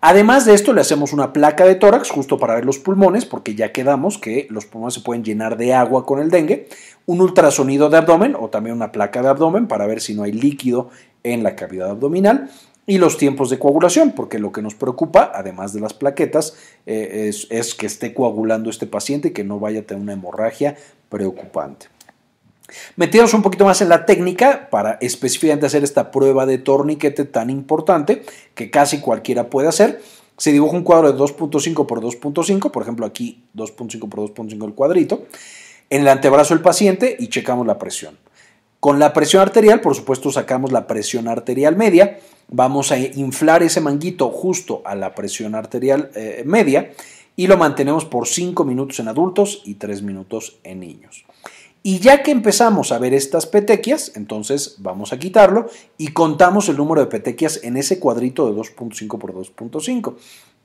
Además 0.01 0.43
de 0.43 0.55
esto, 0.55 0.73
le 0.73 0.81
hacemos 0.81 1.13
una 1.13 1.31
placa 1.31 1.63
de 1.63 1.75
tórax 1.75 2.09
justo 2.09 2.37
para 2.37 2.55
ver 2.55 2.65
los 2.65 2.79
pulmones, 2.79 3.23
porque 3.23 3.55
ya 3.55 3.71
quedamos 3.71 4.17
que 4.17 4.47
los 4.49 4.65
pulmones 4.65 4.95
se 4.95 4.99
pueden 4.99 5.23
llenar 5.23 5.55
de 5.55 5.73
agua 5.73 6.05
con 6.05 6.19
el 6.19 6.29
dengue, 6.29 6.67
un 7.05 7.21
ultrasonido 7.21 7.89
de 7.89 7.95
abdomen 7.95 8.35
o 8.37 8.49
también 8.49 8.75
una 8.75 8.91
placa 8.91 9.21
de 9.21 9.29
abdomen 9.29 9.69
para 9.69 9.87
ver 9.87 10.01
si 10.01 10.13
no 10.13 10.23
hay 10.23 10.33
líquido 10.33 10.89
en 11.23 11.43
la 11.43 11.55
cavidad 11.55 11.91
abdominal 11.91 12.49
y 12.85 12.97
los 12.97 13.17
tiempos 13.17 13.49
de 13.49 13.59
coagulación, 13.59 14.11
porque 14.11 14.39
lo 14.39 14.51
que 14.51 14.61
nos 14.61 14.75
preocupa, 14.75 15.31
además 15.33 15.73
de 15.73 15.79
las 15.79 15.93
plaquetas, 15.93 16.55
eh, 16.85 17.31
es, 17.49 17.75
que 17.75 17.85
esté 17.85 18.13
coagulando 18.13 18.69
este 18.69 18.87
paciente 18.87 19.29
y 19.29 19.31
que 19.31 19.43
no 19.43 19.59
vaya 19.59 19.81
a 19.81 19.83
tener 19.83 20.03
una 20.03 20.13
hemorragia 20.13 20.75
preocupante. 21.09 21.87
Metidos 22.95 23.33
un 23.33 23.41
poquito 23.41 23.65
más 23.65 23.81
en 23.81 23.89
la 23.89 24.05
técnica 24.05 24.67
para 24.69 24.93
específicamente 24.93 25.65
hacer 25.65 25.83
esta 25.83 26.11
prueba 26.11 26.45
de 26.45 26.57
torniquete 26.57 27.25
tan 27.25 27.49
importante 27.49 28.23
que 28.55 28.71
casi 28.71 28.99
cualquiera 28.99 29.49
puede 29.49 29.67
hacer. 29.67 30.01
Se 30.37 30.51
dibuja 30.51 30.75
un 30.75 30.83
cuadro 30.83 31.11
de 31.11 31.17
2.5 31.17 31.85
por 31.85 32.01
2.5, 32.01 32.71
por 32.71 32.81
ejemplo 32.81 33.05
aquí 33.05 33.43
2.5 33.55 34.09
por 34.09 34.21
2.5 34.21 34.65
el 34.65 34.73
cuadrito, 34.73 35.25
en 35.89 36.01
el 36.01 36.07
antebrazo 36.07 36.55
del 36.55 36.63
paciente 36.63 37.15
y 37.19 37.27
checamos 37.27 37.67
la 37.67 37.77
presión. 37.77 38.17
Con 38.83 38.99
la 38.99 39.13
presión 39.13 39.41
arterial, 39.41 39.79
por 39.79 39.95
supuesto, 39.95 40.29
sacamos 40.29 40.73
la 40.73 40.87
presión 40.87 41.29
arterial 41.29 41.77
media. 41.77 42.19
Vamos 42.49 42.91
a 42.91 42.97
inflar 42.99 43.63
ese 43.63 43.79
manguito 43.79 44.29
justo 44.29 44.81
a 44.83 44.93
la 44.93 45.15
presión 45.15 45.55
arterial 45.55 46.11
eh, 46.15 46.43
media 46.45 46.91
y 47.37 47.47
lo 47.47 47.55
mantenemos 47.55 48.03
por 48.03 48.27
5 48.27 48.65
minutos 48.65 48.99
en 48.99 49.07
adultos 49.07 49.61
y 49.63 49.75
3 49.75 50.01
minutos 50.01 50.57
en 50.65 50.81
niños. 50.81 51.23
Y 51.81 51.99
ya 51.99 52.23
que 52.23 52.31
empezamos 52.31 52.91
a 52.91 52.99
ver 52.99 53.13
estas 53.13 53.45
petequias, 53.45 54.17
entonces 54.17 54.75
vamos 54.79 55.13
a 55.13 55.17
quitarlo 55.17 55.69
y 55.97 56.09
contamos 56.09 56.67
el 56.67 56.75
número 56.75 56.99
de 56.99 57.07
petequias 57.07 57.61
en 57.63 57.77
ese 57.77 57.99
cuadrito 57.99 58.51
de 58.51 58.59
2.5 58.59 59.17
por 59.17 59.33
2.5. 59.33 60.15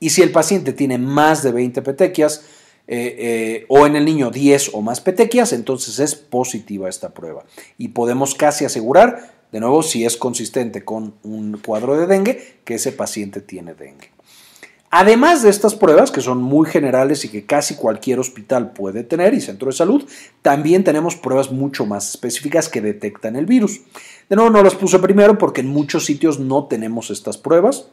Y 0.01 0.11
si 0.11 0.23
el 0.23 0.33
paciente 0.33 0.73
tiene 0.73 0.99
más 0.99 1.45
de 1.45 1.53
20 1.53 1.83
petequias, 1.83 2.45
eh, 2.91 3.17
eh, 3.19 3.67
o 3.69 3.87
en 3.87 3.97
el 3.97 4.07
niño 4.07 4.31
10 4.31 4.71
o 4.73 4.81
más 4.81 5.03
petequias, 5.03 5.53
entonces 5.53 5.99
es 5.99 6.15
positiva 6.15 6.89
esta 6.89 7.11
prueba. 7.11 7.45
Y 7.77 7.89
podemos 7.89 8.35
casi 8.35 8.65
asegurar, 8.65 9.35
de 9.53 9.61
nuevo, 9.61 9.83
si 9.83 10.07
es 10.07 10.17
consistente 10.17 10.85
con 10.85 11.15
un 11.23 11.59
cuadro 11.59 11.99
de 11.99 12.07
dengue, 12.07 12.61
que 12.65 12.77
ese 12.77 12.93
paciente 12.93 13.43
tiene 13.43 13.75
dengue. 13.75 14.11
Además 14.91 15.43
de 15.43 15.51
estas 15.51 15.75
pruebas, 15.75 16.11
que 16.11 16.23
son 16.23 16.41
muy 16.41 16.67
generales 16.67 17.23
y 17.27 17.29
que 17.29 17.45
casi 17.45 17.75
cualquier 17.75 18.21
hospital 18.21 18.73
puede 18.73 19.05
tener 19.05 19.35
y 19.35 19.43
centro 19.43 19.67
de 19.67 19.77
salud, 19.77 20.09
también 20.41 20.83
tenemos 20.83 21.15
pruebas 21.15 21.53
mucho 21.53 21.85
más 21.85 22.09
específicas 22.09 22.71
que 22.71 22.81
detectan 22.81 23.37
el 23.37 23.45
virus. 23.45 23.83
De 24.31 24.37
nuevo, 24.37 24.51
no 24.51 24.63
las 24.63 24.75
puse 24.75 24.99
primero 24.99 25.37
porque 25.37 25.61
en 25.61 25.69
muchos 25.69 26.07
sitios 26.07 26.39
no 26.39 26.69
tenemos 26.69 27.11
estas 27.11 27.37
pruebas. 27.37 27.89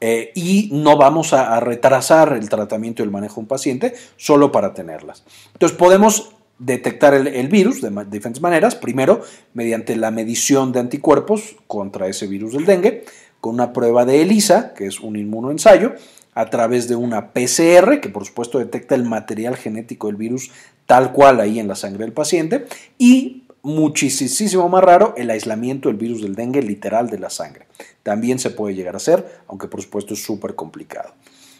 Eh, 0.00 0.30
y 0.34 0.70
no 0.72 0.96
vamos 0.96 1.32
a, 1.32 1.58
retrasar 1.60 2.34
el 2.34 2.48
tratamiento 2.48 3.02
y 3.02 3.04
el 3.04 3.10
manejo 3.10 3.36
de 3.36 3.40
un 3.40 3.46
paciente 3.46 3.94
solo 4.16 4.52
para 4.52 4.74
tenerlas. 4.74 5.24
Entonces 5.54 5.76
podemos 5.76 6.30
detectar 6.58 7.14
el, 7.14 7.48
virus 7.48 7.80
de, 7.80 7.90
diferentes 8.10 8.42
maneras. 8.42 8.74
Primero, 8.74 9.22
mediante 9.54 9.96
la 9.96 10.10
medición 10.10 10.72
de 10.72 10.80
anticuerpos 10.80 11.56
contra 11.66 12.08
ese 12.08 12.26
virus 12.26 12.52
del 12.52 12.64
dengue, 12.64 13.04
con 13.40 13.54
una 13.54 13.72
prueba 13.72 14.04
de 14.04 14.22
ELISA, 14.22 14.74
que 14.74 14.86
es 14.86 15.00
un 15.00 15.16
inmunoensayo, 15.16 15.94
a 16.34 16.50
través 16.50 16.88
de 16.88 16.94
una 16.94 17.32
PCR, 17.32 18.00
que 18.00 18.08
por 18.08 18.24
supuesto 18.24 18.58
detecta 18.58 18.94
el 18.94 19.04
material 19.04 19.56
genético 19.56 20.06
del 20.06 20.16
virus 20.16 20.50
tal 20.86 21.12
cual 21.12 21.40
ahí 21.40 21.58
en 21.58 21.68
la 21.68 21.74
sangre 21.74 22.04
del 22.04 22.12
paciente, 22.12 22.66
y 22.96 23.42
muchísimo 23.62 24.68
más 24.68 24.82
raro 24.82 25.14
el 25.16 25.30
aislamiento 25.30 25.88
del 25.88 25.98
virus 25.98 26.22
del 26.22 26.34
dengue 26.34 26.62
literal 26.62 27.10
de 27.10 27.18
la 27.18 27.30
sangre. 27.30 27.66
También 28.02 28.38
se 28.38 28.50
puede 28.50 28.74
llegar 28.74 28.94
a 28.94 28.98
hacer, 28.98 29.42
aunque 29.48 29.68
por 29.68 29.82
supuesto 29.82 30.14
es 30.14 30.22
súper 30.22 30.54
complicado. 30.54 31.14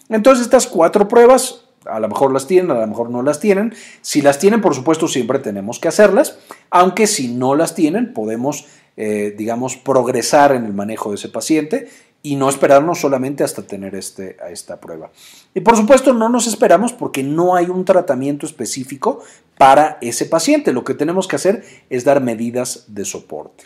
Entonces 0.08 0.44
estas 0.44 0.66
cuatro 0.66 1.08
pruebas, 1.08 1.64
a 1.84 2.00
lo 2.00 2.08
mejor 2.08 2.32
las 2.32 2.46
tienen, 2.46 2.70
a 2.70 2.80
lo 2.80 2.86
mejor 2.86 3.10
no 3.10 3.22
las 3.22 3.40
tienen. 3.40 3.74
Si 4.00 4.22
las 4.22 4.38
tienen, 4.38 4.60
por 4.60 4.74
supuesto, 4.74 5.08
siempre 5.08 5.38
tenemos 5.38 5.78
que 5.78 5.88
hacerlas, 5.88 6.38
aunque 6.70 7.06
si 7.06 7.28
no 7.28 7.54
las 7.54 7.74
tienen, 7.74 8.14
podemos, 8.14 8.66
eh, 8.96 9.34
digamos, 9.36 9.76
progresar 9.76 10.52
en 10.52 10.64
el 10.64 10.72
manejo 10.72 11.10
de 11.10 11.16
ese 11.16 11.28
paciente 11.28 11.88
y 12.22 12.36
no 12.36 12.48
esperarnos 12.48 13.00
solamente 13.00 13.44
hasta 13.44 13.62
tener 13.62 13.94
este, 13.94 14.36
a 14.42 14.50
esta 14.50 14.80
prueba. 14.80 15.10
Y 15.54 15.60
por 15.60 15.76
supuesto 15.76 16.12
no 16.12 16.28
nos 16.28 16.46
esperamos 16.46 16.92
porque 16.92 17.22
no 17.22 17.54
hay 17.54 17.66
un 17.66 17.84
tratamiento 17.84 18.44
específico 18.46 19.22
para 19.56 19.98
ese 20.00 20.26
paciente. 20.26 20.72
Lo 20.72 20.84
que 20.84 20.94
tenemos 20.94 21.28
que 21.28 21.36
hacer 21.36 21.64
es 21.90 22.04
dar 22.04 22.20
medidas 22.20 22.84
de 22.88 23.04
soporte. 23.04 23.64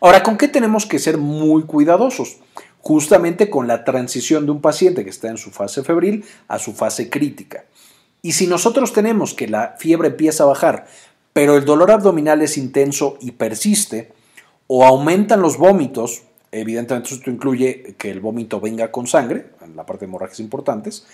Ahora, 0.00 0.22
¿con 0.22 0.36
qué 0.36 0.48
tenemos 0.48 0.86
que 0.86 0.98
ser 0.98 1.16
muy 1.16 1.62
cuidadosos? 1.62 2.38
Justamente 2.80 3.50
con 3.50 3.66
la 3.66 3.84
transición 3.84 4.46
de 4.46 4.52
un 4.52 4.60
paciente 4.60 5.04
que 5.04 5.10
está 5.10 5.28
en 5.28 5.38
su 5.38 5.50
fase 5.50 5.82
febril 5.82 6.24
a 6.48 6.58
su 6.58 6.72
fase 6.72 7.08
crítica. 7.08 7.64
Y 8.22 8.32
si 8.32 8.46
nosotros 8.46 8.92
tenemos 8.92 9.34
que 9.34 9.48
la 9.48 9.76
fiebre 9.78 10.08
empieza 10.08 10.44
a 10.44 10.48
bajar, 10.48 10.86
pero 11.32 11.56
el 11.56 11.64
dolor 11.64 11.90
abdominal 11.90 12.42
es 12.42 12.58
intenso 12.58 13.16
y 13.20 13.32
persiste, 13.32 14.12
o 14.66 14.84
aumentan 14.84 15.40
los 15.40 15.56
vómitos, 15.56 16.22
Evidentemente 16.52 17.14
esto 17.14 17.30
incluye 17.30 17.94
que 17.96 18.10
el 18.10 18.20
vómito 18.20 18.60
venga 18.60 18.90
con 18.90 19.06
sangre, 19.06 19.50
en 19.62 19.76
la 19.76 19.86
parte 19.86 20.04
de 20.04 20.10
hemorragias 20.10 20.40
importantes, 20.40 21.06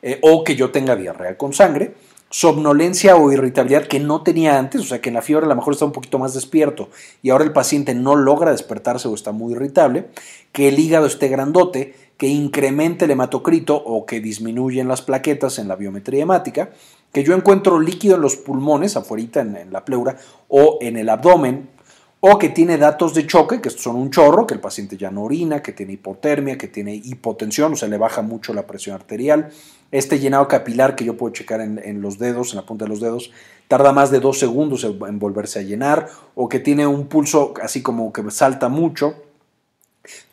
eh, 0.00 0.18
o 0.22 0.44
que 0.44 0.56
yo 0.56 0.70
tenga 0.70 0.96
diarrea 0.96 1.36
con 1.36 1.52
sangre, 1.52 1.94
somnolencia 2.30 3.16
o 3.16 3.32
irritabilidad 3.32 3.86
que 3.86 4.00
no 4.00 4.22
tenía 4.22 4.58
antes, 4.58 4.82
o 4.82 4.84
sea 4.84 5.00
que 5.00 5.08
en 5.08 5.14
la 5.14 5.22
fiebre 5.22 5.46
a 5.46 5.48
lo 5.48 5.56
mejor 5.56 5.72
está 5.72 5.86
un 5.86 5.92
poquito 5.92 6.18
más 6.18 6.34
despierto 6.34 6.90
y 7.22 7.30
ahora 7.30 7.44
el 7.44 7.52
paciente 7.52 7.94
no 7.94 8.16
logra 8.16 8.50
despertarse 8.50 9.08
o 9.08 9.14
está 9.14 9.32
muy 9.32 9.54
irritable, 9.54 10.08
que 10.52 10.68
el 10.68 10.78
hígado 10.78 11.06
esté 11.06 11.28
grandote, 11.28 11.94
que 12.16 12.26
incremente 12.26 13.06
el 13.06 13.12
hematocrito 13.12 13.76
o 13.76 14.04
que 14.04 14.20
disminuyen 14.20 14.88
las 14.88 15.02
plaquetas 15.02 15.58
en 15.58 15.68
la 15.68 15.76
biometría 15.76 16.22
hemática, 16.22 16.70
que 17.12 17.24
yo 17.24 17.34
encuentro 17.34 17.80
líquido 17.80 18.16
en 18.16 18.22
los 18.22 18.36
pulmones, 18.36 18.96
afuera 18.96 19.40
en, 19.40 19.56
en 19.56 19.72
la 19.72 19.84
pleura, 19.84 20.18
o 20.48 20.78
en 20.80 20.96
el 20.96 21.08
abdomen, 21.08 21.70
o 22.20 22.38
que 22.38 22.48
tiene 22.48 22.78
datos 22.78 23.14
de 23.14 23.26
choque, 23.26 23.60
que 23.60 23.70
son 23.70 23.96
un 23.96 24.10
chorro, 24.10 24.46
que 24.46 24.54
el 24.54 24.60
paciente 24.60 24.96
ya 24.96 25.10
no 25.10 25.22
orina, 25.22 25.62
que 25.62 25.72
tiene 25.72 25.92
hipotermia, 25.92 26.58
que 26.58 26.66
tiene 26.66 26.94
hipotensión, 26.94 27.74
o 27.74 27.76
sea, 27.76 27.88
le 27.88 27.96
baja 27.96 28.22
mucho 28.22 28.52
la 28.52 28.66
presión 28.66 28.96
arterial. 28.96 29.50
Este 29.92 30.18
llenado 30.18 30.48
capilar 30.48 30.96
que 30.96 31.04
yo 31.04 31.16
puedo 31.16 31.32
checar 31.32 31.60
en, 31.60 32.02
los 32.02 32.18
dedos, 32.18 32.50
en 32.50 32.56
la 32.56 32.66
punta 32.66 32.84
de 32.84 32.88
los 32.88 33.00
dedos, 33.00 33.30
tarda 33.68 33.92
más 33.92 34.10
de 34.10 34.20
dos 34.20 34.38
segundos 34.38 34.84
en 34.84 35.18
volverse 35.18 35.60
a 35.60 35.62
llenar, 35.62 36.08
o 36.34 36.48
que 36.48 36.58
tiene 36.58 36.86
un 36.86 37.06
pulso 37.06 37.54
así 37.62 37.82
como 37.82 38.12
que 38.12 38.28
salta 38.30 38.68
mucho. 38.68 39.14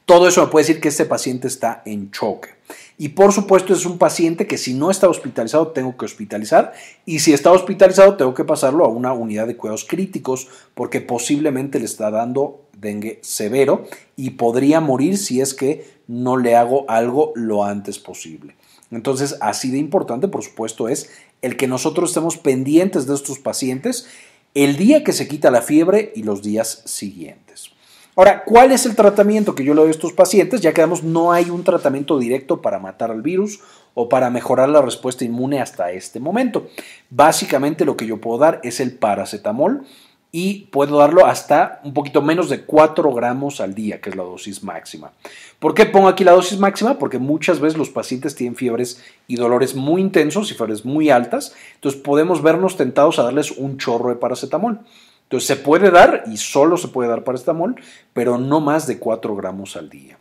Todo 0.06 0.28
eso 0.28 0.42
me 0.42 0.52
puede 0.52 0.66
decir 0.66 0.82
que 0.82 0.90
este 0.90 1.06
paciente 1.06 1.48
está 1.48 1.84
en 1.86 2.12
choque. 2.12 2.50
Y 2.98 3.10
por 3.10 3.34
supuesto 3.34 3.74
es 3.74 3.86
un 3.86 3.98
paciente 3.98 4.48
que 4.48 4.58
si 4.58 4.74
no 4.74 4.90
está 4.90 5.10
hospitalizado 5.10 5.68
tengo 5.70 5.98
que 5.98 6.06
hospitalizar 6.06 6.74
y 7.06 7.20
si 7.20 7.34
está 7.34 7.52
hospitalizado 7.52 8.16
tengo 8.16 8.34
que 8.34 8.46
pasarlo 8.46 8.86
a 8.86 8.90
una 8.90 9.12
unidad 9.12 9.48
de 9.48 9.58
cuidados 9.58 9.84
críticos 9.84 10.48
porque 10.74 11.02
posiblemente 11.02 11.80
le 11.80 11.86
está 11.86 12.10
dando 12.10 12.62
dengue 12.80 13.20
severo 13.22 13.86
y 14.16 14.32
podría 14.32 14.80
morir 14.80 15.18
si 15.18 15.42
es 15.42 15.54
que 15.54 15.96
no 16.08 16.38
le 16.38 16.56
hago 16.56 16.90
algo 16.90 17.34
lo 17.36 17.66
antes 17.66 18.00
posible. 18.00 18.56
Entonces 18.92 19.36
así 19.42 19.72
de 19.72 19.78
importante 19.78 20.30
por 20.30 20.44
supuesto 20.44 20.88
es 20.88 21.10
el 21.42 21.58
que 21.58 21.68
nosotros 21.68 22.12
estemos 22.12 22.38
pendientes 22.38 23.08
de 23.08 23.16
estos 23.16 23.40
pacientes 23.40 24.08
el 24.54 24.78
día 24.78 25.04
que 25.04 25.12
se 25.12 25.28
quita 25.28 25.52
la 25.52 25.62
fiebre 25.62 26.14
y 26.16 26.24
los 26.24 26.42
días 26.42 26.82
siguientes. 26.86 27.75
Ahora, 28.18 28.46
¿cuál 28.46 28.72
es 28.72 28.86
el 28.86 28.96
tratamiento 28.96 29.56
que 29.56 29.66
yo 29.66 29.74
le 29.74 29.82
doy 29.82 29.90
a 29.90 29.92
estos 29.92 30.14
pacientes? 30.14 30.62
Ya 30.62 30.74
quedamos, 30.74 31.04
no 31.04 31.34
hay 31.34 31.50
un 31.50 31.66
tratamiento 31.66 32.18
directo 32.18 32.62
para 32.62 32.80
matar 32.80 33.12
al 33.12 33.22
virus 33.22 33.60
o 33.94 34.08
para 34.08 34.30
mejorar 34.30 34.70
la 34.70 34.82
respuesta 34.82 35.26
inmune 35.26 35.60
hasta 35.60 35.92
este 35.92 36.22
momento. 36.22 36.68
Básicamente 37.10 37.84
lo 37.84 37.98
que 37.98 38.06
yo 38.08 38.22
puedo 38.22 38.38
dar 38.38 38.62
es 38.64 38.80
el 38.80 38.94
paracetamol 38.98 39.86
y 40.32 40.68
puedo 40.72 40.98
darlo 40.98 41.26
hasta 41.26 41.82
un 41.84 41.94
poquito 41.94 42.22
menos 42.22 42.50
de 42.50 42.62
4 42.62 43.12
gramos 43.14 43.60
al 43.60 43.76
día, 43.76 44.00
que 44.00 44.12
es 44.12 44.16
la 44.16 44.24
dosis 44.24 44.64
máxima. 44.64 45.12
¿Por 45.60 45.74
qué 45.74 45.86
pongo 45.86 46.08
aquí 46.08 46.24
la 46.24 46.32
dosis 46.32 46.58
máxima? 46.58 46.98
Porque 46.98 47.20
muchas 47.20 47.60
veces 47.60 47.78
los 47.78 47.90
pacientes 47.90 48.34
tienen 48.34 48.56
fiebres 48.56 49.04
y 49.28 49.36
dolores 49.36 49.76
muy 49.76 50.02
intensos 50.02 50.52
y 50.52 50.54
fiebres 50.54 50.86
muy 50.86 51.10
altas, 51.10 51.54
entonces 51.76 52.02
podemos 52.02 52.42
vernos 52.42 52.78
tentados 52.78 53.20
a 53.20 53.24
darles 53.24 53.52
un 53.52 53.78
chorro 53.78 54.10
de 54.10 54.16
paracetamol. 54.16 54.80
Entonces 55.26 55.48
se 55.48 55.56
puede 55.56 55.92
dar 55.92 56.24
y 56.28 56.38
solo 56.38 56.78
se 56.78 56.88
puede 56.88 57.10
dar 57.10 57.24
paracetamol, 57.24 57.76
pero 58.14 58.38
no 58.38 58.62
más 58.62 58.88
de 58.88 59.00
4 59.00 59.36
gramos 59.36 59.76
al 59.76 59.90
día. 59.90 60.18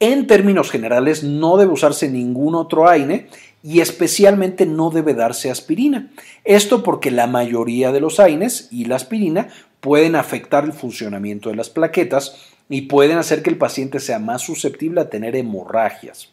En 0.00 0.26
términos 0.26 0.70
generales, 0.70 1.24
no 1.24 1.56
debe 1.56 1.72
usarse 1.72 2.08
ningún 2.08 2.54
otro 2.54 2.88
AINE 2.88 3.28
y 3.64 3.80
especialmente 3.80 4.66
no 4.66 4.90
debe 4.90 5.14
darse 5.14 5.50
aspirina. 5.50 6.12
Esto 6.44 6.84
porque 6.84 7.10
la 7.10 7.26
mayoría 7.26 7.90
de 7.90 8.00
los 8.00 8.20
AINES 8.20 8.68
y 8.70 8.84
la 8.84 8.96
aspirina 8.96 9.48
pueden 9.80 10.14
afectar 10.14 10.64
el 10.64 10.72
funcionamiento 10.72 11.48
de 11.48 11.56
las 11.56 11.70
plaquetas 11.70 12.36
y 12.68 12.82
pueden 12.82 13.18
hacer 13.18 13.42
que 13.42 13.50
el 13.50 13.58
paciente 13.58 13.98
sea 13.98 14.18
más 14.18 14.42
susceptible 14.42 15.00
a 15.00 15.10
tener 15.10 15.34
hemorragias. 15.34 16.28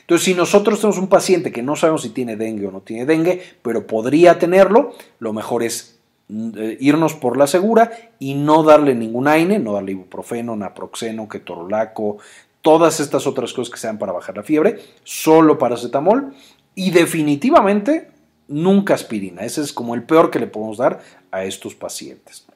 Entonces, 0.00 0.24
si 0.24 0.34
nosotros 0.34 0.80
tenemos 0.80 0.98
un 0.98 1.08
paciente 1.08 1.50
que 1.50 1.62
no 1.62 1.74
sabemos 1.74 2.02
si 2.02 2.10
tiene 2.10 2.36
dengue 2.36 2.66
o 2.66 2.70
no 2.70 2.80
tiene 2.80 3.06
dengue, 3.06 3.42
pero 3.62 3.86
podría 3.86 4.38
tenerlo, 4.38 4.94
lo 5.18 5.32
mejor 5.32 5.62
es 5.62 5.97
irnos 6.28 7.14
por 7.14 7.36
la 7.36 7.46
segura 7.46 7.90
y 8.18 8.34
no 8.34 8.62
darle 8.62 8.94
ningún 8.94 9.28
AINE, 9.28 9.58
no 9.58 9.72
darle 9.72 9.92
ibuprofeno, 9.92 10.56
naproxeno, 10.56 11.28
ketorolaco, 11.28 12.18
todas 12.60 13.00
estas 13.00 13.26
otras 13.26 13.52
cosas 13.52 13.72
que 13.72 13.80
sean 13.80 13.98
para 13.98 14.12
bajar 14.12 14.36
la 14.36 14.42
fiebre, 14.42 14.78
solo 15.04 15.58
paracetamol 15.58 16.34
y 16.74 16.90
definitivamente 16.90 18.10
nunca 18.48 18.94
aspirina. 18.94 19.42
Ese 19.42 19.62
es 19.62 19.72
como 19.72 19.94
el 19.94 20.02
peor 20.02 20.30
que 20.30 20.38
le 20.38 20.46
podemos 20.46 20.78
dar 20.78 21.00
a 21.30 21.44
estos 21.44 21.74
pacientes. 21.74 22.46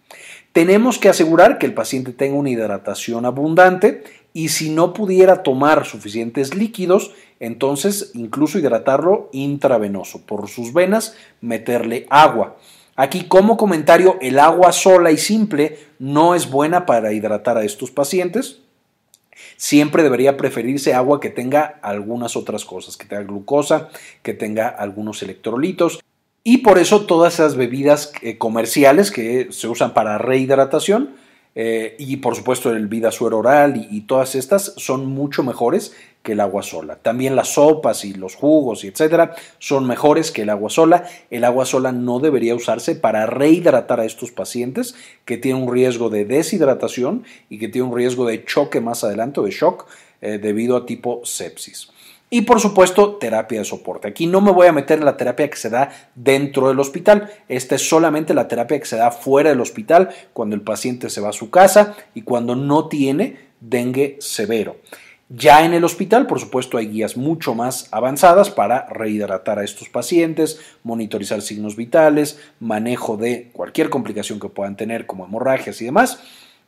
Tenemos 0.52 0.98
que 0.98 1.08
asegurar 1.08 1.58
que 1.58 1.66
el 1.66 1.74
paciente 1.74 2.12
tenga 2.12 2.36
una 2.36 2.50
hidratación 2.50 3.24
abundante 3.24 4.04
y 4.34 4.48
si 4.48 4.70
no 4.70 4.92
pudiera 4.92 5.42
tomar 5.42 5.86
suficientes 5.86 6.54
líquidos, 6.54 7.12
entonces 7.40 8.10
incluso 8.14 8.58
hidratarlo 8.58 9.30
intravenoso. 9.32 10.22
Por 10.26 10.48
sus 10.48 10.72
venas, 10.72 11.16
meterle 11.40 12.06
agua. 12.10 12.56
Aquí 13.02 13.24
como 13.24 13.56
comentario, 13.56 14.16
el 14.20 14.38
agua 14.38 14.70
sola 14.70 15.10
y 15.10 15.18
simple 15.18 15.76
no 15.98 16.36
es 16.36 16.48
buena 16.48 16.86
para 16.86 17.12
hidratar 17.12 17.56
a 17.56 17.64
estos 17.64 17.90
pacientes. 17.90 18.60
Siempre 19.56 20.04
debería 20.04 20.36
preferirse 20.36 20.94
agua 20.94 21.18
que 21.18 21.28
tenga 21.28 21.80
algunas 21.82 22.36
otras 22.36 22.64
cosas, 22.64 22.96
que 22.96 23.06
tenga 23.06 23.24
glucosa, 23.24 23.88
que 24.22 24.34
tenga 24.34 24.68
algunos 24.68 25.20
electrolitos. 25.24 25.98
Y 26.44 26.58
por 26.58 26.78
eso 26.78 27.04
todas 27.04 27.34
esas 27.34 27.56
bebidas 27.56 28.12
eh, 28.22 28.38
comerciales 28.38 29.10
que 29.10 29.48
se 29.50 29.66
usan 29.66 29.94
para 29.94 30.18
rehidratación 30.18 31.16
eh, 31.56 31.96
y 31.98 32.18
por 32.18 32.36
supuesto 32.36 32.70
el 32.70 32.86
vida 32.86 33.10
suero 33.10 33.38
oral 33.38 33.76
y, 33.78 33.88
y, 33.90 34.02
todas 34.02 34.36
estas 34.36 34.74
son 34.76 35.06
mucho 35.06 35.42
mejores 35.42 35.92
que 36.22 36.32
el 36.32 36.40
agua 36.40 36.62
sola. 36.62 36.96
También 36.96 37.36
las 37.36 37.54
sopas 37.54 38.04
y 38.04 38.14
los 38.14 38.34
jugos 38.34 38.84
y 38.84 38.88
etcétera 38.88 39.34
son 39.58 39.86
mejores 39.86 40.30
que 40.30 40.42
el 40.42 40.50
agua 40.50 40.70
sola. 40.70 41.04
El 41.30 41.44
agua 41.44 41.66
sola 41.66 41.92
no 41.92 42.20
debería 42.20 42.54
usarse 42.54 42.94
para 42.94 43.26
rehidratar 43.26 44.00
a 44.00 44.04
estos 44.04 44.30
pacientes 44.30 44.94
que 45.24 45.36
tienen 45.36 45.64
un 45.64 45.72
riesgo 45.72 46.10
de 46.10 46.24
deshidratación 46.24 47.24
y 47.50 47.58
que 47.58 47.68
tienen 47.68 47.90
un 47.90 47.96
riesgo 47.96 48.26
de 48.26 48.44
choque 48.44 48.80
más 48.80 49.04
adelante 49.04 49.40
o 49.40 49.44
de 49.44 49.50
shock 49.50 49.86
eh, 50.20 50.38
debido 50.38 50.76
a 50.76 50.86
tipo 50.86 51.20
sepsis. 51.24 51.90
Y 52.30 52.42
por 52.42 52.60
supuesto, 52.60 53.16
terapia 53.16 53.58
de 53.58 53.66
soporte. 53.66 54.08
Aquí 54.08 54.26
no 54.26 54.40
me 54.40 54.52
voy 54.52 54.66
a 54.66 54.72
meter 54.72 54.98
en 54.98 55.04
la 55.04 55.18
terapia 55.18 55.50
que 55.50 55.58
se 55.58 55.68
da 55.68 55.90
dentro 56.14 56.68
del 56.68 56.80
hospital. 56.80 57.30
Esta 57.46 57.74
es 57.74 57.86
solamente 57.86 58.32
la 58.32 58.48
terapia 58.48 58.80
que 58.80 58.86
se 58.86 58.96
da 58.96 59.10
fuera 59.10 59.50
del 59.50 59.60
hospital, 59.60 60.08
cuando 60.32 60.56
el 60.56 60.62
paciente 60.62 61.10
se 61.10 61.20
va 61.20 61.28
a 61.28 61.34
su 61.34 61.50
casa 61.50 61.94
y 62.14 62.22
cuando 62.22 62.56
no 62.56 62.88
tiene 62.88 63.36
dengue 63.60 64.16
severo. 64.20 64.76
Ya 65.34 65.64
en 65.64 65.72
el 65.72 65.82
hospital, 65.82 66.26
por 66.26 66.40
supuesto, 66.40 66.76
hay 66.76 66.88
guías 66.88 67.16
mucho 67.16 67.54
más 67.54 67.88
avanzadas 67.90 68.50
para 68.50 68.86
rehidratar 68.90 69.58
a 69.58 69.64
estos 69.64 69.88
pacientes, 69.88 70.60
monitorizar 70.82 71.40
signos 71.40 71.74
vitales, 71.74 72.38
manejo 72.60 73.16
de 73.16 73.48
cualquier 73.54 73.88
complicación 73.88 74.38
que 74.38 74.50
puedan 74.50 74.76
tener, 74.76 75.06
como 75.06 75.24
hemorragias 75.24 75.80
y 75.80 75.86
demás, 75.86 76.20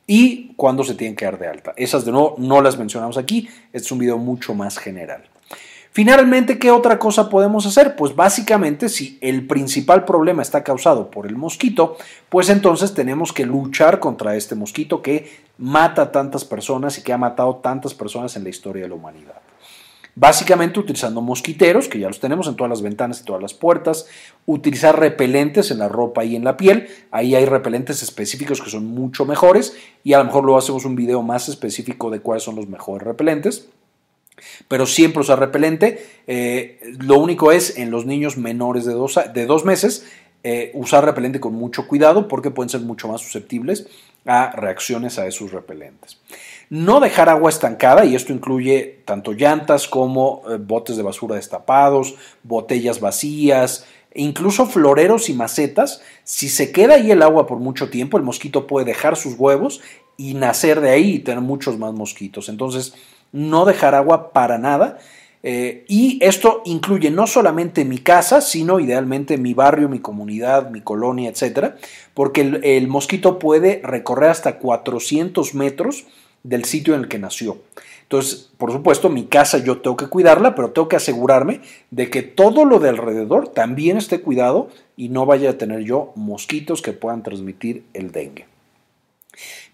y 0.06 0.54
cuando 0.54 0.82
se 0.82 0.94
tienen 0.94 1.14
que 1.14 1.26
dar 1.26 1.38
de 1.38 1.48
alta. 1.48 1.74
Esas 1.76 2.06
de 2.06 2.12
nuevo 2.12 2.36
no 2.38 2.62
las 2.62 2.78
mencionamos 2.78 3.18
aquí, 3.18 3.50
este 3.74 3.84
es 3.84 3.92
un 3.92 3.98
video 3.98 4.16
mucho 4.16 4.54
más 4.54 4.78
general. 4.78 5.24
Finalmente, 5.94 6.58
¿qué 6.58 6.72
otra 6.72 6.98
cosa 6.98 7.30
podemos 7.30 7.66
hacer? 7.66 7.94
Pues 7.94 8.16
básicamente 8.16 8.88
si 8.88 9.16
el 9.20 9.46
principal 9.46 10.04
problema 10.04 10.42
está 10.42 10.64
causado 10.64 11.08
por 11.08 11.24
el 11.24 11.36
mosquito, 11.36 11.96
pues 12.28 12.48
entonces 12.48 12.94
tenemos 12.94 13.32
que 13.32 13.46
luchar 13.46 14.00
contra 14.00 14.34
este 14.34 14.56
mosquito 14.56 15.02
que 15.02 15.30
mata 15.56 16.02
a 16.02 16.10
tantas 16.10 16.44
personas 16.44 16.98
y 16.98 17.02
que 17.02 17.12
ha 17.12 17.16
matado 17.16 17.60
tantas 17.62 17.94
personas 17.94 18.34
en 18.34 18.42
la 18.42 18.48
historia 18.48 18.82
de 18.82 18.88
la 18.88 18.96
humanidad. 18.96 19.40
Básicamente 20.16 20.80
utilizando 20.80 21.20
mosquiteros, 21.20 21.86
que 21.86 22.00
ya 22.00 22.08
los 22.08 22.18
tenemos 22.18 22.48
en 22.48 22.56
todas 22.56 22.70
las 22.70 22.82
ventanas 22.82 23.20
y 23.20 23.24
todas 23.24 23.40
las 23.40 23.54
puertas, 23.54 24.08
utilizar 24.46 24.98
repelentes 24.98 25.70
en 25.70 25.78
la 25.78 25.86
ropa 25.86 26.24
y 26.24 26.34
en 26.34 26.42
la 26.42 26.56
piel, 26.56 26.88
ahí 27.12 27.36
hay 27.36 27.46
repelentes 27.46 28.02
específicos 28.02 28.60
que 28.60 28.68
son 28.68 28.84
mucho 28.84 29.26
mejores 29.26 29.76
y 30.02 30.14
a 30.14 30.18
lo 30.18 30.24
mejor 30.24 30.42
luego 30.42 30.58
hacemos 30.58 30.84
un 30.86 30.96
video 30.96 31.22
más 31.22 31.48
específico 31.48 32.10
de 32.10 32.18
cuáles 32.18 32.42
son 32.42 32.56
los 32.56 32.66
mejores 32.66 33.06
repelentes 33.06 33.68
pero 34.68 34.86
siempre 34.86 35.20
usar 35.20 35.38
repelente. 35.38 36.04
Eh, 36.26 36.80
lo 37.00 37.18
único 37.18 37.52
es 37.52 37.78
en 37.78 37.90
los 37.90 38.06
niños 38.06 38.36
menores 38.36 38.84
de 38.84 38.92
dos, 38.92 39.18
de 39.32 39.46
dos 39.46 39.64
meses 39.64 40.06
eh, 40.46 40.70
usar 40.74 41.06
repelente 41.06 41.40
con 41.40 41.54
mucho 41.54 41.88
cuidado 41.88 42.28
porque 42.28 42.50
pueden 42.50 42.68
ser 42.68 42.82
mucho 42.82 43.08
más 43.08 43.22
susceptibles 43.22 43.86
a 44.26 44.50
reacciones 44.50 45.18
a 45.18 45.26
esos 45.26 45.52
repelentes. 45.52 46.18
No 46.68 47.00
dejar 47.00 47.30
agua 47.30 47.48
estancada, 47.48 48.04
y 48.04 48.14
esto 48.14 48.32
incluye 48.32 49.00
tanto 49.06 49.32
llantas 49.32 49.88
como 49.88 50.42
eh, 50.50 50.58
botes 50.58 50.98
de 50.98 51.02
basura 51.02 51.36
destapados, 51.36 52.16
botellas 52.42 53.00
vacías, 53.00 53.86
e 54.10 54.20
incluso 54.20 54.66
floreros 54.66 55.30
y 55.30 55.32
macetas. 55.32 56.02
Si 56.24 56.50
se 56.50 56.72
queda 56.72 56.96
ahí 56.96 57.10
el 57.10 57.22
agua 57.22 57.46
por 57.46 57.58
mucho 57.58 57.88
tiempo, 57.88 58.18
el 58.18 58.22
mosquito 58.22 58.66
puede 58.66 58.84
dejar 58.84 59.16
sus 59.16 59.38
huevos 59.38 59.80
y 60.18 60.34
nacer 60.34 60.82
de 60.82 60.90
ahí 60.90 61.14
y 61.14 61.18
tener 61.20 61.40
muchos 61.40 61.78
más 61.78 61.94
mosquitos. 61.94 62.50
Entonces, 62.50 62.94
no 63.34 63.64
dejar 63.64 63.96
agua 63.96 64.32
para 64.32 64.58
nada. 64.58 64.98
Eh, 65.42 65.84
y 65.88 66.18
esto 66.22 66.62
incluye 66.64 67.10
no 67.10 67.26
solamente 67.26 67.84
mi 67.84 67.98
casa, 67.98 68.40
sino 68.40 68.80
idealmente 68.80 69.36
mi 69.36 69.52
barrio, 69.52 69.90
mi 69.90 69.98
comunidad, 69.98 70.70
mi 70.70 70.80
colonia, 70.80 71.28
etcétera, 71.28 71.76
porque 72.14 72.40
el, 72.40 72.88
mosquito 72.88 73.38
puede 73.38 73.82
recorrer 73.84 74.30
hasta 74.30 74.58
400 74.58 75.54
metros 75.54 76.06
del 76.44 76.64
sitio 76.64 76.94
en 76.94 77.00
el 77.00 77.08
que 77.08 77.18
nació. 77.18 77.58
Entonces, 78.02 78.50
por 78.56 78.72
supuesto, 78.72 79.10
mi 79.10 79.24
casa 79.24 79.58
yo 79.58 79.82
tengo 79.82 79.96
que 79.96 80.06
cuidarla, 80.06 80.54
pero 80.54 80.70
tengo 80.70 80.88
que 80.88 80.96
asegurarme 80.96 81.60
de 81.90 82.08
que 82.08 82.22
todo 82.22 82.64
lo 82.64 82.78
de 82.78 82.90
alrededor 82.90 83.48
también 83.48 83.98
esté 83.98 84.20
cuidado 84.20 84.68
y 84.96 85.08
no 85.08 85.26
vaya 85.26 85.50
a 85.50 85.58
tener 85.58 85.80
yo 85.80 86.12
mosquitos 86.14 86.80
que 86.80 86.92
puedan 86.92 87.22
transmitir 87.22 87.84
el 87.92 88.12
dengue. 88.12 88.46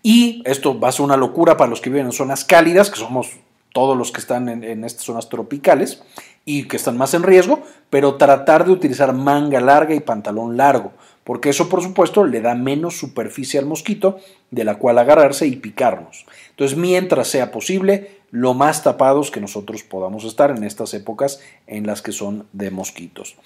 Y 0.03 0.43
esto 0.47 0.81
va 0.81 0.89
a 0.89 0.93
ser 0.93 1.05
una 1.05 1.17
locura 1.17 1.57
para 1.57 1.71
los 1.71 1.81
que 1.81 1.91
viven 1.91 2.07
en 2.07 2.13
zonas 2.13 2.45
cálidas, 2.45 2.91
que 2.91 2.99
somos 2.99 3.37
todos 3.73 3.97
los 3.97 4.13
que 4.13 4.21
están 4.21 4.49
en, 4.49 4.85
estas 4.85 5.05
zonas 5.05 5.29
tropicales 5.29 6.03
y 6.45 6.69
que 6.69 6.77
están 6.77 6.97
más 6.97 7.15
en 7.15 7.23
riesgo, 7.23 7.63
pero 7.89 8.17
tratar 8.17 8.65
de 8.65 8.73
utilizar 8.73 9.13
manga 9.13 9.61
larga 9.61 9.95
y 9.95 10.01
pantalón 10.01 10.57
largo, 10.57 10.93
porque 11.25 11.51
eso 11.51 11.69
por 11.69 11.83
supuesto 11.83 12.25
le 12.25 12.41
da 12.41 12.55
menos 12.55 12.99
superficie 12.99 13.61
al 13.61 13.67
mosquito 13.67 14.19
de 14.51 14.65
la 14.65 14.77
cual 14.77 14.99
agarrarse 14.99 15.47
y 15.47 15.57
picarnos. 15.57 16.27
Entonces, 16.51 16.77
mientras 16.77 17.29
sea 17.29 17.53
posible, 17.53 18.21
lo 18.31 18.55
más 18.55 18.83
tapados 18.83 19.31
que 19.31 19.41
nosotros 19.41 19.83
podamos 19.83 20.25
estar 20.25 20.51
en 20.51 20.65
estas 20.65 20.95
épocas 20.95 21.41
en 21.67 21.87
las 21.87 22.03
que 22.03 22.13
son 22.13 22.47
de 22.53 22.71
mosquitos. 22.71 23.37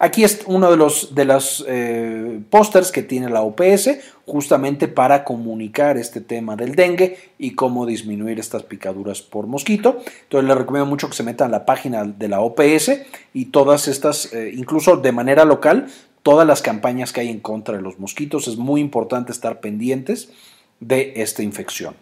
Aquí 0.00 0.22
es 0.22 0.42
uno 0.46 0.70
de 0.70 0.76
los 0.76 1.14
de 1.14 1.40
eh, 1.66 2.40
pósters 2.50 2.92
que 2.92 3.02
tiene 3.02 3.28
la 3.30 3.42
OPS 3.42 3.90
justamente 4.26 4.86
para 4.86 5.24
comunicar 5.24 5.96
este 5.96 6.20
tema 6.20 6.54
del 6.54 6.76
dengue 6.76 7.18
y 7.36 7.54
cómo 7.54 7.84
disminuir 7.84 8.38
estas 8.38 8.62
picaduras 8.62 9.22
por 9.22 9.48
mosquito. 9.48 9.98
Entonces 10.22 10.48
les 10.48 10.56
recomiendo 10.56 10.86
mucho 10.86 11.08
que 11.08 11.16
se 11.16 11.24
metan 11.24 11.48
a 11.48 11.58
la 11.58 11.66
página 11.66 12.04
de 12.04 12.28
la 12.28 12.40
OPS 12.40 12.92
y 13.34 13.46
todas 13.46 13.88
estas, 13.88 14.32
eh, 14.32 14.52
incluso 14.54 14.98
de 14.98 15.10
manera 15.10 15.44
local, 15.44 15.88
todas 16.22 16.46
las 16.46 16.62
campañas 16.62 17.12
que 17.12 17.22
hay 17.22 17.30
en 17.30 17.40
contra 17.40 17.76
de 17.76 17.82
los 17.82 17.98
mosquitos. 17.98 18.46
Es 18.46 18.56
muy 18.56 18.80
importante 18.80 19.32
estar 19.32 19.60
pendientes 19.60 20.30
de 20.78 21.14
esta 21.16 21.42
infección. 21.42 21.94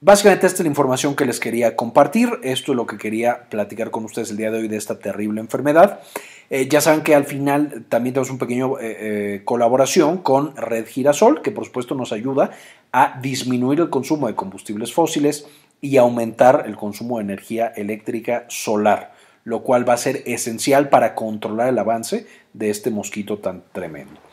Básicamente 0.00 0.46
esta 0.46 0.58
es 0.58 0.64
la 0.64 0.68
información 0.68 1.16
que 1.16 1.24
les 1.24 1.40
quería 1.40 1.74
compartir. 1.74 2.30
Esto 2.42 2.72
es 2.72 2.76
lo 2.76 2.86
que 2.86 2.96
quería 2.98 3.48
platicar 3.48 3.90
con 3.90 4.04
ustedes 4.04 4.30
el 4.30 4.36
día 4.36 4.50
de 4.50 4.58
hoy 4.58 4.68
de 4.68 4.76
esta 4.76 4.98
terrible 4.98 5.40
enfermedad. 5.40 6.00
Eh, 6.50 6.68
ya 6.68 6.80
saben 6.80 7.02
que 7.02 7.14
al 7.14 7.24
final 7.24 7.84
también 7.88 8.14
tenemos 8.14 8.30
un 8.30 8.38
pequeño 8.38 8.78
eh, 8.78 8.96
eh, 9.00 9.42
colaboración 9.44 10.18
con 10.18 10.54
Red 10.56 10.86
Girasol, 10.86 11.42
que 11.42 11.50
por 11.50 11.64
supuesto 11.64 11.94
nos 11.94 12.12
ayuda 12.12 12.50
a 12.92 13.18
disminuir 13.20 13.80
el 13.80 13.90
consumo 13.90 14.28
de 14.28 14.34
combustibles 14.34 14.92
fósiles 14.92 15.46
y 15.80 15.96
aumentar 15.96 16.64
el 16.66 16.76
consumo 16.76 17.18
de 17.18 17.24
energía 17.24 17.66
eléctrica 17.66 18.44
solar, 18.48 19.12
lo 19.44 19.62
cual 19.62 19.88
va 19.88 19.94
a 19.94 19.98
ser 19.98 20.22
esencial 20.26 20.88
para 20.88 21.14
controlar 21.14 21.68
el 21.68 21.78
avance 21.78 22.26
de 22.52 22.70
este 22.70 22.90
mosquito 22.90 23.38
tan 23.38 23.64
tremendo. 23.72 24.25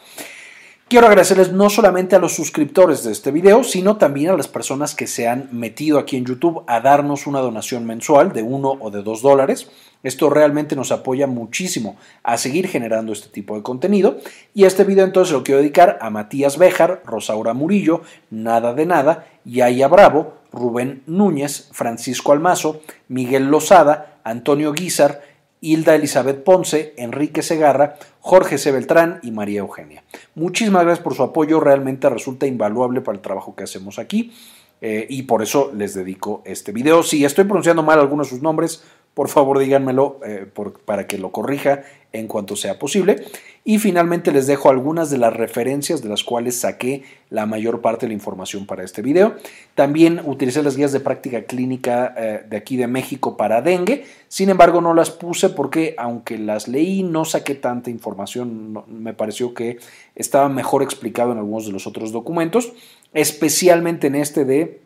Quiero 0.94 1.08
agradecerles 1.08 1.52
no 1.52 1.72
solamente 1.72 2.16
a 2.16 2.20
los 2.20 2.36
suscriptores 2.36 3.04
de 3.04 3.12
este 3.12 3.32
video, 3.32 3.64
sino 3.64 3.98
también 3.98 4.30
a 4.30 4.38
las 4.38 4.48
personas 4.48 4.94
que 4.94 5.08
se 5.08 5.28
han 5.28 5.50
metido 5.52 5.98
aquí 5.98 6.18
en 6.18 6.26
YouTube 6.26 6.62
a 6.68 6.82
darnos 6.82 7.26
una 7.26 7.40
donación 7.40 7.84
mensual 7.84 8.32
de 8.32 8.44
uno 8.44 8.78
o 8.80 8.92
de 8.92 9.02
dos 9.02 9.24
dólares. 9.24 9.72
Esto 10.04 10.30
realmente 10.30 10.76
nos 10.76 10.92
apoya 10.92 11.26
muchísimo 11.26 11.96
a 12.22 12.38
seguir 12.38 12.68
generando 12.68 13.12
este 13.12 13.30
tipo 13.30 13.56
de 13.56 13.64
contenido. 13.64 14.20
Y 14.54 14.66
este 14.66 14.84
video 14.84 15.04
entonces 15.04 15.34
lo 15.34 15.44
quiero 15.44 15.62
dedicar 15.62 15.98
a 16.00 16.12
Matías 16.12 16.60
Béjar, 16.60 17.02
Rosaura 17.08 17.56
Murillo, 17.56 18.02
Nada 18.30 18.76
de 18.76 18.86
Nada, 18.86 19.26
Yaya 19.46 19.88
Bravo, 19.88 20.36
Rubén 20.52 21.02
Núñez, 21.08 21.70
Francisco 21.72 22.34
Almazo, 22.34 22.82
Miguel 23.08 23.46
Lozada, 23.46 24.20
Antonio 24.24 24.74
Guizar, 24.74 25.22
Hilda 25.64 25.96
Elizabeth 25.96 26.44
Ponce, 26.44 26.94
Enrique 26.98 27.42
Segarra, 27.42 27.96
Jorge 28.20 28.58
C. 28.58 28.72
Beltrán 28.72 29.20
y 29.24 29.32
María 29.32 29.62
Eugenia. 29.62 30.04
Muchísimas 30.36 30.84
gracias 30.84 31.04
por 31.04 31.16
su 31.16 31.24
apoyo, 31.24 31.62
realmente 31.62 32.10
resulta 32.10 32.46
invaluable 32.46 33.00
para 33.00 33.16
el 33.16 33.22
trabajo 33.22 33.56
que 33.56 33.64
hacemos 33.64 33.98
aquí 33.98 34.34
eh, 34.82 35.08
y 35.10 35.24
por 35.24 35.42
eso 35.42 35.72
les 35.74 35.94
dedico 35.94 36.42
este 36.46 36.74
video. 36.74 37.02
Si 37.02 37.24
estoy 37.24 37.46
pronunciando 37.46 37.82
mal 37.82 38.00
algunos 38.00 38.28
de 38.28 38.32
sus 38.32 38.42
nombres, 38.42 38.84
por 39.14 39.30
favor 39.30 39.60
díganmelo 39.60 40.20
eh, 40.26 40.48
para 40.86 41.08
que 41.08 41.18
lo 41.18 41.32
corrija 41.32 41.84
en 42.14 42.28
cuanto 42.28 42.56
sea 42.56 42.80
posible. 42.80 43.26
Y 43.66 43.80
finalmente 43.80 44.32
les 44.32 44.46
dejo 44.46 44.70
algunas 44.70 45.10
de 45.10 45.18
las 45.18 45.34
referencias 45.34 46.02
de 46.02 46.10
las 46.10 46.24
cuales 46.24 46.60
saqué 46.60 47.04
la 47.30 47.46
mayor 47.46 47.82
parte 47.82 48.06
de 48.06 48.10
la 48.10 48.14
información 48.14 48.66
para 48.66 48.84
este 48.84 49.02
video. 49.02 49.36
También 49.74 50.22
utilicé 50.24 50.62
las 50.62 50.76
guías 50.76 50.92
de 50.92 51.00
práctica 51.00 51.44
clínica 51.44 52.14
eh, 52.18 52.44
de 52.48 52.58
aquí 52.58 52.76
de 52.78 52.88
México 52.88 53.38
para 53.38 53.62
dengue. 53.62 54.06
Sin 54.28 54.50
embargo, 54.50 54.82
no 54.82 54.94
las 54.94 55.12
puse 55.12 55.50
porque 55.50 55.96
aunque 55.98 56.38
las 56.38 56.68
leí, 56.68 57.04
no 57.04 57.26
saqué 57.26 57.56
tanta 57.56 57.90
información. 57.90 58.84
me 58.88 59.14
pareció 59.14 59.54
que 59.54 59.80
estaba 60.16 60.50
mejor 60.50 60.84
explicado 60.84 61.32
en 61.32 61.38
algunos 61.38 61.66
de 61.66 61.72
los 61.72 61.88
otros 61.88 62.12
documentos, 62.12 62.74
especialmente 63.14 64.08
en 64.08 64.16
este 64.16 64.44
de 64.46 64.83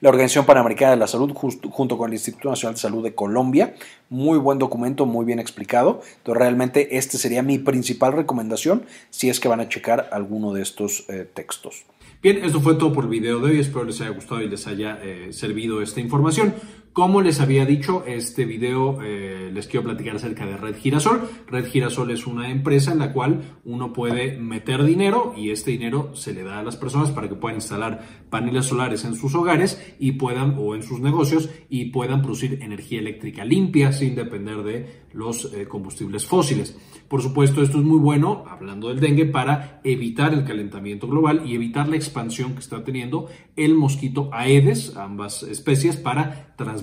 la 0.00 0.08
Organización 0.08 0.46
Panamericana 0.46 0.92
de 0.92 0.96
la 0.96 1.06
Salud, 1.06 1.32
junto 1.32 1.98
con 1.98 2.08
el 2.08 2.14
Instituto 2.14 2.50
Nacional 2.50 2.74
de 2.74 2.80
Salud 2.80 3.02
de 3.02 3.14
Colombia, 3.14 3.74
muy 4.08 4.38
buen 4.38 4.58
documento, 4.58 5.06
muy 5.06 5.24
bien 5.24 5.38
explicado. 5.38 6.02
Entonces, 6.18 6.38
realmente, 6.40 6.96
este 6.96 7.18
sería 7.18 7.42
mi 7.42 7.58
principal 7.58 8.12
recomendación 8.12 8.84
si 9.10 9.30
es 9.30 9.40
que 9.40 9.48
van 9.48 9.60
a 9.60 9.68
checar 9.68 10.08
alguno 10.12 10.52
de 10.52 10.62
estos 10.62 11.04
eh, 11.08 11.26
textos. 11.32 11.84
Bien, 12.22 12.44
esto 12.44 12.60
fue 12.60 12.74
todo 12.74 12.92
por 12.92 13.04
el 13.04 13.10
video 13.10 13.40
de 13.40 13.52
hoy. 13.52 13.60
Espero 13.60 13.84
les 13.84 13.98
haya 14.02 14.10
gustado 14.10 14.42
y 14.42 14.48
les 14.48 14.66
haya 14.66 14.98
eh, 15.02 15.28
servido 15.32 15.80
esta 15.80 16.00
información. 16.00 16.52
Como 16.92 17.22
les 17.22 17.40
había 17.40 17.64
dicho, 17.66 18.02
este 18.04 18.44
video 18.44 19.00
eh, 19.00 19.48
les 19.52 19.68
quiero 19.68 19.84
platicar 19.84 20.16
acerca 20.16 20.44
de 20.44 20.56
Red 20.56 20.74
Girasol. 20.76 21.20
Red 21.46 21.66
Girasol 21.66 22.10
es 22.10 22.26
una 22.26 22.50
empresa 22.50 22.90
en 22.90 22.98
la 22.98 23.12
cual 23.12 23.60
uno 23.64 23.92
puede 23.92 24.36
meter 24.36 24.82
dinero 24.82 25.32
y 25.36 25.50
este 25.50 25.70
dinero 25.70 26.16
se 26.16 26.32
le 26.32 26.42
da 26.42 26.58
a 26.58 26.64
las 26.64 26.74
personas 26.74 27.12
para 27.12 27.28
que 27.28 27.36
puedan 27.36 27.58
instalar 27.58 28.02
paneles 28.28 28.66
solares 28.66 29.04
en 29.04 29.14
sus 29.14 29.36
hogares 29.36 29.80
y 30.00 30.12
puedan 30.12 30.56
o 30.58 30.74
en 30.74 30.82
sus 30.82 30.98
negocios 30.98 31.48
y 31.68 31.86
puedan 31.86 32.22
producir 32.22 32.58
energía 32.60 32.98
eléctrica 32.98 33.44
limpia 33.44 33.92
sin 33.92 34.16
depender 34.16 34.64
de 34.64 35.02
los 35.12 35.52
eh, 35.54 35.68
combustibles 35.68 36.26
fósiles. 36.26 36.76
Por 37.06 37.22
supuesto, 37.22 37.62
esto 37.62 37.78
es 37.78 37.84
muy 37.84 37.98
bueno, 37.98 38.44
hablando 38.48 38.88
del 38.88 39.00
dengue, 39.00 39.26
para 39.26 39.80
evitar 39.82 40.32
el 40.32 40.44
calentamiento 40.44 41.08
global 41.08 41.42
y 41.44 41.54
evitar 41.56 41.88
la 41.88 41.96
expansión 41.96 42.52
que 42.54 42.60
está 42.60 42.84
teniendo 42.84 43.26
el 43.56 43.74
mosquito 43.74 44.30
Aedes, 44.32 44.96
ambas 44.96 45.42
especies, 45.42 45.96
para 45.96 46.54
transmitir 46.56 46.79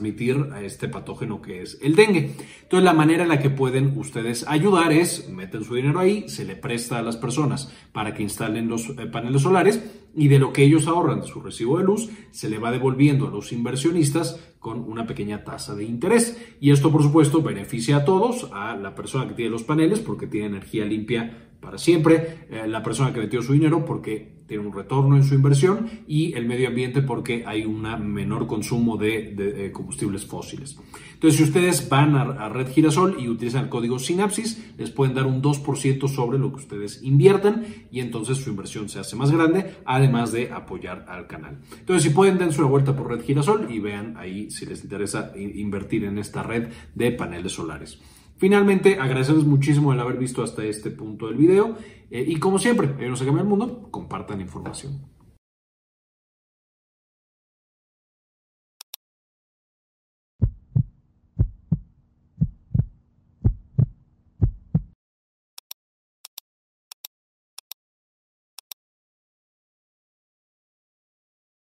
a 0.51 0.61
este 0.61 0.87
patógeno 0.87 1.41
que 1.41 1.61
es 1.61 1.77
el 1.81 1.95
dengue. 1.95 2.35
Entonces, 2.63 2.83
la 2.83 2.93
manera 2.93 3.23
en 3.23 3.29
la 3.29 3.39
que 3.39 3.49
pueden 3.49 3.97
ustedes 3.97 4.47
ayudar 4.47 4.91
es, 4.91 5.29
meten 5.29 5.63
su 5.63 5.75
dinero 5.75 5.99
ahí, 5.99 6.27
se 6.29 6.45
le 6.45 6.55
presta 6.55 6.99
a 6.99 7.01
las 7.01 7.17
personas 7.17 7.71
para 7.91 8.13
que 8.13 8.23
instalen 8.23 8.67
los 8.67 8.89
eh, 8.89 9.07
paneles 9.11 9.41
solares 9.41 9.81
y 10.15 10.27
de 10.27 10.39
lo 10.39 10.53
que 10.53 10.63
ellos 10.63 10.87
ahorran 10.87 11.21
de 11.21 11.27
su 11.27 11.41
recibo 11.41 11.77
de 11.77 11.83
luz 11.83 12.09
se 12.31 12.49
le 12.49 12.57
va 12.57 12.71
devolviendo 12.71 13.27
a 13.27 13.31
los 13.31 13.51
inversionistas 13.51 14.39
con 14.59 14.79
una 14.79 15.05
pequeña 15.05 15.43
tasa 15.43 15.75
de 15.75 15.83
interés. 15.83 16.37
Y 16.59 16.71
esto, 16.71 16.91
por 16.91 17.03
supuesto, 17.03 17.41
beneficia 17.41 17.97
a 17.97 18.05
todos, 18.05 18.49
a 18.53 18.75
la 18.75 18.95
persona 18.95 19.27
que 19.27 19.35
tiene 19.35 19.51
los 19.51 19.63
paneles 19.63 19.99
porque 19.99 20.27
tiene 20.27 20.47
energía 20.47 20.85
limpia 20.85 21.49
para 21.59 21.77
siempre, 21.77 22.45
eh, 22.49 22.67
la 22.67 22.83
persona 22.83 23.13
que 23.13 23.19
metió 23.19 23.41
su 23.41 23.53
dinero 23.53 23.85
porque 23.85 24.37
tiene 24.47 24.65
un 24.65 24.73
retorno 24.73 25.15
en 25.15 25.23
su 25.23 25.35
inversión 25.35 25.89
y 26.07 26.33
el 26.33 26.45
medio 26.45 26.69
ambiente 26.69 27.01
porque 27.01 27.43
hay 27.45 27.65
un 27.65 27.81
menor 28.13 28.47
consumo 28.47 28.97
de, 28.97 29.71
combustibles 29.73 30.25
fósiles. 30.25 30.77
Entonces, 31.13 31.37
si 31.37 31.43
ustedes 31.43 31.89
van 31.89 32.15
a, 32.15 32.47
Red 32.47 32.69
Girasol 32.69 33.17
y 33.19 33.27
utilizan 33.27 33.65
el 33.65 33.69
código 33.69 33.99
Synapsis, 33.99 34.73
les 34.77 34.89
pueden 34.91 35.15
dar 35.15 35.25
un 35.25 35.41
2% 35.41 36.07
sobre 36.07 36.39
lo 36.39 36.51
que 36.51 36.59
ustedes 36.59 37.03
inviertan 37.03 37.65
y 37.91 37.99
entonces 37.99 38.37
su 38.37 38.49
inversión 38.49 38.87
se 38.87 38.99
hace 38.99 39.15
más 39.15 39.31
grande, 39.31 39.75
además 39.85 40.31
de 40.31 40.51
apoyar 40.51 41.05
al 41.09 41.27
canal. 41.27 41.57
Entonces, 41.77 42.03
si 42.03 42.11
pueden, 42.11 42.37
dense 42.37 42.61
una 42.61 42.69
vuelta 42.69 42.95
por 42.95 43.09
Red 43.09 43.25
Girasol 43.25 43.69
y 43.69 43.79
vean 43.79 44.15
ahí 44.17 44.49
si 44.49 44.65
les 44.65 44.83
interesa 44.83 45.33
invertir 45.35 46.05
en 46.05 46.17
esta 46.19 46.43
red 46.43 46.69
de 46.95 47.11
paneles 47.11 47.51
solares. 47.51 47.99
Finalmente, 48.37 48.99
agradecemos 48.99 49.45
muchísimo 49.45 49.93
el 49.93 49.99
haber 49.99 50.17
visto 50.17 50.43
hasta 50.43 50.63
este 50.63 50.91
punto 50.91 51.27
del 51.27 51.35
video 51.35 51.75
eh, 52.11 52.23
y 52.25 52.37
como 52.37 52.59
siempre, 52.59 52.87
en 52.99 53.17
se 53.17 53.25
cambia 53.25 53.41
el 53.41 53.47
mundo, 53.47 53.87
compartan 53.91 54.41
información. 54.41 55.16